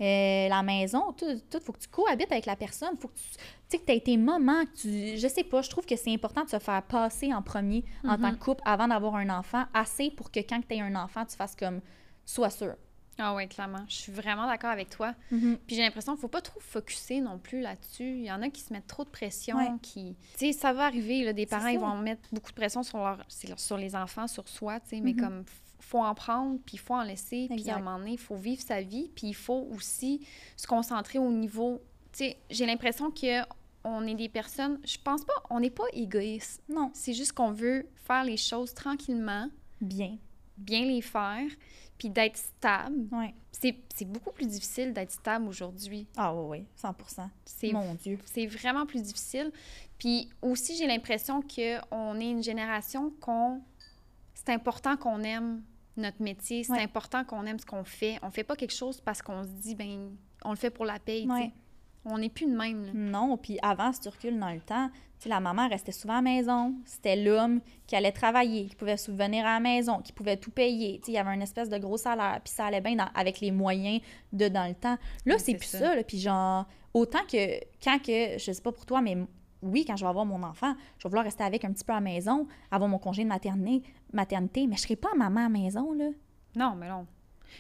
Euh, 0.04 0.50
la 0.50 0.62
maison, 0.64 1.14
tout, 1.14 1.26
tout, 1.50 1.60
faut 1.60 1.72
que 1.72 1.80
tu 1.80 1.88
cohabites 1.88 2.32
avec 2.32 2.46
la 2.46 2.56
personne, 2.56 2.98
faut 3.00 3.08
que 3.08 3.16
tu, 3.18 3.24
tu 3.30 3.38
sais, 3.70 3.80
que 3.80 3.86
tu 3.86 3.92
aies 3.94 4.00
tes 4.02 4.18
moments, 4.18 4.66
que 4.66 4.76
tu, 4.82 5.18
je 5.18 5.28
sais 5.28 5.44
pas, 5.44 5.62
je 5.62 5.70
trouve 5.70 5.86
que 5.86 5.96
c'est 5.96 6.14
important 6.14 6.44
de 6.44 6.50
se 6.50 6.60
faire 6.60 6.84
passer 6.84 7.34
en 7.34 7.42
premier 7.42 7.84
en 8.04 8.18
tant 8.18 8.30
Mhm. 8.32 8.38
que 8.38 8.44
couple 8.44 8.62
avant 8.66 8.88
d'avoir 8.88 9.16
un 9.16 9.30
enfant, 9.30 9.64
assez 9.74 10.12
pour 10.12 10.30
que 10.32 10.40
quand 10.42 10.62
tu 10.68 10.76
aies 10.76 10.82
un 10.82 10.96
enfant, 10.96 11.26
tu 11.26 11.36
fasses 11.36 11.56
comme, 11.56 11.82
sois 12.26 12.50
sûr. 12.50 12.76
Ah 13.20 13.36
oui, 13.36 13.48
clairement. 13.48 13.86
Je 13.88 13.94
suis 13.96 14.12
vraiment 14.12 14.48
d'accord 14.48 14.72
avec 14.72 14.90
toi. 14.90 15.14
Mhm. 15.32 15.58
Puis 15.68 15.76
j'ai 15.76 15.82
l'impression 15.84 16.14
qu'il 16.14 16.22
faut 16.22 16.28
pas 16.28 16.42
trop 16.42 16.60
focuser 16.60 17.22
non 17.22 17.38
plus 17.38 17.62
là-dessus. 17.62 18.04
Il 18.18 18.24
y 18.24 18.32
en 18.32 18.42
a 18.42 18.50
qui 18.50 18.62
se 18.62 18.74
mettent 18.74 18.88
trop 18.88 19.04
de 19.04 19.10
pression, 19.10 19.58
Ouais. 19.58 19.70
qui... 19.82 20.16
Tu 20.38 20.48
sais, 20.48 20.52
ça 20.54 20.74
va 20.74 20.86
arriver, 20.86 21.24
là, 21.24 21.34
des 21.34 21.46
parents, 21.46 21.68
ils 21.68 21.80
vont 21.80 21.96
mettre 21.98 22.22
beaucoup 22.32 22.50
de 22.50 22.56
pression 22.56 22.82
sur, 22.84 22.98
leur... 22.98 23.24
sur 23.58 23.78
les 23.78 23.96
enfants, 23.96 24.28
sur 24.28 24.48
soi, 24.50 24.80
tu 24.80 24.90
sais, 24.90 25.00
mais 25.02 25.14
Mhm. 25.14 25.20
comme 25.20 25.44
faut 25.80 26.00
en 26.02 26.16
prendre, 26.16 26.60
puis 26.66 26.76
il 26.76 26.80
faut 26.80 26.96
en 26.96 27.04
laisser, 27.04 27.48
puis 27.52 27.70
à 27.70 27.76
un 27.76 27.80
moment 27.80 28.00
donné, 28.00 28.12
il 28.14 28.18
faut 28.18 28.36
vivre 28.38 28.62
sa 28.62 28.82
vie, 28.82 29.12
puis 29.16 29.28
il 29.28 29.36
faut 29.36 29.68
aussi 29.76 30.26
se 30.58 30.66
concentrer 30.66 31.20
au 31.20 31.30
niveau... 31.30 31.82
Tu 32.14 32.20
sais, 32.20 32.38
j'ai 32.50 32.66
l'impression 32.66 33.12
que 33.12 33.42
on 33.84 34.08
est 34.08 34.16
des 34.16 34.30
personnes... 34.30 34.80
Je 34.86 34.98
pense 35.04 35.26
pas... 35.26 35.34
On 35.50 35.60
n'est 35.60 35.70
pas 35.70 35.84
égoïste. 35.92 36.64
Non, 36.70 36.90
C'est 36.94 37.14
juste 37.14 37.34
qu'on 37.34 37.52
veut 37.52 37.86
faire 37.96 38.24
les 38.24 38.38
choses 38.38 38.74
tranquillement, 38.74 39.50
bien. 39.82 40.18
bien 40.58 40.86
les 40.86 41.02
faire, 41.02 41.46
puis 41.98 42.10
d'être 42.10 42.38
stable. 42.38 43.08
Ouais. 43.12 43.34
C'est 43.52 43.76
c'est 43.96 44.06
beaucoup 44.06 44.32
plus 44.32 44.48
difficile 44.48 44.94
d'être 44.94 45.12
stable 45.12 45.48
aujourd'hui. 45.48 46.08
Ah 46.18 46.34
oui, 46.36 46.60
oui, 46.60 46.66
100 46.76 46.96
C'est 47.46 47.72
Mon 47.72 47.94
Dieu. 47.96 48.18
c'est 48.26 48.48
vraiment 48.48 48.86
plus 48.86 49.02
difficile. 49.02 49.52
Puis 49.98 50.30
aussi, 50.42 50.76
j'ai 50.76 50.88
l'impression 50.88 51.42
qu'on 51.42 52.20
est 52.20 52.30
une 52.30 52.44
génération 52.44 53.12
qu'on... 53.22 53.62
C'est 54.34 54.50
important 54.50 54.98
qu'on 54.98 55.22
aime 55.24 55.64
notre 55.96 56.22
métier, 56.22 56.64
c'est 56.64 56.74
Ouais. 56.74 56.82
important 56.84 57.24
qu'on 57.24 57.46
aime 57.46 57.60
ce 57.60 57.66
qu'on 57.66 57.84
fait. 57.84 58.18
On 58.24 58.32
fait 58.32 58.44
pas 58.44 58.56
quelque 58.56 58.74
chose 58.74 59.00
parce 59.00 59.22
qu'on 59.22 59.44
se 59.44 59.50
dit, 59.50 59.76
ben, 59.76 60.10
on 60.44 60.50
le 60.50 60.56
fait 60.58 60.72
pour 60.72 60.86
la 60.86 60.98
Ouais. 61.30 61.44
sais. 61.46 61.52
On 62.06 62.18
n'est 62.18 62.30
plus 62.30 62.48
de 62.48 62.56
même, 62.56 62.86
là. 62.88 62.92
Non, 62.94 63.38
puis 63.38 63.58
avant, 63.62 63.94
si 63.94 64.02
tu 64.02 64.10
recules 64.10 64.38
dans 64.38 64.52
le 64.52 64.60
temps, 64.60 64.90
la 65.30 65.40
maman 65.40 65.68
restait 65.68 65.92
souvent 65.92 66.14
à 66.14 66.18
la 66.18 66.22
maison. 66.24 66.74
C'était 66.86 67.16
l'homme 67.16 67.62
qui 67.88 67.96
allait 67.96 68.12
travailler, 68.12 68.66
qui 68.68 68.76
pouvait 68.76 68.98
subvenir 68.98 69.46
à 69.46 69.54
la 69.56 69.60
maison, 69.60 70.00
qui 70.02 70.12
pouvait 70.14 70.38
tout 70.38 70.52
payer. 70.52 71.02
Il 71.08 71.14
y 71.14 71.18
avait 71.18 71.30
un 71.32 71.40
espèce 71.42 71.70
de 71.70 71.78
gros 71.78 71.98
salaire, 71.98 72.40
puis 72.44 72.54
ça 72.54 72.66
allait 72.66 72.82
bien 72.82 72.96
dans- 72.96 73.10
avec 73.16 73.40
les 73.40 73.52
moyens 73.52 74.02
de 74.32 74.48
dans 74.48 74.68
le 74.68 74.76
temps. 74.76 74.98
Là, 75.26 75.36
c'est 75.38 75.52
c'est 75.52 75.56
plus 75.58 75.68
ça. 75.68 75.80
ça. 75.80 75.96
là, 75.96 76.04
puis 76.04 76.20
genre, 76.20 76.66
autant 76.94 77.24
que 77.32 77.60
quand 77.84 78.00
que, 78.00 78.38
je 78.38 78.52
sais 78.52 78.62
pas 78.62 78.72
pour 78.72 78.86
toi, 78.86 79.02
mais 79.02 79.18
oui, 79.62 79.86
quand 79.86 79.96
je 79.96 80.04
vais 80.04 80.10
avoir 80.10 80.26
mon 80.26 80.44
enfant, 80.44 80.74
je 80.98 81.04
vais 81.04 81.10
vouloir 81.10 81.24
rester 81.26 81.44
avec 81.44 81.64
un 81.64 81.72
petit 81.72 81.84
peu 81.86 81.94
à 81.94 81.96
la 81.96 82.02
maison, 82.02 82.48
avoir 82.70 82.90
mon 82.90 83.00
congé 83.00 83.24
de 83.24 83.30
maternité, 83.30 83.88
maternité 84.12 84.68
mais 84.68 84.76
je 84.76 84.82
serai 84.82 84.96
pas 84.96 85.14
maman 85.16 85.40
à 85.40 85.44
la 85.44 85.50
maison, 85.50 85.94
là. 85.94 86.10
Non, 86.56 86.76
mais 86.76 86.90
non. 86.90 87.08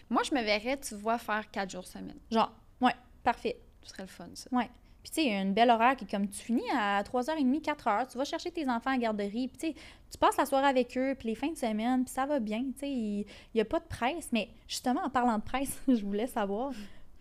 Moi, 0.09 0.21
je 0.23 0.33
me 0.35 0.41
verrais, 0.41 0.77
tu 0.77 0.95
vois, 0.95 1.17
faire 1.17 1.49
quatre 1.51 1.69
jours 1.71 1.85
semaine. 1.85 2.17
Genre, 2.31 2.51
ouais, 2.81 2.93
parfait. 3.23 3.57
Ce 3.83 3.89
serait 3.89 4.03
le 4.03 4.07
fun, 4.09 4.27
ça. 4.33 4.49
Ouais. 4.51 4.69
Puis, 5.03 5.09
tu 5.11 5.15
sais, 5.15 5.25
il 5.25 5.31
y 5.33 5.35
a 5.35 5.41
une 5.41 5.53
belle 5.53 5.69
horaire 5.69 5.95
qui 5.97 6.05
est 6.05 6.09
comme 6.09 6.29
tu 6.29 6.39
finis 6.41 6.63
à 6.73 7.03
3h30, 7.03 7.61
4h, 7.61 8.09
tu 8.11 8.17
vas 8.17 8.23
chercher 8.23 8.51
tes 8.51 8.69
enfants 8.69 8.91
à 8.91 8.93
la 8.93 8.99
garderie, 8.99 9.49
puis 9.49 9.57
tu 9.57 9.67
sais, 9.67 9.73
tu 10.09 10.17
passes 10.17 10.37
la 10.37 10.45
soirée 10.45 10.67
avec 10.67 10.97
eux, 10.97 11.13
puis 11.19 11.27
les 11.29 11.35
fins 11.35 11.51
de 11.51 11.57
semaine, 11.57 12.05
puis 12.05 12.13
ça 12.13 12.25
va 12.25 12.39
bien, 12.39 12.63
tu 12.73 12.79
sais, 12.79 12.89
il 12.89 13.25
n'y 13.53 13.61
a 13.61 13.65
pas 13.65 13.79
de 13.79 13.85
presse. 13.85 14.29
Mais 14.31 14.47
justement, 14.67 15.01
en 15.03 15.09
parlant 15.09 15.37
de 15.37 15.43
presse, 15.43 15.77
je 15.87 16.01
voulais 16.05 16.27
savoir, 16.27 16.71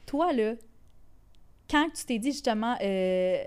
toi, 0.07 0.33
là, 0.33 0.55
quand 1.71 1.89
tu 1.95 2.05
t'es 2.05 2.19
dit 2.19 2.33
justement, 2.33 2.77
euh, 2.83 3.43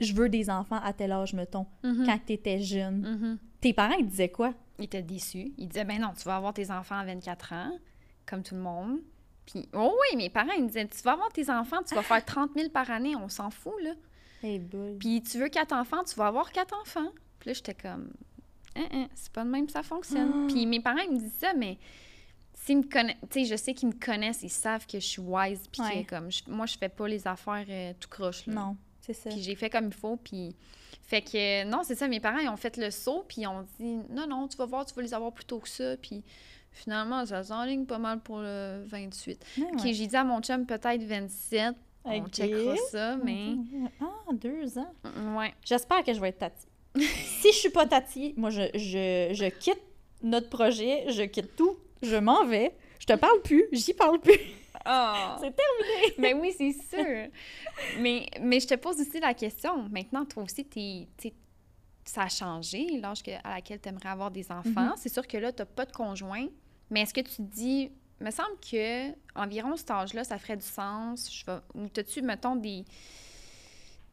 je 0.00 0.12
veux 0.14 0.28
des 0.28 0.50
enfants 0.50 0.80
à 0.82 0.92
tel 0.92 1.12
âge, 1.12 1.32
mettons, 1.32 1.66
Mhm. 1.84 2.04
quand 2.06 2.18
tu 2.26 2.32
étais 2.34 2.60
jeune, 2.60 3.00
Mhm. 3.00 3.38
tes 3.60 3.72
parents, 3.72 3.96
ils 3.98 4.06
disaient 4.06 4.30
quoi? 4.30 4.52
Il 4.78 4.84
était 4.84 5.02
déçu. 5.02 5.52
Il 5.58 5.68
disait, 5.68 5.84
ben 5.84 6.00
non, 6.00 6.12
tu 6.16 6.24
vas 6.24 6.36
avoir 6.36 6.52
tes 6.54 6.70
enfants 6.70 6.96
à 6.98 7.04
24 7.04 7.52
ans, 7.52 7.70
comme 8.26 8.42
tout 8.42 8.54
le 8.54 8.62
monde. 8.62 8.98
Puis, 9.50 9.68
oh 9.74 9.96
oui, 10.10 10.16
mes 10.16 10.30
parents, 10.30 10.52
ils 10.56 10.62
me 10.62 10.68
disaient, 10.68 10.86
tu 10.86 11.02
vas 11.02 11.12
avoir 11.12 11.30
tes 11.32 11.50
enfants, 11.50 11.82
tu 11.86 11.94
vas 11.94 12.02
faire 12.02 12.24
30 12.24 12.50
000 12.56 12.68
par 12.70 12.90
année, 12.90 13.16
on 13.16 13.28
s'en 13.28 13.50
fout, 13.50 13.74
là. 13.82 13.92
Hey. 14.42 14.60
Puis, 14.98 15.22
tu 15.22 15.38
veux 15.38 15.48
quatre 15.48 15.72
enfants, 15.72 16.02
tu 16.04 16.14
vas 16.14 16.26
avoir 16.28 16.50
quatre 16.52 16.74
enfants. 16.80 17.10
Puis 17.38 17.50
là, 17.50 17.54
j'étais 17.54 17.74
comme, 17.74 18.10
Hein, 18.76 18.86
hein, 18.92 19.08
c'est 19.16 19.32
pas 19.32 19.42
de 19.44 19.50
même 19.50 19.66
que 19.66 19.72
ça 19.72 19.82
fonctionne. 19.82 20.30
Ah. 20.32 20.46
Puis, 20.52 20.64
mes 20.66 20.78
parents, 20.80 21.00
ils 21.00 21.12
me 21.12 21.18
disent 21.18 21.34
ça, 21.40 21.52
mais 21.54 21.76
s'ils 22.54 22.78
me 22.78 22.82
connaissent, 22.84 23.16
tu 23.30 23.40
sais, 23.40 23.44
je 23.44 23.56
sais 23.56 23.74
qu'ils 23.74 23.88
me 23.88 23.94
connaissent, 23.94 24.42
ils 24.44 24.48
savent 24.50 24.86
que 24.86 25.00
je 25.00 25.06
suis 25.06 25.20
wise, 25.22 25.62
puis 25.72 25.82
Ouais. 25.82 26.04
comme, 26.04 26.30
je- 26.30 26.42
moi, 26.46 26.66
je 26.66 26.78
fais 26.78 26.88
pas 26.88 27.08
les 27.08 27.26
affaires 27.26 27.66
euh, 27.68 27.92
tout 27.98 28.08
croche, 28.08 28.46
là. 28.46 28.52
Non, 28.54 28.76
c'est 29.00 29.12
ça. 29.14 29.30
Puis 29.30 29.40
j'ai 29.42 29.56
fait 29.56 29.70
comme 29.70 29.86
il 29.86 29.92
faut, 29.92 30.16
puis... 30.16 30.54
Fait 31.02 31.22
que, 31.22 31.64
non, 31.64 31.80
c'est 31.82 31.96
ça, 31.96 32.06
mes 32.06 32.20
parents, 32.20 32.38
ils 32.38 32.48
ont 32.48 32.56
fait 32.56 32.76
le 32.76 32.92
saut, 32.92 33.24
puis 33.26 33.40
ils 33.42 33.46
ont 33.48 33.66
dit, 33.80 33.96
non, 34.10 34.28
non, 34.28 34.46
tu 34.46 34.56
vas 34.56 34.66
voir, 34.66 34.86
tu 34.86 34.94
vas 34.94 35.02
les 35.02 35.12
avoir 35.14 35.32
plus 35.32 35.44
tôt 35.44 35.58
que 35.58 35.68
ça, 35.68 35.96
puis 35.96 36.22
finalement, 36.72 37.24
ça 37.26 37.42
s'enligne 37.42 37.86
pas 37.86 37.98
mal 37.98 38.20
pour 38.20 38.40
le 38.40 38.82
28. 38.86 39.44
Ouais, 39.58 39.64
OK, 39.72 39.84
ouais. 39.84 39.92
j'ai 39.92 40.06
dit 40.06 40.16
à 40.16 40.24
mon 40.24 40.40
chum 40.40 40.66
peut-être 40.66 41.02
27, 41.02 41.74
on 42.04 42.26
checkera 42.28 42.76
ça, 42.90 43.16
mais... 43.16 43.54
Ah, 44.00 44.32
deux 44.32 44.78
ans. 44.78 44.92
Ouais. 45.36 45.52
J'espère 45.64 46.02
que 46.02 46.12
je 46.12 46.20
vais 46.20 46.28
être 46.28 46.38
Tati. 46.38 46.66
si 46.96 47.52
je 47.52 47.56
suis 47.56 47.70
pas 47.70 47.86
Tati, 47.86 48.34
moi, 48.36 48.50
je, 48.50 48.62
je, 48.74 49.30
je 49.32 49.48
quitte 49.50 49.82
notre 50.22 50.48
projet, 50.48 51.04
je 51.08 51.22
quitte 51.22 51.56
tout, 51.56 51.76
je 52.02 52.16
m'en 52.16 52.44
vais, 52.46 52.74
je 52.98 53.06
te 53.06 53.14
parle 53.14 53.40
plus, 53.42 53.66
j'y 53.72 53.94
parle 53.94 54.20
plus. 54.20 54.38
Oh. 54.86 55.14
C'est 55.40 55.54
terminé. 55.54 56.14
mais 56.18 56.34
oui, 56.34 56.54
c'est 56.56 56.72
sûr. 56.72 57.30
mais, 57.98 58.26
mais 58.40 58.60
je 58.60 58.68
te 58.68 58.74
pose 58.74 58.98
aussi 59.00 59.20
la 59.20 59.34
question. 59.34 59.88
Maintenant, 59.90 60.24
toi 60.24 60.44
aussi, 60.44 60.64
t'es, 60.64 61.06
t'sais, 61.16 61.34
ça 62.04 62.22
a 62.22 62.28
changé, 62.28 62.86
l'âge 63.00 63.22
à 63.44 63.54
laquel 63.54 63.80
tu 63.80 63.88
aimerais 63.88 64.08
avoir 64.08 64.30
des 64.30 64.50
enfants. 64.50 64.70
Mhm. 64.90 64.94
C'est 64.96 65.08
sûr 65.12 65.26
que 65.26 65.36
là, 65.36 65.52
tu 65.52 65.62
n'as 65.62 65.66
pas 65.66 65.84
de 65.86 65.92
conjoint. 65.92 66.46
Mais 66.90 67.02
est-ce 67.02 67.14
que 67.14 67.20
tu 67.20 67.36
te 67.36 67.42
dis, 67.42 67.90
me 68.20 68.30
semble 68.30 68.58
que 68.60 69.10
environ 69.34 69.76
cet 69.76 69.90
âge-là, 69.90 70.24
ça 70.24 70.38
ferait 70.38 70.56
du 70.56 70.66
sens. 70.66 71.32
Je 71.32 71.44
vais, 71.46 71.58
ou 71.74 71.88
t'as-tu, 71.88 72.22
mettons, 72.22 72.56
des. 72.56 72.84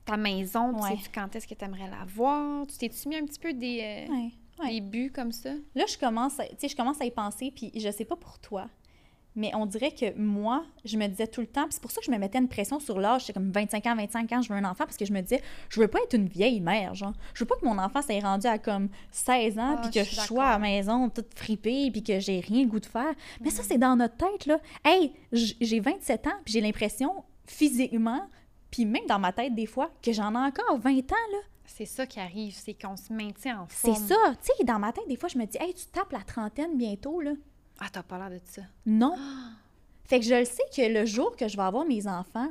Ta 0.05 0.15
maison, 0.15 0.73
tu 0.79 0.87
sais 0.87 1.09
quand 1.13 1.35
est-ce 1.35 1.45
que 1.45 1.53
tu 1.53 1.65
aimerais 1.65 1.89
l'avoir? 1.89 2.65
Tu 2.67 2.77
t'es-tu 2.77 3.09
mis 3.09 3.17
un 3.17 3.25
petit 3.25 3.39
peu 3.39 3.51
des, 3.51 3.81
euh, 4.07 4.13
Ouais, 4.13 4.29
ouais. 4.59 4.69
des 4.69 4.79
buts 4.81 5.11
comme 5.13 5.33
ça? 5.33 5.49
Là, 5.75 5.83
je 5.85 5.97
commence, 5.97 6.39
à, 6.39 6.45
je 6.45 6.75
commence 6.77 7.01
à 7.01 7.05
y 7.05 7.11
penser, 7.11 7.51
puis 7.53 7.71
je 7.75 7.91
sais 7.91 8.05
pas 8.05 8.15
pour 8.15 8.39
toi, 8.39 8.69
mais 9.37 9.51
on 9.55 9.65
dirait 9.65 9.91
que 9.91 10.13
moi, 10.17 10.65
je 10.83 10.97
me 10.97 11.07
disais 11.07 11.27
tout 11.27 11.39
le 11.39 11.47
temps, 11.47 11.65
c'est 11.69 11.81
pour 11.81 11.91
ça 11.91 12.01
que 12.01 12.05
je 12.07 12.11
me 12.11 12.17
mettais 12.17 12.39
une 12.39 12.49
pression 12.49 12.79
sur 12.81 12.99
l'âge, 12.99 13.23
c'est 13.25 13.31
comme 13.33 13.51
25 13.51 13.85
ans, 13.85 13.95
25 13.95 14.31
ans, 14.33 14.41
je 14.41 14.49
veux 14.51 14.59
un 14.59 14.65
enfant, 14.65 14.83
parce 14.85 14.97
que 14.97 15.05
je 15.05 15.13
me 15.13 15.21
disais, 15.21 15.41
je 15.69 15.79
veux 15.79 15.87
pas 15.87 15.99
être 16.03 16.13
une 16.15 16.27
vieille 16.27 16.59
mère, 16.59 16.93
genre. 16.95 17.13
Je 17.33 17.39
veux 17.43 17.47
pas 17.47 17.55
que 17.55 17.65
mon 17.65 17.77
enfant 17.77 18.01
s'est 18.01 18.19
rendu 18.19 18.47
à 18.47 18.57
comme 18.57 18.89
16 19.11 19.57
ans, 19.59 19.75
Ah, 19.77 19.81
puis 19.81 19.91
que 19.91 20.03
je 20.03 20.15
sois 20.19 20.43
à 20.45 20.51
la 20.53 20.59
maison 20.59 21.09
toute 21.09 21.33
fripée, 21.37 21.89
puis 21.91 22.03
que 22.03 22.19
j'ai 22.19 22.39
rien 22.41 22.63
le 22.63 22.67
goût 22.67 22.79
de 22.81 22.85
faire. 22.85 23.13
Mais 23.39 23.47
Mm. 23.49 23.51
ça, 23.53 23.63
c'est 23.63 23.77
dans 23.77 23.95
notre 23.95 24.17
tête, 24.17 24.45
là. 24.47 24.59
Hey, 24.83 25.13
j'ai 25.31 25.79
27 25.79 26.27
ans, 26.27 26.31
puis 26.43 26.53
j'ai 26.53 26.61
l'impression, 26.61 27.23
physiquement, 27.45 28.21
puis 28.71 28.85
même 28.85 29.05
dans 29.07 29.19
ma 29.19 29.31
tête, 29.31 29.55
des 29.55 29.65
fois, 29.65 29.89
que 30.01 30.11
j'en 30.11 30.33
ai 30.33 30.47
encore 30.47 30.77
20 30.79 30.91
ans, 31.11 31.27
là. 31.31 31.37
C'est 31.69 31.85
ça 31.85 32.05
qui 32.07 32.19
arrive, 32.19 32.53
c'est 32.55 32.73
qu'on 32.73 32.95
se 32.95 33.11
maintient 33.11 33.61
en 33.61 33.67
C'est 33.69 33.87
forme. 33.93 34.07
ça, 34.07 34.15
tu 34.41 34.51
sais, 34.57 34.63
dans 34.63 34.79
ma 34.79 34.93
tête, 34.93 35.03
des 35.09 35.17
fois, 35.17 35.27
je 35.27 35.37
me 35.37 35.45
dis, 35.45 35.57
hey, 35.59 35.73
tu 35.73 35.85
tapes 35.87 36.11
la 36.13 36.21
trentaine 36.21 36.77
bientôt, 36.77 37.19
là. 37.19 37.31
Ah, 37.79 37.87
t'as 37.91 38.03
pas 38.03 38.17
l'air 38.17 38.29
de 38.29 38.45
ça. 38.45 38.61
Non. 38.85 39.15
Fait 40.05 40.19
que 40.19 40.25
je 40.25 40.35
le 40.35 40.45
sais 40.45 40.63
que 40.75 40.81
le 40.81 41.05
jour 41.05 41.35
que 41.35 41.47
je 41.47 41.57
vais 41.57 41.63
avoir 41.63 41.85
mes 41.85 42.07
enfants, 42.07 42.49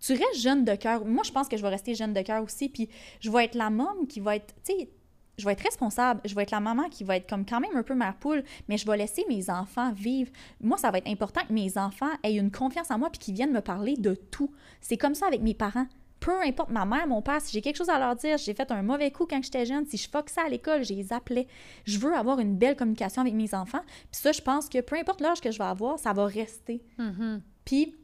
tu 0.00 0.12
restes 0.12 0.40
jeune 0.40 0.64
de 0.64 0.74
cœur. 0.74 1.04
Moi, 1.04 1.22
je 1.24 1.32
pense 1.32 1.48
que 1.48 1.56
je 1.56 1.62
vais 1.62 1.68
rester 1.68 1.94
jeune 1.94 2.12
de 2.12 2.22
cœur 2.22 2.42
aussi. 2.42 2.68
Puis 2.68 2.88
je 3.20 3.30
vais 3.30 3.44
être 3.44 3.54
la 3.54 3.70
môme 3.70 4.06
qui 4.06 4.20
va 4.20 4.36
être, 4.36 4.54
tu 4.64 4.72
sais, 4.72 4.88
je 5.38 5.44
vais 5.44 5.52
être 5.52 5.62
responsable. 5.62 6.20
Je 6.24 6.34
vais 6.34 6.42
être 6.42 6.50
la 6.50 6.60
maman 6.60 6.88
qui 6.88 7.04
va 7.04 7.16
être 7.16 7.28
comme 7.28 7.44
quand 7.44 7.60
même 7.60 7.76
un 7.76 7.82
peu 7.82 7.94
mère 7.94 8.16
poule, 8.16 8.44
mais 8.68 8.76
je 8.76 8.86
vais 8.86 8.96
laisser 8.96 9.24
mes 9.28 9.50
enfants 9.50 9.92
vivre. 9.92 10.30
Moi, 10.60 10.78
ça 10.78 10.90
va 10.90 10.98
être 10.98 11.08
important 11.08 11.40
que 11.46 11.52
mes 11.52 11.78
enfants 11.78 12.10
aient 12.22 12.34
une 12.34 12.50
confiance 12.50 12.90
en 12.90 12.98
moi 12.98 13.10
puis 13.10 13.18
qu'ils 13.18 13.34
viennent 13.34 13.52
me 13.52 13.60
parler 13.60 13.96
de 13.96 14.14
tout. 14.14 14.52
C'est 14.80 14.96
comme 14.96 15.14
ça 15.14 15.26
avec 15.26 15.40
mes 15.40 15.54
parents. 15.54 15.86
Peu 16.22 16.40
importe 16.40 16.70
ma 16.70 16.84
mère, 16.84 17.08
mon 17.08 17.20
père, 17.20 17.40
si 17.40 17.50
j'ai 17.52 17.60
quelque 17.60 17.76
chose 17.76 17.88
à 17.88 17.98
leur 17.98 18.14
dire, 18.14 18.38
j'ai 18.38 18.54
fait 18.54 18.70
un 18.70 18.82
mauvais 18.82 19.10
coup 19.10 19.26
quand 19.28 19.42
j'étais 19.42 19.66
jeune, 19.66 19.84
si 19.86 19.96
je 19.96 20.08
foxais 20.08 20.40
à 20.40 20.48
l'école, 20.48 20.84
je 20.84 20.94
les 20.94 21.12
appelais. 21.12 21.48
Je 21.84 21.98
veux 21.98 22.14
avoir 22.14 22.38
une 22.38 22.56
belle 22.56 22.76
communication 22.76 23.22
avec 23.22 23.34
mes 23.34 23.52
enfants. 23.54 23.82
Puis 23.84 24.20
ça, 24.20 24.30
je 24.30 24.40
pense 24.40 24.68
que 24.68 24.80
peu 24.80 24.96
importe 24.96 25.20
l'âge 25.20 25.40
que 25.40 25.50
je 25.50 25.58
vais 25.58 25.64
avoir, 25.64 25.98
ça 25.98 26.12
va 26.12 26.26
rester. 26.26 26.80
Mhm. 26.96 27.42
Puis 27.64 27.96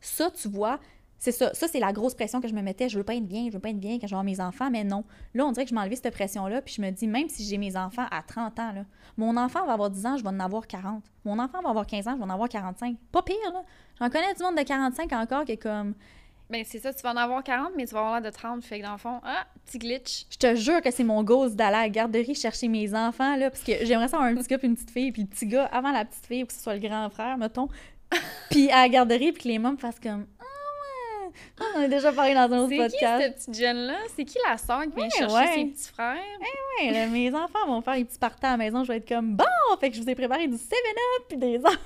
ça, 0.00 0.30
tu 0.30 0.46
vois, 0.46 0.78
c'est 1.18 1.32
ça. 1.32 1.52
Ça, 1.52 1.66
c'est 1.66 1.80
la 1.80 1.92
grosse 1.92 2.14
pression 2.14 2.40
que 2.40 2.46
je 2.46 2.54
me 2.54 2.62
mettais. 2.62 2.88
Je 2.88 2.96
veux 2.96 3.02
pas 3.02 3.16
être 3.16 3.26
bien, 3.26 3.46
je 3.48 3.54
veux 3.54 3.58
pas 3.58 3.70
être 3.70 3.80
bien 3.80 3.98
quand 3.98 4.06
je 4.06 4.12
vais 4.12 4.20
avoir 4.20 4.22
mes 4.22 4.40
enfants, 4.40 4.70
mais 4.70 4.84
non. 4.84 5.02
Là, 5.34 5.44
on 5.44 5.50
dirait 5.50 5.64
que 5.64 5.70
je 5.70 5.74
m'ai 5.74 5.80
enlevé 5.80 5.96
cette 5.96 6.14
pression-là, 6.14 6.62
puis 6.62 6.74
je 6.74 6.80
me 6.80 6.90
dis, 6.90 7.08
même 7.08 7.28
si 7.28 7.44
j'ai 7.44 7.58
mes 7.58 7.76
enfants 7.76 8.06
à 8.12 8.22
30 8.22 8.56
ans, 8.60 8.72
là, 8.72 8.84
mon 9.16 9.36
enfant 9.36 9.66
va 9.66 9.72
avoir 9.72 9.90
10 9.90 10.06
ans, 10.06 10.16
je 10.16 10.22
vais 10.22 10.28
en 10.28 10.38
avoir 10.38 10.68
40. 10.68 11.02
Mon 11.24 11.40
enfant 11.40 11.60
va 11.60 11.70
avoir 11.70 11.86
15 11.86 12.06
ans, 12.06 12.12
je 12.12 12.18
vais 12.18 12.24
en 12.24 12.30
avoir 12.30 12.48
45. 12.48 12.96
Pas 13.10 13.22
pire, 13.22 13.34
là. 13.52 13.64
J'en 13.98 14.10
connais 14.10 14.32
du 14.32 14.42
monde 14.44 14.56
de 14.56 14.62
45 14.62 15.12
encore 15.12 15.44
qui 15.44 15.52
est 15.52 15.56
comme, 15.56 15.94
Ben, 16.50 16.64
c'est 16.66 16.78
ça, 16.78 16.94
tu 16.94 17.02
vas 17.02 17.12
en 17.12 17.16
avoir 17.16 17.44
40, 17.44 17.72
mais 17.76 17.86
tu 17.86 17.92
vas 17.92 18.00
avoir 18.00 18.20
l'air 18.20 18.30
de 18.32 18.34
30. 18.34 18.64
Fait 18.64 18.80
que 18.80 18.84
dans 18.86 18.92
le 18.92 18.98
fond, 18.98 19.20
ah, 19.22 19.44
petit 19.66 19.78
glitch. 19.78 20.24
Je 20.30 20.38
te 20.38 20.54
jure 20.54 20.80
que 20.80 20.90
c'est 20.90 21.04
mon 21.04 21.22
goal 21.22 21.54
d'aller 21.54 21.76
à 21.76 21.82
la 21.82 21.88
garderie 21.90 22.34
chercher 22.34 22.68
mes 22.68 22.94
enfants, 22.94 23.36
là, 23.36 23.50
parce 23.50 23.62
que 23.62 23.84
j'aimerais 23.84 24.08
ça 24.08 24.16
avoir 24.16 24.30
un 24.30 24.34
petit 24.36 24.48
gars 24.48 24.58
puis 24.58 24.66
une 24.68 24.74
petite 24.74 24.90
fille, 24.90 25.12
puis 25.12 25.22
le 25.22 25.28
petit 25.28 25.46
gars 25.46 25.66
avant 25.66 25.92
la 25.92 26.04
petite 26.06 26.24
fille, 26.26 26.42
ou 26.44 26.46
que 26.46 26.52
ce 26.54 26.60
soit 26.60 26.74
le 26.74 26.80
grand 26.80 27.10
frère, 27.10 27.36
mettons. 27.36 27.68
puis 28.50 28.70
à 28.70 28.76
la 28.82 28.88
garderie, 28.88 29.32
puis 29.32 29.42
que 29.42 29.48
les 29.48 29.58
mômes 29.58 29.76
fassent 29.76 30.00
comme 30.00 30.26
Ah 30.40 30.44
ouais! 31.26 31.32
Ah, 31.60 31.64
On 31.76 31.80
en 31.80 31.82
a 31.84 31.88
déjà 31.88 32.12
parlé 32.12 32.32
dans 32.32 32.40
un 32.50 32.58
autre 32.60 32.68
C'est 32.70 32.76
qui 32.76 32.80
podcast. 32.92 33.22
cette 33.22 33.34
petite 33.36 33.54
jeune-là? 33.60 33.96
C'est 34.16 34.24
qui 34.24 34.38
la 34.48 34.56
sœur 34.56 34.82
qui 34.84 34.88
vient 34.96 35.04
Ouais, 35.04 35.10
chercher 35.10 35.34
ouais. 35.34 35.54
ses 35.54 35.64
petits 35.66 35.88
frères? 35.92 36.16
Ouais, 36.80 36.90
là, 36.92 37.06
mes 37.08 37.34
enfants 37.34 37.66
vont 37.66 37.82
faire 37.82 37.94
les 37.96 38.06
petits 38.06 38.18
parties 38.18 38.46
à 38.46 38.52
la 38.52 38.56
maison, 38.56 38.84
je 38.84 38.88
vais 38.88 38.96
être 38.96 39.08
comme 39.08 39.36
bon, 39.36 39.44
fait 39.78 39.90
que 39.90 39.96
je 39.96 40.00
vous 40.02 40.08
ai 40.08 40.14
préparé 40.14 40.46
du 40.48 40.54
7-up 40.56 41.24
puis 41.28 41.36
des 41.36 41.56
affaires. 41.62 41.78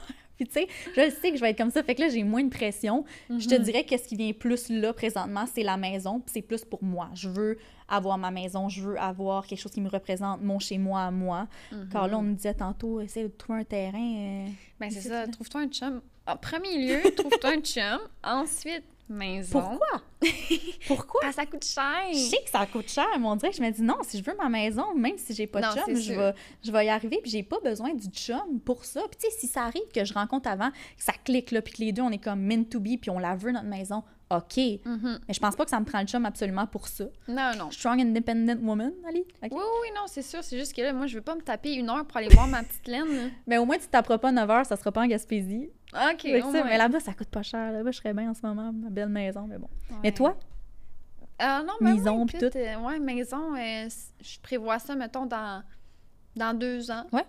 Puis 0.44 0.48
tu 0.48 0.60
sais, 0.60 0.68
je 0.96 1.10
sais 1.20 1.30
que 1.30 1.36
je 1.36 1.40
vais 1.40 1.50
être 1.50 1.58
comme 1.58 1.70
ça, 1.70 1.82
fait 1.82 1.94
que 1.94 2.00
là 2.02 2.08
j'ai 2.08 2.22
moins 2.24 2.42
de 2.44 2.48
pression. 2.50 3.04
Je 3.30 3.46
te 3.48 3.54
Mhm. 3.54 3.62
dirais 3.62 3.84
que 3.84 3.96
ce 3.96 4.04
qui 4.08 4.16
vient 4.16 4.32
plus 4.32 4.68
là 4.68 4.92
présentement, 4.92 5.44
c'est 5.52 5.62
la 5.62 5.76
maison, 5.76 6.20
puis 6.20 6.30
c'est 6.34 6.42
plus 6.42 6.64
pour 6.64 6.82
moi. 6.82 7.08
Je 7.14 7.28
veux 7.28 7.58
avoir 7.88 8.16
ma 8.18 8.30
maison, 8.30 8.68
je 8.68 8.80
veux 8.82 8.98
avoir 8.98 9.46
quelque 9.46 9.58
chose 9.60 9.72
qui 9.72 9.80
me 9.80 9.88
représente, 9.88 10.40
mon 10.42 10.58
chez 10.58 10.78
moi 10.78 11.02
à 11.02 11.10
moi. 11.10 11.46
Mhm. 11.70 11.88
Car 11.92 12.08
là 12.08 12.18
on 12.18 12.22
me 12.22 12.34
disait 12.34 12.54
tantôt, 12.54 13.00
essaye 13.00 13.24
de 13.24 13.28
trouver 13.28 13.60
un 13.60 13.64
terrain. 13.64 13.98
euh, 14.16 14.46
Ben, 14.80 14.90
c'est 14.90 15.00
ça. 15.08 15.26
Trouve-toi 15.28 15.60
un 15.62 15.68
chum. 15.68 16.00
En 16.26 16.36
premier 16.36 16.78
lieu, 16.86 17.10
trouve-toi 17.16 17.50
un 17.50 17.60
chum. 17.60 17.98
Ensuite, 18.24 18.84
maison. 19.12 19.60
Pourquoi? 19.60 20.02
Pourquoi? 20.86 21.20
Ah, 21.24 21.32
ça 21.32 21.46
coûte 21.46 21.64
cher. 21.64 22.04
Je 22.12 22.18
sais 22.18 22.42
que 22.44 22.50
ça 22.50 22.66
coûte 22.66 22.88
cher, 22.88 23.06
mais 23.18 23.26
on 23.26 23.36
dirait 23.36 23.50
que 23.50 23.56
je 23.56 23.62
me 23.62 23.70
dis 23.70 23.82
non, 23.82 23.96
si 24.02 24.18
je 24.18 24.24
veux 24.24 24.36
ma 24.36 24.48
maison, 24.48 24.94
même 24.94 25.18
si 25.18 25.34
j'ai 25.34 25.46
pas 25.46 25.60
de 25.60 25.66
Non, 25.66 25.84
chum, 25.84 25.96
je 25.96 26.12
vais, 26.12 26.34
je 26.62 26.72
vais 26.72 26.86
y 26.86 26.88
arriver, 26.88 27.18
puis 27.22 27.30
j'ai 27.30 27.42
pas 27.42 27.60
besoin 27.60 27.94
du 27.94 28.08
chum 28.08 28.60
pour 28.64 28.84
ça. 28.84 29.00
Puis 29.10 29.18
tu 29.20 29.30
sais, 29.30 29.36
si 29.38 29.46
ça 29.46 29.62
arrive 29.64 29.88
que 29.94 30.04
je 30.04 30.14
rencontre 30.14 30.48
avant, 30.48 30.70
que 30.70 30.76
ça 31.02 31.12
clique 31.24 31.50
là, 31.50 31.62
puis 31.62 31.72
que 31.72 31.82
les 31.82 31.92
deux 31.92 32.02
on 32.02 32.10
est 32.10 32.22
comme 32.22 32.40
meant 32.40 32.64
to 32.64 32.80
be, 32.80 32.98
puis 33.00 33.10
on 33.10 33.18
la 33.18 33.36
veut 33.36 33.52
notre 33.52 33.66
maison, 33.66 34.02
ok. 34.30 34.56
Mhm. 34.84 35.20
Mais 35.28 35.34
je 35.34 35.40
pense 35.40 35.56
pas 35.56 35.64
que 35.64 35.70
ça 35.70 35.80
me 35.80 35.84
prend 35.84 36.00
le 36.00 36.06
chum 36.06 36.24
absolument 36.24 36.66
pour 36.66 36.88
ça. 36.88 37.04
Non, 37.28 37.52
non. 37.58 37.70
Strong 37.70 38.00
independent 38.00 38.58
woman, 38.62 38.92
Ali? 39.06 39.24
Oui, 39.42 39.48
oui, 39.50 39.88
non, 39.94 40.02
c'est 40.06 40.22
sûr. 40.22 40.42
C'est 40.42 40.58
juste 40.58 40.74
que 40.74 40.82
là, 40.82 40.92
moi, 40.92 41.06
je 41.06 41.16
veux 41.16 41.22
pas 41.22 41.34
me 41.34 41.42
taper 41.42 41.74
une 41.74 41.90
heure 41.90 42.04
pour 42.06 42.16
aller 42.16 42.28
voir 42.28 42.46
ma 42.46 42.62
petite 42.62 42.86
laine. 42.86 43.32
Mais 43.46 43.58
au 43.58 43.64
moins 43.64 43.78
tu 43.78 43.86
t'apprends 43.86 44.18
pas 44.18 44.32
9 44.32 44.50
heures, 44.50 44.66
ça 44.66 44.76
sera 44.76 44.92
pas 44.92 45.02
en 45.02 45.06
Gaspésie. 45.06 45.70
OK, 45.92 46.22
Fait 46.22 46.32
que 46.40 46.46
au 46.46 46.52
ça, 46.52 46.58
moins. 46.58 46.64
mais 46.64 46.78
là-bas 46.78 47.00
ça 47.00 47.12
coûte 47.14 47.28
pas 47.28 47.42
cher. 47.42 47.70
Là-bas 47.72 47.90
je 47.90 47.98
serais 47.98 48.14
bien 48.14 48.30
en 48.30 48.34
ce 48.34 48.40
moment, 48.46 48.72
ma 48.72 48.88
belle 48.90 49.08
maison, 49.10 49.46
mais 49.46 49.58
bon. 49.58 49.68
Ouais. 49.90 49.96
Mais 50.04 50.12
toi, 50.12 50.36
non, 51.40 51.72
mais 51.80 51.94
Maison, 51.94 52.24
écoute, 52.26 52.38
tout? 52.52 52.56
euh, 52.58 52.76
ouais, 52.76 53.00
maison, 53.00 53.54
euh, 53.56 53.88
je 54.20 54.38
prévois 54.40 54.78
ça, 54.78 54.94
mettons, 54.94 55.26
dans, 55.26 55.62
dans 56.36 56.56
deux 56.56 56.90
ans. 56.90 57.04
Ouais. 57.12 57.24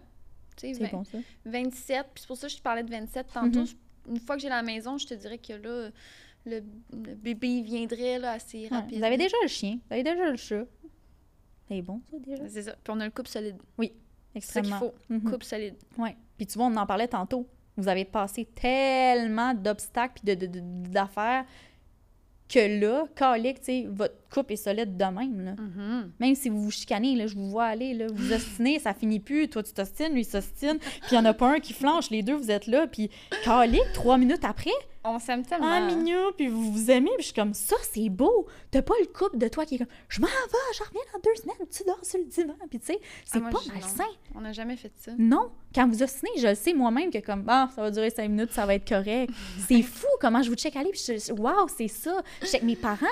Tu 0.56 0.68
sais, 0.68 0.74
c'est 0.76 0.92
bon 0.92 1.04
ça. 1.04 1.18
27, 1.46 2.06
puis 2.14 2.22
c'est 2.22 2.28
pour 2.28 2.38
ça 2.38 2.46
que 2.48 2.54
je 2.54 2.58
te 2.58 2.62
parlais 2.62 2.84
de 2.84 2.92
27 2.92 3.28
tantôt. 3.34 3.62
Mhm. 3.62 3.68
Une 4.12 4.20
fois 4.20 4.36
que 4.36 4.42
j'ai 4.44 4.50
la 4.50 4.62
maison, 4.62 4.98
je 5.00 5.08
te 5.08 5.14
dirais 5.16 5.40
que 5.40 5.54
là, 5.54 5.90
le, 6.46 6.60
le 6.92 7.16
bébé 7.16 7.62
viendrait 7.64 8.20
là, 8.20 8.34
assez 8.34 8.60
Ouais, 8.64 8.68
rapidement. 8.70 9.00
Vous 9.00 9.04
avez 9.06 9.18
déjà 9.18 9.36
le 9.42 9.48
chien, 9.48 9.80
vous 9.88 9.94
avez 9.94 10.04
déjà 10.04 10.30
le 10.30 10.38
chat. 10.38 10.66
C'est 11.68 11.82
bon 11.82 12.02
ça 12.12 12.18
déjà? 12.20 12.50
C'est 12.50 12.62
ça. 12.64 12.74
Puis 12.84 12.94
on 12.96 13.00
a 13.00 13.06
le 13.06 13.12
couple 13.12 13.30
solide. 13.30 13.56
C'est 13.80 13.84
ça 13.86 13.88
qu'il 13.90 13.94
Extrêmement. 14.36 14.80
faut. 14.80 14.94
Mhm. 15.10 15.24
Couple 15.32 15.46
solide. 15.46 15.76
Ouais. 15.98 16.16
Puis 16.38 16.46
tu 16.46 16.58
vois, 16.60 16.68
on 16.68 16.76
en 16.76 16.86
parlait 16.86 17.08
tantôt. 17.08 17.48
Vous 17.78 17.88
avez 17.88 18.06
passé 18.06 18.46
tellement 18.46 19.54
d'obstacles 19.54 20.24
de- 20.24 20.48
d'affaires 20.90 21.46
que 22.50 22.80
là, 22.80 23.06
calique, 23.16 23.62
tu 23.62 23.86
votre 23.88 24.23
couple 24.34 24.54
est 24.54 24.58
solide 24.58 24.98
de 24.98 25.04
même. 25.06 25.42
Là. 25.46 25.52
Mhm. 25.58 26.12
Même 26.20 26.36
si 26.36 26.50
vous 26.50 26.62
vous 26.64 26.72
chicanez, 26.72 27.16
là, 27.16 27.28
je 27.28 27.36
vous 27.36 27.50
vois 27.50 27.66
aller, 27.66 27.94
là, 27.94 28.08
vous 28.14 28.34
ostinez, 28.34 28.80
ça 28.80 28.94
finit 28.94 29.20
plus. 29.20 29.50
Toi, 29.50 29.64
tu 29.64 29.74
t'ostines, 29.74 30.14
lui, 30.14 30.22
il 30.22 30.26
s'ostine. 30.26 30.78
Puis 30.80 31.12
il 31.12 31.16
y 31.16 31.18
en 31.18 31.26
a 31.26 31.34
pas 31.34 31.54
un 31.54 31.60
qui 31.60 31.74
flanche. 31.74 32.10
Les 32.10 32.24
deux, 32.24 32.36
vous 32.36 32.52
êtes 32.52 32.68
là. 32.68 32.88
Puis 32.88 33.10
calique, 33.44 33.82
trois 33.94 34.18
minutes 34.18 34.44
après, 34.44 34.72
On 35.06 35.20
s'aime 35.20 35.44
tellement. 35.46 35.68
ah, 35.70 35.82
mignon, 35.82 36.32
puis 36.38 36.48
vous 36.48 36.72
vous 36.72 36.90
aimez. 36.90 37.10
Puis 37.18 37.24
je 37.24 37.26
suis 37.26 37.34
comme, 37.34 37.54
ça, 37.54 37.76
c'est 37.92 38.08
beau. 38.10 38.48
T'as 38.72 38.82
pas 38.82 38.94
le 39.02 39.08
couple 39.08 39.38
de 39.38 39.48
toi 39.50 39.66
qui 39.66 39.76
est 39.76 39.78
comme, 39.80 39.88
je 40.08 40.22
m'en 40.22 40.28
vais, 40.28 40.34
je 40.78 40.84
reviens 40.84 41.02
dans 41.14 41.20
deux 41.20 41.36
semaines, 41.42 41.68
tu 41.70 41.84
dors 41.86 42.00
sur 42.04 42.20
le 42.20 42.26
divan. 42.26 42.56
Puis 42.70 42.80
tu 42.80 42.86
sais, 42.88 43.00
c'est 43.26 43.40
Ah, 43.46 43.50
pas 43.52 43.60
malsain. 43.74 44.04
On 44.34 44.42
n'a 44.42 44.54
jamais 44.54 44.78
fait 44.78 44.92
ça. 44.98 45.12
Non, 45.18 45.52
quand 45.76 45.88
vous 45.90 46.02
ostinez, 46.02 46.32
je 46.38 46.48
le 46.48 46.56
sais 46.56 46.74
moi-même 46.74 47.12
que 47.12 47.20
comme 47.20 47.44
ah, 47.48 47.70
ça 47.76 47.82
va 47.82 47.92
durer 47.92 48.10
cinq 48.12 48.30
minutes, 48.30 48.52
ça 48.54 48.66
va 48.66 48.76
être 48.76 48.88
correct. 48.88 49.30
c'est 49.68 49.82
fou 49.82 50.08
comment 50.22 50.42
je 50.42 50.50
vous 50.50 50.56
check 50.56 50.76
aller 50.76 50.92
puis 50.92 51.02
je, 51.06 51.34
wow, 51.34 51.68
c'est 51.68 51.88
ça. 51.90 52.22
Je 52.42 52.48
check 52.48 52.64
mes 52.64 52.76
parents, 52.78 53.06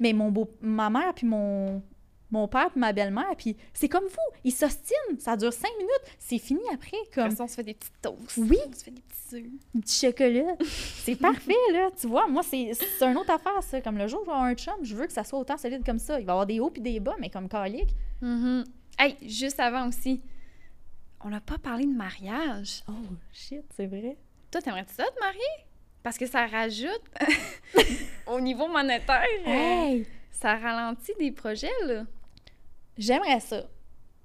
mais 0.00 0.12
mon 0.12 0.30
beau 0.30 0.50
ma 0.60 0.90
mère 0.90 1.12
puis 1.14 1.26
mon 1.26 1.82
mon 2.30 2.46
père 2.46 2.70
puis 2.70 2.78
ma 2.80 2.92
belle-mère 2.92 3.34
puis 3.38 3.56
c'est 3.72 3.88
comme 3.88 4.04
vous, 4.04 4.38
ils 4.44 4.52
s'ostinent, 4.52 5.18
ça 5.18 5.36
dure 5.36 5.52
cinq 5.52 5.70
minutes, 5.78 6.16
c'est 6.18 6.38
fini 6.38 6.60
après 6.74 6.98
comme 7.14 7.30
ça, 7.30 7.44
on 7.44 7.48
se 7.48 7.54
fait 7.54 7.62
des 7.62 7.74
petites 7.74 8.00
toasts. 8.02 8.36
Oui. 8.36 8.58
On 8.68 8.72
se 8.72 8.84
fait 8.84 8.90
des 8.90 9.00
petits 9.00 9.36
œufs. 9.36 9.44
un 9.76 9.80
petit 9.80 10.06
chocolat. 10.06 10.56
c'est 10.64 11.16
parfait 11.16 11.52
là, 11.72 11.90
tu 11.98 12.06
vois, 12.06 12.26
moi 12.28 12.42
c'est 12.42 12.72
c'est 12.74 13.04
une 13.06 13.16
autre 13.16 13.30
affaire 13.30 13.62
ça, 13.62 13.80
comme 13.80 13.96
le 13.96 14.06
jour 14.08 14.20
où 14.20 14.24
je 14.24 14.26
vais 14.26 14.32
avoir 14.34 14.48
un 14.48 14.54
chum, 14.54 14.74
je 14.82 14.94
veux 14.94 15.06
que 15.06 15.12
ça 15.12 15.24
soit 15.24 15.38
autant 15.38 15.56
solide 15.56 15.84
comme 15.84 15.98
ça. 15.98 16.20
Il 16.20 16.26
va 16.26 16.32
y 16.32 16.34
avoir 16.34 16.46
des 16.46 16.60
hauts 16.60 16.70
puis 16.70 16.82
des 16.82 17.00
bas 17.00 17.16
mais 17.18 17.30
comme 17.30 17.48
calique. 17.48 17.94
Mhm. 18.20 18.64
Hey, 18.98 19.16
juste 19.22 19.60
avant 19.60 19.88
aussi, 19.88 20.20
on 21.24 21.30
n'a 21.30 21.40
pas 21.40 21.58
parlé 21.58 21.84
de 21.86 21.92
mariage. 21.92 22.82
Oh 22.88 22.92
shit, 23.32 23.64
c'est 23.76 23.86
vrai. 23.86 24.16
Toi, 24.50 24.60
t'aimerais-tu 24.60 24.94
ça 24.94 25.04
te 25.04 25.20
marier? 25.20 25.67
Parce 26.02 26.16
que 26.18 26.26
ça 26.26 26.46
rajoute 26.46 27.02
au 28.26 28.40
niveau 28.40 28.68
monétaire. 28.68 29.24
euh, 29.46 29.50
Hey, 29.50 30.06
Ça 30.30 30.56
ralentit 30.56 31.12
des 31.18 31.32
projets, 31.32 31.70
là. 31.86 32.04
J'aimerais 32.96 33.40
ça, 33.40 33.64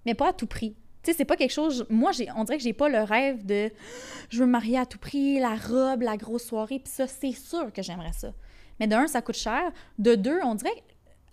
mais 0.05 0.13
pas 0.15 0.29
à 0.29 0.33
tout 0.33 0.47
prix. 0.47 0.75
Tu 1.03 1.11
sais, 1.11 1.17
c'est 1.17 1.25
pas 1.25 1.35
quelque 1.35 1.51
chose. 1.51 1.85
Moi, 1.89 2.11
j'ai, 2.13 2.27
on 2.35 2.43
dirait 2.43 2.57
que 2.57 2.63
j'ai 2.63 2.73
pas 2.73 2.89
le 2.89 3.01
rêve 3.03 3.45
de 3.45 3.69
je 4.29 4.39
veux 4.39 4.45
me 4.45 4.51
marier 4.51 4.77
à 4.79 4.85
tout 4.85 4.97
prix, 4.97 5.39
la 5.39 5.55
robe, 5.55 6.01
la 6.01 6.15
grosse 6.17 6.45
soirée, 6.45 6.79
puis 6.79 6.91
ça, 6.93 7.07
c'est 7.07 7.33
sûr 7.33 7.71
que 7.73 7.81
j'aimerais 7.81 8.13
ça. 8.13 8.33
Mais 8.79 8.87
de 8.87 8.95
un, 8.95 9.07
ça 9.07 9.21
coûte 9.21 9.35
cher. 9.35 9.71
De 9.99 10.15
deux, 10.15 10.39
on 10.43 10.55
dirait 10.55 10.71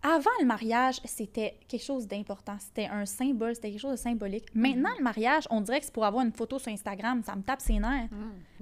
avant 0.02 0.30
le 0.40 0.46
mariage, 0.46 1.00
c'était 1.04 1.58
quelque 1.68 1.82
chose 1.84 2.06
d'important. 2.08 2.56
C'était 2.58 2.86
un 2.86 3.04
symbole, 3.04 3.54
c'était 3.54 3.70
quelque 3.70 3.80
chose 3.80 3.92
de 3.92 3.96
symbolique. 3.96 4.46
Maintenant, 4.54 4.88
le 4.98 5.04
mariage, 5.04 5.46
on 5.50 5.60
dirait 5.60 5.78
que 5.80 5.84
c'est 5.84 5.92
pour 5.94 6.04
avoir 6.06 6.24
une 6.24 6.32
photo 6.32 6.58
sur 6.58 6.72
Instagram, 6.72 7.22
ça 7.24 7.36
me 7.36 7.42
tape 7.42 7.60
ses 7.60 7.78
nerfs. 7.78 8.08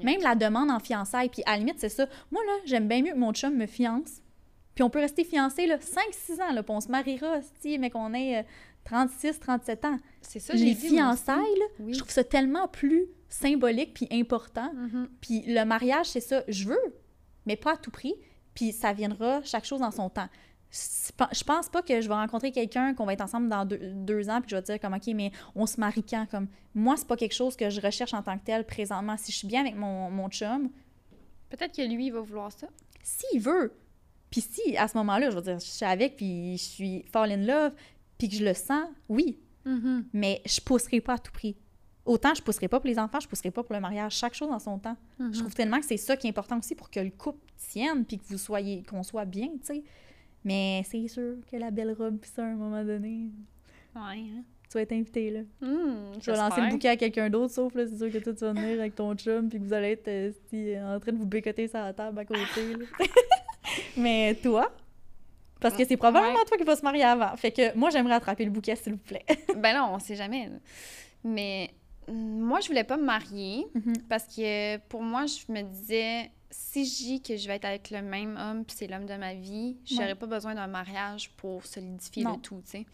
Même 0.02 0.20
la 0.20 0.34
demande 0.34 0.70
en 0.70 0.80
fiançailles, 0.80 1.28
puis 1.28 1.42
à 1.46 1.52
la 1.52 1.58
limite, 1.58 1.78
c'est 1.78 1.88
ça. 1.88 2.06
Moi, 2.30 2.42
là, 2.44 2.52
j'aime 2.64 2.88
bien 2.88 3.02
mieux 3.02 3.12
que 3.12 3.18
mon 3.18 3.32
chum 3.32 3.54
me 3.56 3.66
fiance. 3.66 4.20
Puis 4.74 4.82
on 4.82 4.90
peut 4.90 5.00
rester 5.00 5.24
fiancés, 5.24 5.66
là, 5.66 5.76
5-6 5.78 6.40
ans, 6.42 6.52
là, 6.52 6.62
puis 6.62 6.74
on 6.74 6.80
se 6.80 6.88
mariera, 6.88 7.40
si, 7.60 7.78
mais 7.78 7.90
qu'on 7.90 8.14
ait 8.14 8.44
36-37 8.88 9.86
ans. 9.86 9.98
C'est 10.20 10.38
ça, 10.40 10.54
j'ai 10.56 10.64
Les 10.66 10.74
dit, 10.74 10.88
fiançailles, 10.88 11.38
aussi. 11.40 11.58
là, 11.58 11.64
Oui. 11.80 11.94
je 11.94 11.98
trouve 11.98 12.10
ça 12.10 12.24
tellement 12.24 12.68
plus 12.68 13.06
symbolique 13.28 13.94
puis 13.94 14.08
important. 14.10 14.72
Mhm. 14.74 15.08
Puis 15.20 15.42
le 15.46 15.64
mariage, 15.64 16.06
c'est 16.06 16.20
ça, 16.20 16.42
je 16.48 16.68
veux, 16.68 16.94
mais 17.46 17.56
pas 17.56 17.72
à 17.74 17.76
tout 17.76 17.90
prix. 17.90 18.14
Puis 18.54 18.72
ça 18.72 18.92
viendra 18.92 19.42
chaque 19.44 19.64
chose 19.64 19.82
en 19.82 19.90
son 19.90 20.08
temps. 20.10 20.28
Je 20.70 21.44
pense 21.44 21.68
pas 21.70 21.82
que 21.82 22.00
je 22.00 22.08
vais 22.08 22.14
rencontrer 22.14 22.52
quelqu'un 22.52 22.92
qu'on 22.94 23.06
va 23.06 23.14
être 23.14 23.22
ensemble 23.22 23.48
dans 23.48 23.64
deux, 23.64 23.78
deux 23.94 24.28
ans 24.28 24.40
puis 24.40 24.50
je 24.50 24.56
vais 24.56 24.62
dire 24.62 24.78
comme 24.80 24.92
OK 24.94 25.06
mais 25.14 25.32
on 25.54 25.64
se 25.66 25.80
marie 25.80 26.02
quand? 26.04 26.26
Comme 26.30 26.46
moi 26.74 26.96
c'est 26.96 27.06
pas 27.06 27.16
quelque 27.16 27.34
chose 27.34 27.56
que 27.56 27.70
je 27.70 27.80
recherche 27.80 28.12
en 28.12 28.22
tant 28.22 28.36
que 28.38 28.44
tel 28.44 28.66
présentement 28.66 29.16
si 29.16 29.32
je 29.32 29.38
suis 29.38 29.48
bien 29.48 29.62
avec 29.62 29.74
mon, 29.76 30.10
mon 30.10 30.28
chum 30.28 30.68
Peut-être 31.48 31.74
que 31.74 31.80
lui, 31.82 32.06
il 32.08 32.12
va 32.12 32.20
vouloir 32.20 32.52
ça. 32.52 32.66
s'il 33.02 33.40
veut 33.40 33.72
puis 34.30 34.42
si 34.42 34.76
à 34.76 34.86
ce 34.88 34.98
moment-là 34.98 35.30
je 35.30 35.36
veux 35.36 35.42
dire 35.42 35.58
je 35.58 35.64
suis 35.64 35.86
avec 35.86 36.16
puis 36.16 36.58
je 36.58 36.62
suis 36.62 37.02
fall 37.10 37.32
in 37.32 37.38
love 37.46 37.72
puis 38.18 38.28
que 38.28 38.34
je 38.36 38.44
le 38.44 38.54
sens 38.54 38.86
oui 39.08 39.38
Mhm. 39.64 40.04
mais 40.14 40.40
je 40.46 40.60
pousserai 40.62 41.00
pas 41.02 41.14
à 41.14 41.18
tout 41.18 41.32
prix. 41.32 41.54
Autant 42.06 42.32
je 42.34 42.40
pousserai 42.42 42.68
pas 42.68 42.80
pour 42.80 42.88
les 42.88 42.98
enfants, 42.98 43.20
je 43.20 43.28
pousserai 43.28 43.50
pas 43.50 43.62
pour 43.62 43.74
le 43.74 43.80
mariage. 43.80 44.14
Chaque 44.14 44.32
chose 44.32 44.50
en 44.50 44.58
son 44.58 44.78
temps. 44.78 44.96
Je 45.18 45.40
trouve 45.40 45.52
tellement 45.54 45.78
que 45.78 45.84
c'est 45.84 45.98
ça 45.98 46.16
qui 46.16 46.26
est 46.26 46.30
important 46.30 46.58
aussi 46.58 46.74
pour 46.74 46.88
que 46.90 47.00
le 47.00 47.10
couple 47.10 47.40
tienne 47.56 48.04
puis 48.06 48.18
que 48.18 48.24
vous 48.28 48.38
soyez, 48.38 48.82
qu'on 48.84 49.02
soit 49.02 49.26
bien, 49.26 49.48
tu 49.60 49.66
sais. 49.66 49.82
Mais 50.44 50.82
c'est 50.88 51.06
sûr 51.08 51.36
que 51.50 51.56
la 51.56 51.70
belle 51.70 51.92
robe, 51.92 52.18
pis 52.18 52.28
ça, 52.28 52.42
à 52.42 52.46
un 52.46 52.54
moment 52.54 52.84
donné, 52.84 53.26
Ouais. 53.94 54.00
hein. 54.02 54.42
tu 54.70 54.74
vas 54.74 54.82
être 54.82 54.92
invité, 54.92 55.30
là. 55.30 55.40
Hmm, 55.60 56.12
Je 56.20 56.30
vais 56.30 56.36
lancer 56.36 56.60
le 56.60 56.68
bouquet 56.70 56.88
à 56.88 56.96
quelqu'un 56.96 57.28
d'autre, 57.30 57.52
sauf 57.54 57.74
là, 57.74 57.86
c'est 57.86 57.96
sûr 57.98 58.10
que 58.12 58.18
toi, 58.18 58.32
tu 58.34 58.40
vas 58.44 58.52
venir 58.52 58.78
avec 58.80 58.94
ton 58.94 59.14
chum 59.14 59.48
puis 59.48 59.58
que 59.58 59.64
vous 59.64 59.72
allez 59.72 59.92
être 59.92 60.08
euh, 60.08 60.30
si, 60.48 60.74
en 60.78 61.00
train 61.00 61.12
de 61.12 61.18
vous 61.18 61.26
bécoter 61.26 61.66
sur 61.68 61.78
la 61.80 61.92
table 61.92 62.18
à 62.18 62.24
côté, 62.24 62.74
là. 62.78 62.84
Mais 63.96 64.34
toi? 64.36 64.72
Parce 65.60 65.74
que 65.76 65.84
c'est 65.84 65.96
probablement 65.96 66.34
Ouais. 66.38 66.44
toi 66.46 66.56
qui 66.56 66.64
vas 66.64 66.76
se 66.76 66.82
marier 66.82 67.02
avant. 67.02 67.36
Fait 67.36 67.50
que 67.50 67.76
moi, 67.76 67.90
j'aimerais 67.90 68.14
attraper 68.14 68.44
le 68.44 68.50
bouquet, 68.50 68.76
s'il 68.76 68.92
vous 68.92 68.98
plaît. 68.98 69.24
Ben 69.56 69.74
non, 69.76 69.88
on 69.94 69.98
sait 69.98 70.14
jamais. 70.14 70.48
Mais 71.24 71.70
mm, 72.08 72.12
moi, 72.14 72.60
je 72.60 72.68
voulais 72.68 72.84
pas 72.84 72.96
me 72.96 73.04
marier 73.04 73.66
Mhm. 73.74 73.94
parce 74.08 74.24
que 74.24 74.76
pour 74.88 75.02
moi, 75.02 75.24
je 75.26 75.52
me 75.52 75.62
disais, 75.62 76.30
si 76.50 76.84
je 76.86 76.96
dis 77.04 77.22
que 77.22 77.36
je 77.36 77.46
vais 77.46 77.56
être 77.56 77.64
avec 77.66 77.90
le 77.90 78.02
même 78.02 78.36
homme 78.36 78.64
puis 78.64 78.76
c'est 78.78 78.86
l'homme 78.86 79.06
de 79.06 79.14
ma 79.14 79.34
vie, 79.34 79.76
j'aurais 79.84 80.06
Ouais. 80.08 80.14
pas 80.14 80.26
besoin 80.26 80.54
d'un 80.54 80.66
mariage 80.66 81.30
pour 81.36 81.64
solidifier 81.66 82.24
Non. 82.24 82.34
le 82.36 82.40
tout, 82.40 82.62
tu 82.64 82.70
sais. 82.70 82.86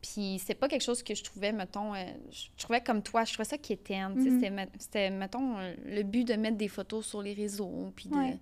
Puis 0.00 0.40
c'est 0.44 0.54
pas 0.54 0.68
quelque 0.68 0.82
chose 0.82 1.02
que 1.02 1.14
je 1.14 1.24
trouvais, 1.24 1.50
mettons, 1.52 1.92
euh, 1.94 2.04
je 2.30 2.46
trouvais 2.56 2.80
comme 2.80 3.02
toi, 3.02 3.24
je 3.24 3.32
trouvais 3.32 3.48
ça 3.48 3.58
tu 4.16 4.22
sais. 4.22 4.30
Mhm. 4.30 4.36
C'était, 4.40 4.50
me- 4.50 4.78
C'était, 4.78 5.10
mettons, 5.10 5.58
euh, 5.58 5.74
le 5.86 6.02
but 6.04 6.24
de 6.24 6.34
mettre 6.34 6.56
des 6.56 6.68
photos 6.68 7.04
sur 7.06 7.20
les 7.22 7.32
réseaux, 7.32 7.92
puis 7.96 8.08
de... 8.08 8.14
Ouais. 8.14 8.36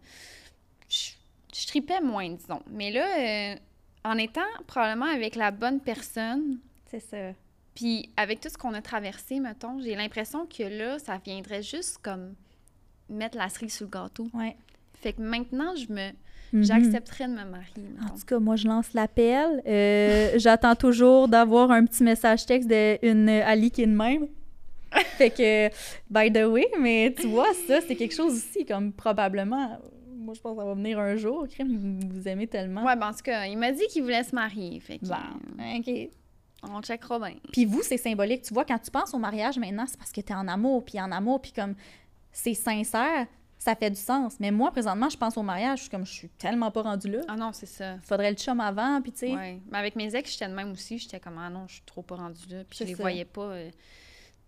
Je, 0.91 1.13
je 1.59 1.67
tripais 1.67 2.01
moins, 2.01 2.29
disons. 2.31 2.61
Mais 2.71 2.91
là, 2.91 3.07
euh, 3.55 3.57
en 4.05 4.19
étant 4.19 4.43
probablement 4.67 5.07
avec 5.07 5.35
la 5.35 5.51
bonne 5.51 5.81
personne, 5.81 6.59
C'est 6.91 7.01
ça. 7.01 7.33
puis 7.75 8.11
avec 8.19 8.41
tout 8.41 8.51
ce 8.51 8.59
qu'on 8.59 8.75
a 8.75 8.83
traversé, 8.83 9.41
mettons, 9.41 9.81
j'ai 9.81 9.95
l'impression 9.95 10.47
que 10.47 10.63
là, 10.65 10.99
ça 10.99 11.17
viendrait 11.25 11.63
juste 11.63 11.99
comme 12.03 12.35
mettre 13.09 13.37
la 13.37 13.49
cerise 13.49 13.75
sur 13.75 13.87
le 13.87 13.91
gâteau. 13.91 14.29
Ouais. 14.35 14.57
Fait 14.95 15.13
que 15.13 15.23
maintenant, 15.23 15.75
je 15.77 15.93
me... 15.93 16.11
Mhm. 16.53 16.63
J'accepterais 16.63 17.27
de 17.27 17.33
me 17.33 17.45
marier. 17.45 17.89
En 18.03 18.17
tout 18.17 18.25
cas, 18.25 18.39
moi, 18.39 18.55
je 18.57 18.69
lance 18.69 18.93
l'appel. 18.95 19.63
Euh, 19.67 20.33
J'attends 20.39 20.77
toujours 20.77 21.27
d'avoir 21.29 21.71
un 21.73 21.85
petit 21.85 22.05
message 22.05 22.47
texte 22.47 22.69
d'une 22.69 23.29
Ali 23.29 23.71
qui 23.71 23.83
est 23.83 23.87
de 23.87 23.97
même. 23.97 24.29
fait 25.19 25.31
que, 25.31 25.69
by 26.09 26.33
the 26.33 26.47
way, 26.47 26.67
mais 26.81 27.13
tu 27.19 27.27
vois, 27.27 27.53
ça, 27.67 27.81
c'est 27.87 27.97
quelque 27.97 28.15
chose 28.15 28.33
aussi, 28.35 28.65
comme 28.65 28.93
probablement. 28.93 29.79
Moi, 30.17 30.35
je 30.35 30.41
pense 30.41 30.53
que 30.57 30.61
ça 30.61 30.65
va 30.65 30.75
venir 30.75 30.99
un 31.01 31.17
jour. 31.17 31.47
Crime, 31.49 31.99
vous 32.13 32.29
aimez 32.29 32.47
tellement. 32.47 32.85
Ouais, 32.85 32.97
ben 32.97 33.09
en 33.09 33.13
tout 33.13 33.23
cas, 33.25 33.45
il 33.47 33.59
m'a 33.59 33.73
dit 33.73 33.87
qu'il 33.89 34.03
voulait 34.05 34.23
se 34.25 34.35
marier. 34.35 34.79
Fait 34.81 34.99
que, 34.99 35.07
Bon, 35.07 35.15
euh, 35.61 35.79
OK. 35.79 36.11
on 36.63 36.81
checkera 36.81 37.19
bien. 37.19 37.35
Puis 37.53 37.65
vous, 37.65 37.83
c'est 37.83 37.97
symbolique. 37.97 38.43
Tu 38.43 38.55
vois, 38.55 38.65
quand 38.65 38.79
tu 38.79 38.91
penses 38.91 39.13
au 39.15 39.19
mariage 39.19 39.59
maintenant, 39.59 39.85
c'est 39.87 39.99
parce 39.99 40.13
que 40.13 40.21
t'es 40.21 40.35
en 40.35 40.47
amour, 40.49 40.85
puis 40.85 41.01
en 41.01 41.11
amour, 41.13 41.43
puis 41.43 41.53
comme 41.53 41.75
c'est 42.37 42.53
sincère, 42.53 43.27
ça 43.59 43.75
fait 43.75 43.89
du 43.89 43.97
sens. 43.97 44.39
Mais 44.39 44.51
moi, 44.51 44.71
présentement, 44.71 45.09
je 45.09 45.17
pense 45.17 45.39
au 45.39 45.43
mariage, 45.43 45.79
je 45.79 45.83
suis 45.85 45.91
comme, 45.91 46.05
je 46.05 46.13
suis 46.13 46.29
tellement 46.29 46.71
pas 46.71 46.83
rendue 46.83 47.11
là. 47.11 47.21
Ah 47.29 47.37
non, 47.37 47.51
c'est 47.53 47.65
ça. 47.65 47.99
Faudrait 48.03 48.31
le 48.31 48.37
chum 48.37 48.61
avant, 48.61 49.01
puis 49.01 49.11
tu 49.11 49.21
sais. 49.21 49.35
Ouais. 49.35 49.61
Mais 49.71 49.79
avec 49.79 49.97
mes 49.97 50.15
ex, 50.15 50.31
j'étais 50.33 50.47
de 50.47 50.55
même 50.55 50.71
aussi. 50.71 50.99
J'étais 50.99 51.19
comme, 51.19 51.39
ah 51.39 51.49
non, 51.49 51.67
je 51.67 51.75
suis 51.75 51.83
trop 51.87 52.03
pas 52.03 52.17
rendue 52.17 52.47
là. 52.51 52.65
Puis 52.69 52.79
je 52.81 52.85
les 52.85 52.95
ça. 52.95 53.03
voyais 53.03 53.25
pas. 53.25 53.41
euh, 53.41 53.71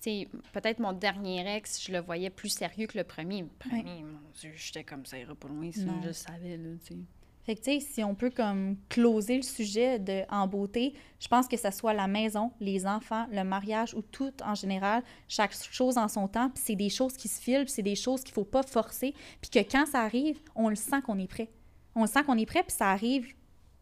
tu 0.03 0.11
sais, 0.11 0.29
peut-être 0.53 0.81
mon 0.81 0.93
dernier 0.93 1.57
ex, 1.57 1.83
je 1.83 1.91
le 1.91 2.01
voyais 2.01 2.29
plus 2.31 2.51
sérieux 2.51 2.87
que 2.87 2.99
le 2.99 3.05
premier. 3.05 3.41
Le 3.41 3.49
premier, 3.71 4.03
mon 4.03 4.21
Dieu, 4.39 4.53
j'étais 4.55 4.85
comme 4.85 5.07
ça 5.07 5.19
ira 5.19 5.35
pas 5.35 5.49
loin. 5.49 5.73
Ça, 5.73 5.81
je 6.03 6.07
le 6.09 6.13
savais, 6.13 6.57
là, 6.59 6.71
tu 6.85 6.95
sais. 6.95 7.01
Fait 7.49 7.55
que, 7.55 7.63
tu 7.63 7.71
sais, 7.71 7.81
si 7.81 8.05
on 8.05 8.15
peut 8.15 8.29
comme 8.29 8.77
closer 8.91 9.37
le 9.37 9.43
sujet 9.43 9.99
de, 9.99 10.21
en 10.29 10.47
beauté, 10.47 10.93
je 11.19 11.29
pense 11.29 11.49
que 11.49 11.57
ça 11.57 11.71
soit 11.71 11.95
la 11.95 12.07
maison, 12.07 12.53
les 12.61 12.87
enfants, 12.87 13.27
le 13.33 13.43
mariage 13.43 13.95
ou 13.95 14.03
tout 14.03 14.35
en 14.45 14.55
général, 14.55 15.03
chaque 15.29 15.55
chose 15.55 15.97
en 15.97 16.09
son 16.09 16.29
temps, 16.29 16.51
puis 16.51 16.63
c'est 16.63 16.77
des 16.77 16.91
choses 16.91 17.17
qui 17.17 17.27
se 17.27 17.41
filent, 17.41 17.65
puis 17.65 17.73
c'est 17.73 17.81
des 17.81 17.95
choses 17.95 18.23
qu'il 18.23 18.35
faut 18.35 18.45
pas 18.45 18.63
forcer, 18.63 19.15
puis 19.41 19.51
que 19.51 19.61
quand 19.61 19.87
ça 19.87 20.03
arrive, 20.03 20.39
on 20.55 20.69
le 20.69 20.77
sent 20.77 21.01
qu'on 21.07 21.19
est 21.19 21.27
prêt. 21.27 21.49
On 21.95 22.03
le 22.03 22.07
sent 22.07 22.23
qu'on 22.25 22.37
est 22.37 22.45
prêt, 22.45 22.63
puis 22.63 22.77
ça 22.77 22.91
arrive 22.91 23.33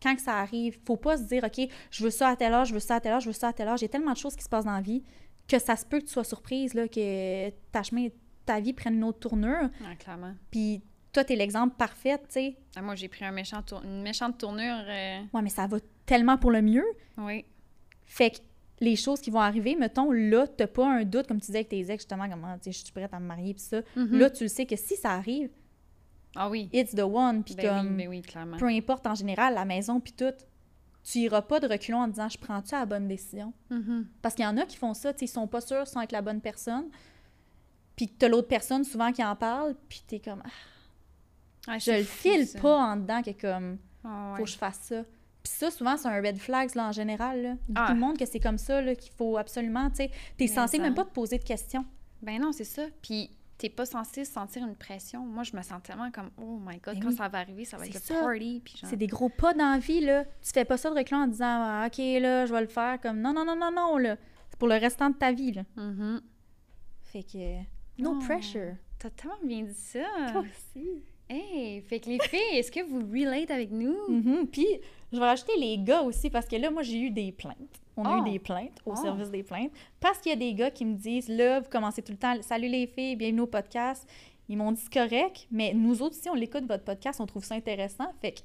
quand 0.00 0.14
que 0.14 0.22
ça 0.22 0.38
arrive. 0.38 0.79
Faut 0.87 0.96
pas 0.96 1.16
se 1.16 1.24
dire, 1.24 1.42
OK, 1.42 1.68
je 1.90 2.05
veux 2.05 2.11
ça 2.11 2.29
à 2.29 2.37
telle 2.37 2.52
heure, 2.52 2.66
je 2.66 2.72
veux 2.72 2.79
ça 2.79 2.94
à 2.94 3.00
telle 3.00 3.14
heure, 3.14 3.20
je 3.20 3.26
veux 3.26 3.33
ça 3.33 3.48
à 3.48 3.52
telle 3.52 3.66
heure. 3.66 3.79
J'ai 3.79 3.88
tellement 3.88 4.12
de 4.12 4.16
choses 4.16 4.37
qui 4.37 4.44
se 4.44 4.48
passent 4.48 4.66
dans 4.66 4.76
la 4.76 4.81
vie 4.81 5.02
que 5.48 5.59
ça 5.59 5.74
se 5.74 5.85
peut 5.85 5.98
que 5.98 6.05
tu 6.05 6.12
sois 6.12 6.22
surprise, 6.22 6.72
là, 6.74 6.87
que 6.87 7.50
ta, 7.72 7.83
chemin, 7.83 8.07
ta 8.44 8.61
vie 8.61 8.74
prenne 8.74 8.94
une 8.94 9.05
autre 9.05 9.18
tournure. 9.18 9.70
Clairement. 9.98 10.37
Puis 10.52 10.85
toi, 11.16 11.24
t'es 11.24 11.35
l'exemple 11.37 11.74
parfait, 11.76 12.18
tu 12.18 12.24
sais. 12.29 12.57
Ah, 12.76 12.83
moi, 12.83 12.94
j'ai 12.94 13.09
pris 13.09 13.24
un 13.24 13.33
méchant 13.33 13.62
tour- 13.62 13.83
une 13.85 14.02
méchante 14.02 14.37
tournure. 14.38 14.85
euh, 14.87 15.20
Ouais, 15.33 15.42
mais 15.42 15.48
ça 15.50 15.66
va 15.66 15.79
tellement 16.05 16.37
pour 16.37 16.50
le 16.50 16.61
mieux. 16.62 16.85
Oui. 17.18 17.44
Fait 18.05 18.31
que 18.31 18.37
les 18.81 18.96
choses 18.96 19.20
qui 19.22 19.31
vont 19.31 19.40
arriver, 19.40 19.74
mettons, 19.76 20.12
là, 20.12 20.46
t'as 20.46 20.66
pas 20.66 20.87
un 20.87 21.05
doute, 21.05 21.26
comme 21.26 21.40
tu 21.40 21.46
disais 21.46 21.59
avec 21.61 21.70
tes 21.70 21.81
ex, 21.90 22.02
justement, 22.05 22.29
comment, 22.29 22.55
tu 22.59 22.64
sais, 22.64 22.72
je 22.72 22.85
suis 22.85 22.92
prête 22.92 23.12
à 23.14 23.18
me 23.18 23.26
marier, 23.26 23.55
pis 23.55 23.62
ça. 23.62 23.81
Mhm. 23.96 24.18
Là, 24.18 24.29
tu 24.31 24.44
le 24.44 24.48
sais 24.48 24.66
que 24.66 24.76
si 24.76 24.94
ça 24.96 25.12
arrive, 25.12 25.48
Ah 26.35 26.50
oui. 26.50 26.68
it's 26.72 26.94
the 26.94 27.00
one, 27.00 27.42
puis 27.42 27.55
Ben 27.55 27.66
comme, 27.66 27.87
oui, 27.92 27.96
ben 27.96 28.09
oui, 28.09 28.20
clairement. 28.22 28.59
peu 28.59 28.66
importe 28.66 29.07
en 29.07 29.14
général, 29.14 29.55
la 29.55 29.64
maison, 29.64 29.98
puis 30.00 30.12
tout, 30.12 30.35
tu 31.02 31.18
iras 31.20 31.40
pas 31.42 31.59
de 31.61 31.66
reculons 31.68 32.00
en 32.02 32.09
disant, 32.09 32.29
je 32.29 32.37
prends-tu 32.37 32.74
la 32.74 32.85
bonne 32.85 33.09
décision? 33.09 33.55
Mhm. 33.70 34.07
Parce 34.20 34.35
qu'il 34.35 34.44
y 34.44 34.48
en 34.48 34.57
a 34.59 34.66
qui 34.66 34.76
font 34.76 34.92
ça, 34.92 35.14
tu 35.14 35.20
sais, 35.20 35.24
ils 35.24 35.29
sont 35.29 35.46
pas 35.46 35.62
sûrs, 35.62 35.85
ils 35.87 35.90
sont 35.90 35.98
avec 35.98 36.12
la 36.12 36.20
bonne 36.20 36.42
personne, 36.42 36.87
puis 37.96 38.09
que 38.09 38.12
t'as 38.18 38.29
l'autre 38.29 38.48
personne 38.48 38.85
souvent 38.85 39.11
qui 39.12 39.24
en 39.24 39.35
parle, 39.37 39.74
puis 39.88 40.02
t'es 40.07 40.18
comme, 40.20 40.42
ah, 40.44 40.50
Ah, 41.66 41.79
je 41.79 41.90
le 41.92 42.02
file 42.05 42.46
ça. 42.46 42.61
pas 42.61 42.76
en 42.79 42.96
dedans, 42.96 43.22
que 43.22 43.31
comme, 43.33 43.79
Ah, 44.05 44.35
faut 44.37 44.44
que 44.44 44.50
je 44.50 44.57
fasse 44.57 44.79
ça. 44.83 45.02
Puis 45.42 45.52
ça, 45.52 45.70
souvent, 45.70 45.96
c'est 45.96 46.09
un 46.09 46.20
red 46.20 46.38
flag, 46.38 46.74
là, 46.74 46.88
en 46.88 46.92
général, 46.92 47.42
là. 47.42 47.55
Ah. 47.74 47.92
de 47.94 47.98
monde 47.98 48.18
que 48.18 48.26
c'est 48.26 48.40
comme 48.40 48.59
ça, 48.59 48.81
là, 48.83 48.94
qu'il 48.94 49.12
faut 49.12 49.37
absolument, 49.37 49.88
tu 49.90 49.96
sais, 49.96 50.11
t'es 50.37 50.46
censé 50.48 50.76
ça. 50.79 50.83
même 50.83 50.94
pas 50.94 51.05
te 51.05 51.11
poser 51.12 51.38
de 51.38 51.44
questions. 51.44 51.85
Ben 52.22 52.40
non, 52.40 52.50
c'est 52.52 52.64
ça. 52.64 52.83
Puis 53.02 53.31
t'es 53.59 53.68
pas 53.70 53.87
censé 53.87 54.24
sentir 54.24 54.66
une 54.66 54.74
pression. 54.74 55.24
Moi, 55.24 55.42
je 55.44 55.57
me 55.57 55.62
sens 55.62 55.81
tellement 55.83 56.11
comme, 56.11 56.31
oh 56.37 56.59
my 56.61 56.79
God, 56.79 56.94
Ben 56.94 57.02
quand 57.02 57.09
oui. 57.11 57.16
ça 57.16 57.29
va 57.29 57.38
arriver, 57.38 57.64
ça 57.64 57.76
va 57.79 57.87
être 57.87 57.94
le 57.94 58.00
party. 58.00 58.62
Genre... 58.81 58.90
C'est 58.90 58.96
des 58.96 59.07
gros 59.07 59.29
pas 59.29 59.55
dans 59.55 59.72
la 59.72 59.79
vie, 59.79 60.00
là. 60.00 60.24
Tu 60.24 60.50
fais 60.52 60.64
pas 60.64 60.76
ça 60.76 60.90
de 60.90 60.94
reculons 60.96 61.22
en 61.22 61.26
disant 61.26 61.46
Ah, 61.46 61.85
OK, 61.87 61.98
là, 61.98 62.44
je 62.46 62.52
vais 62.52 62.61
le 62.61 62.66
faire 62.66 63.00
comme 63.00 63.20
non, 63.20 63.33
non, 63.33 63.44
non, 63.44 63.57
non, 63.57 63.70
non, 63.70 63.96
là. 63.98 64.16
C'est 64.50 64.59
pour 64.59 64.68
le 64.68 64.74
restant 64.76 65.11
de 65.11 65.16
ta 65.16 65.33
vie, 65.33 65.52
là. 65.52 65.62
Mhm. 65.76 66.20
Fait 67.05 67.22
que 67.22 67.59
no 68.02 68.16
Oh. 68.16 68.18
pressure. 68.18 68.74
T'as 68.98 69.11
tellement 69.11 69.37
bien 69.44 69.62
dit 69.62 69.74
ça. 69.74 70.00
Toi 70.33 70.42
aussi. 70.42 71.02
Hey, 71.29 71.81
fait 71.83 71.99
que 72.01 72.09
les 72.09 72.19
filles, 72.21 72.59
est-ce 72.59 72.71
que 72.71 72.81
vous 72.85 73.01
relate 73.12 73.51
avec 73.51 73.71
nous? 73.73 73.97
Mhm. 74.09 74.47
Puis 74.47 74.67
je 75.12 75.19
vais 75.19 75.25
rajouter 75.25 75.53
les 75.59 75.77
gars 75.79 76.03
aussi 76.03 76.31
parce 76.31 76.47
que 76.47 76.55
là, 76.57 76.71
moi, 76.71 76.83
j'ai 76.83 76.99
eu 77.01 77.11
des 77.11 77.33
plaintes. 77.33 77.81
On 77.97 78.05
a 78.05 78.19
eu 78.19 78.31
des 78.31 78.39
plaintes 78.39 78.79
au 78.85 78.93
Oh. 78.93 78.97
service 78.97 79.31
des 79.31 79.43
plaintes 79.43 79.73
parce 79.99 80.19
qu'il 80.19 80.31
y 80.31 80.35
a 80.35 80.37
des 80.39 80.53
gars 80.55 80.71
qui 80.71 80.85
me 80.85 80.95
disent 80.95 81.29
là, 81.29 81.61
vous 81.61 81.69
commencez 81.71 82.03
tout 82.03 82.12
le 82.12 82.19
temps 82.19 82.35
salut 82.43 82.69
les 82.69 82.87
filles, 82.87 83.17
bienvenue 83.17 83.41
au 83.41 83.47
podcast. 83.47 84.07
Ils 84.49 84.57
m'ont 84.57 84.71
dit 84.71 84.81
c'est 84.83 84.93
correct, 84.93 85.49
mais 85.51 85.73
nous 85.75 86.03
autres 86.03 86.17
aussi, 86.17 86.29
on 86.29 86.35
l'écoute 86.35 86.65
votre 86.67 86.85
podcast, 86.85 87.21
on 87.21 87.27
trouve 87.27 87.45
ça 87.45 87.55
intéressant. 87.55 88.07
Fait 88.21 88.33
que 88.33 88.41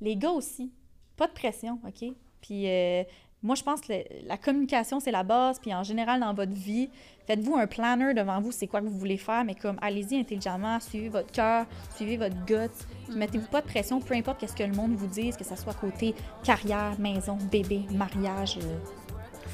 les 0.00 0.16
gars 0.16 0.30
aussi, 0.30 0.70
pas 1.16 1.26
de 1.26 1.32
pression, 1.32 1.78
OK? 1.86 2.12
Puis 2.42 2.68
euh, 2.68 3.02
moi, 3.42 3.54
je 3.56 3.62
pense 3.62 3.80
que 3.80 3.92
le- 3.94 4.04
la 4.28 4.36
communication, 4.36 5.00
c'est 5.00 5.10
la 5.10 5.22
base. 5.24 5.58
Puis 5.58 5.74
en 5.74 5.82
général, 5.82 6.20
dans 6.20 6.34
votre 6.34 6.52
vie, 6.52 6.90
faites-vous 7.30 7.54
un 7.56 7.68
planner 7.68 8.12
devant 8.12 8.40
vous, 8.40 8.50
c'est 8.50 8.66
quoi 8.66 8.80
que 8.80 8.86
vous 8.86 8.98
voulez 8.98 9.16
faire, 9.16 9.44
mais 9.44 9.54
comme 9.54 9.76
allez-y 9.80 10.18
intelligemment, 10.18 10.80
suivez 10.80 11.08
votre 11.08 11.30
cœur, 11.30 11.64
suivez 11.94 12.16
votre 12.16 12.34
gut. 12.44 12.72
Puis 13.08 13.16
mettez-vous 13.16 13.46
pas 13.46 13.60
de 13.60 13.66
pression, 13.68 14.00
peu 14.00 14.14
importe 14.14 14.40
qu'est-ce 14.40 14.56
que 14.56 14.64
le 14.64 14.74
monde 14.74 14.94
vous 14.96 15.06
dise, 15.06 15.36
que 15.36 15.44
ce 15.44 15.54
soit 15.54 15.74
côté 15.74 16.12
carrière, 16.42 16.98
maison, 16.98 17.38
bébé, 17.52 17.82
mariage, 17.92 18.58
euh, 18.60 18.78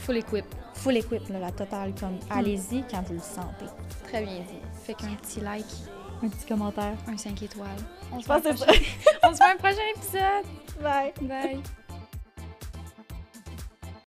Full 0.04 0.16
equip. 0.16 0.44
full 0.72 0.96
equip, 0.96 1.28
là, 1.28 1.38
la 1.38 1.50
totale. 1.52 1.92
Comme 2.00 2.18
allez-y 2.30 2.82
quand 2.90 3.02
vous 3.02 3.14
le 3.14 3.20
sentez. 3.20 3.66
Très 4.04 4.22
bien 4.22 4.38
dit. 4.38 4.60
Fait 4.84 4.94
qu'un 4.94 5.14
petit 5.20 5.40
like, 5.40 5.66
Un 6.22 6.28
petit 6.28 6.46
commentaire. 6.46 6.94
un 7.08 7.16
5 7.18 7.42
étoiles. 7.42 7.68
On 8.10 8.20
se 8.20 8.26
voit 8.26 8.36
un 8.36 8.40
prochain- 8.40 8.72
on 9.22 9.32
se 9.32 9.36
voit 9.36 9.48
un 9.52 9.56
prochain 9.56 9.86
épisode. 9.96 10.80
Bye. 10.82 11.12
Bye. 11.28 11.60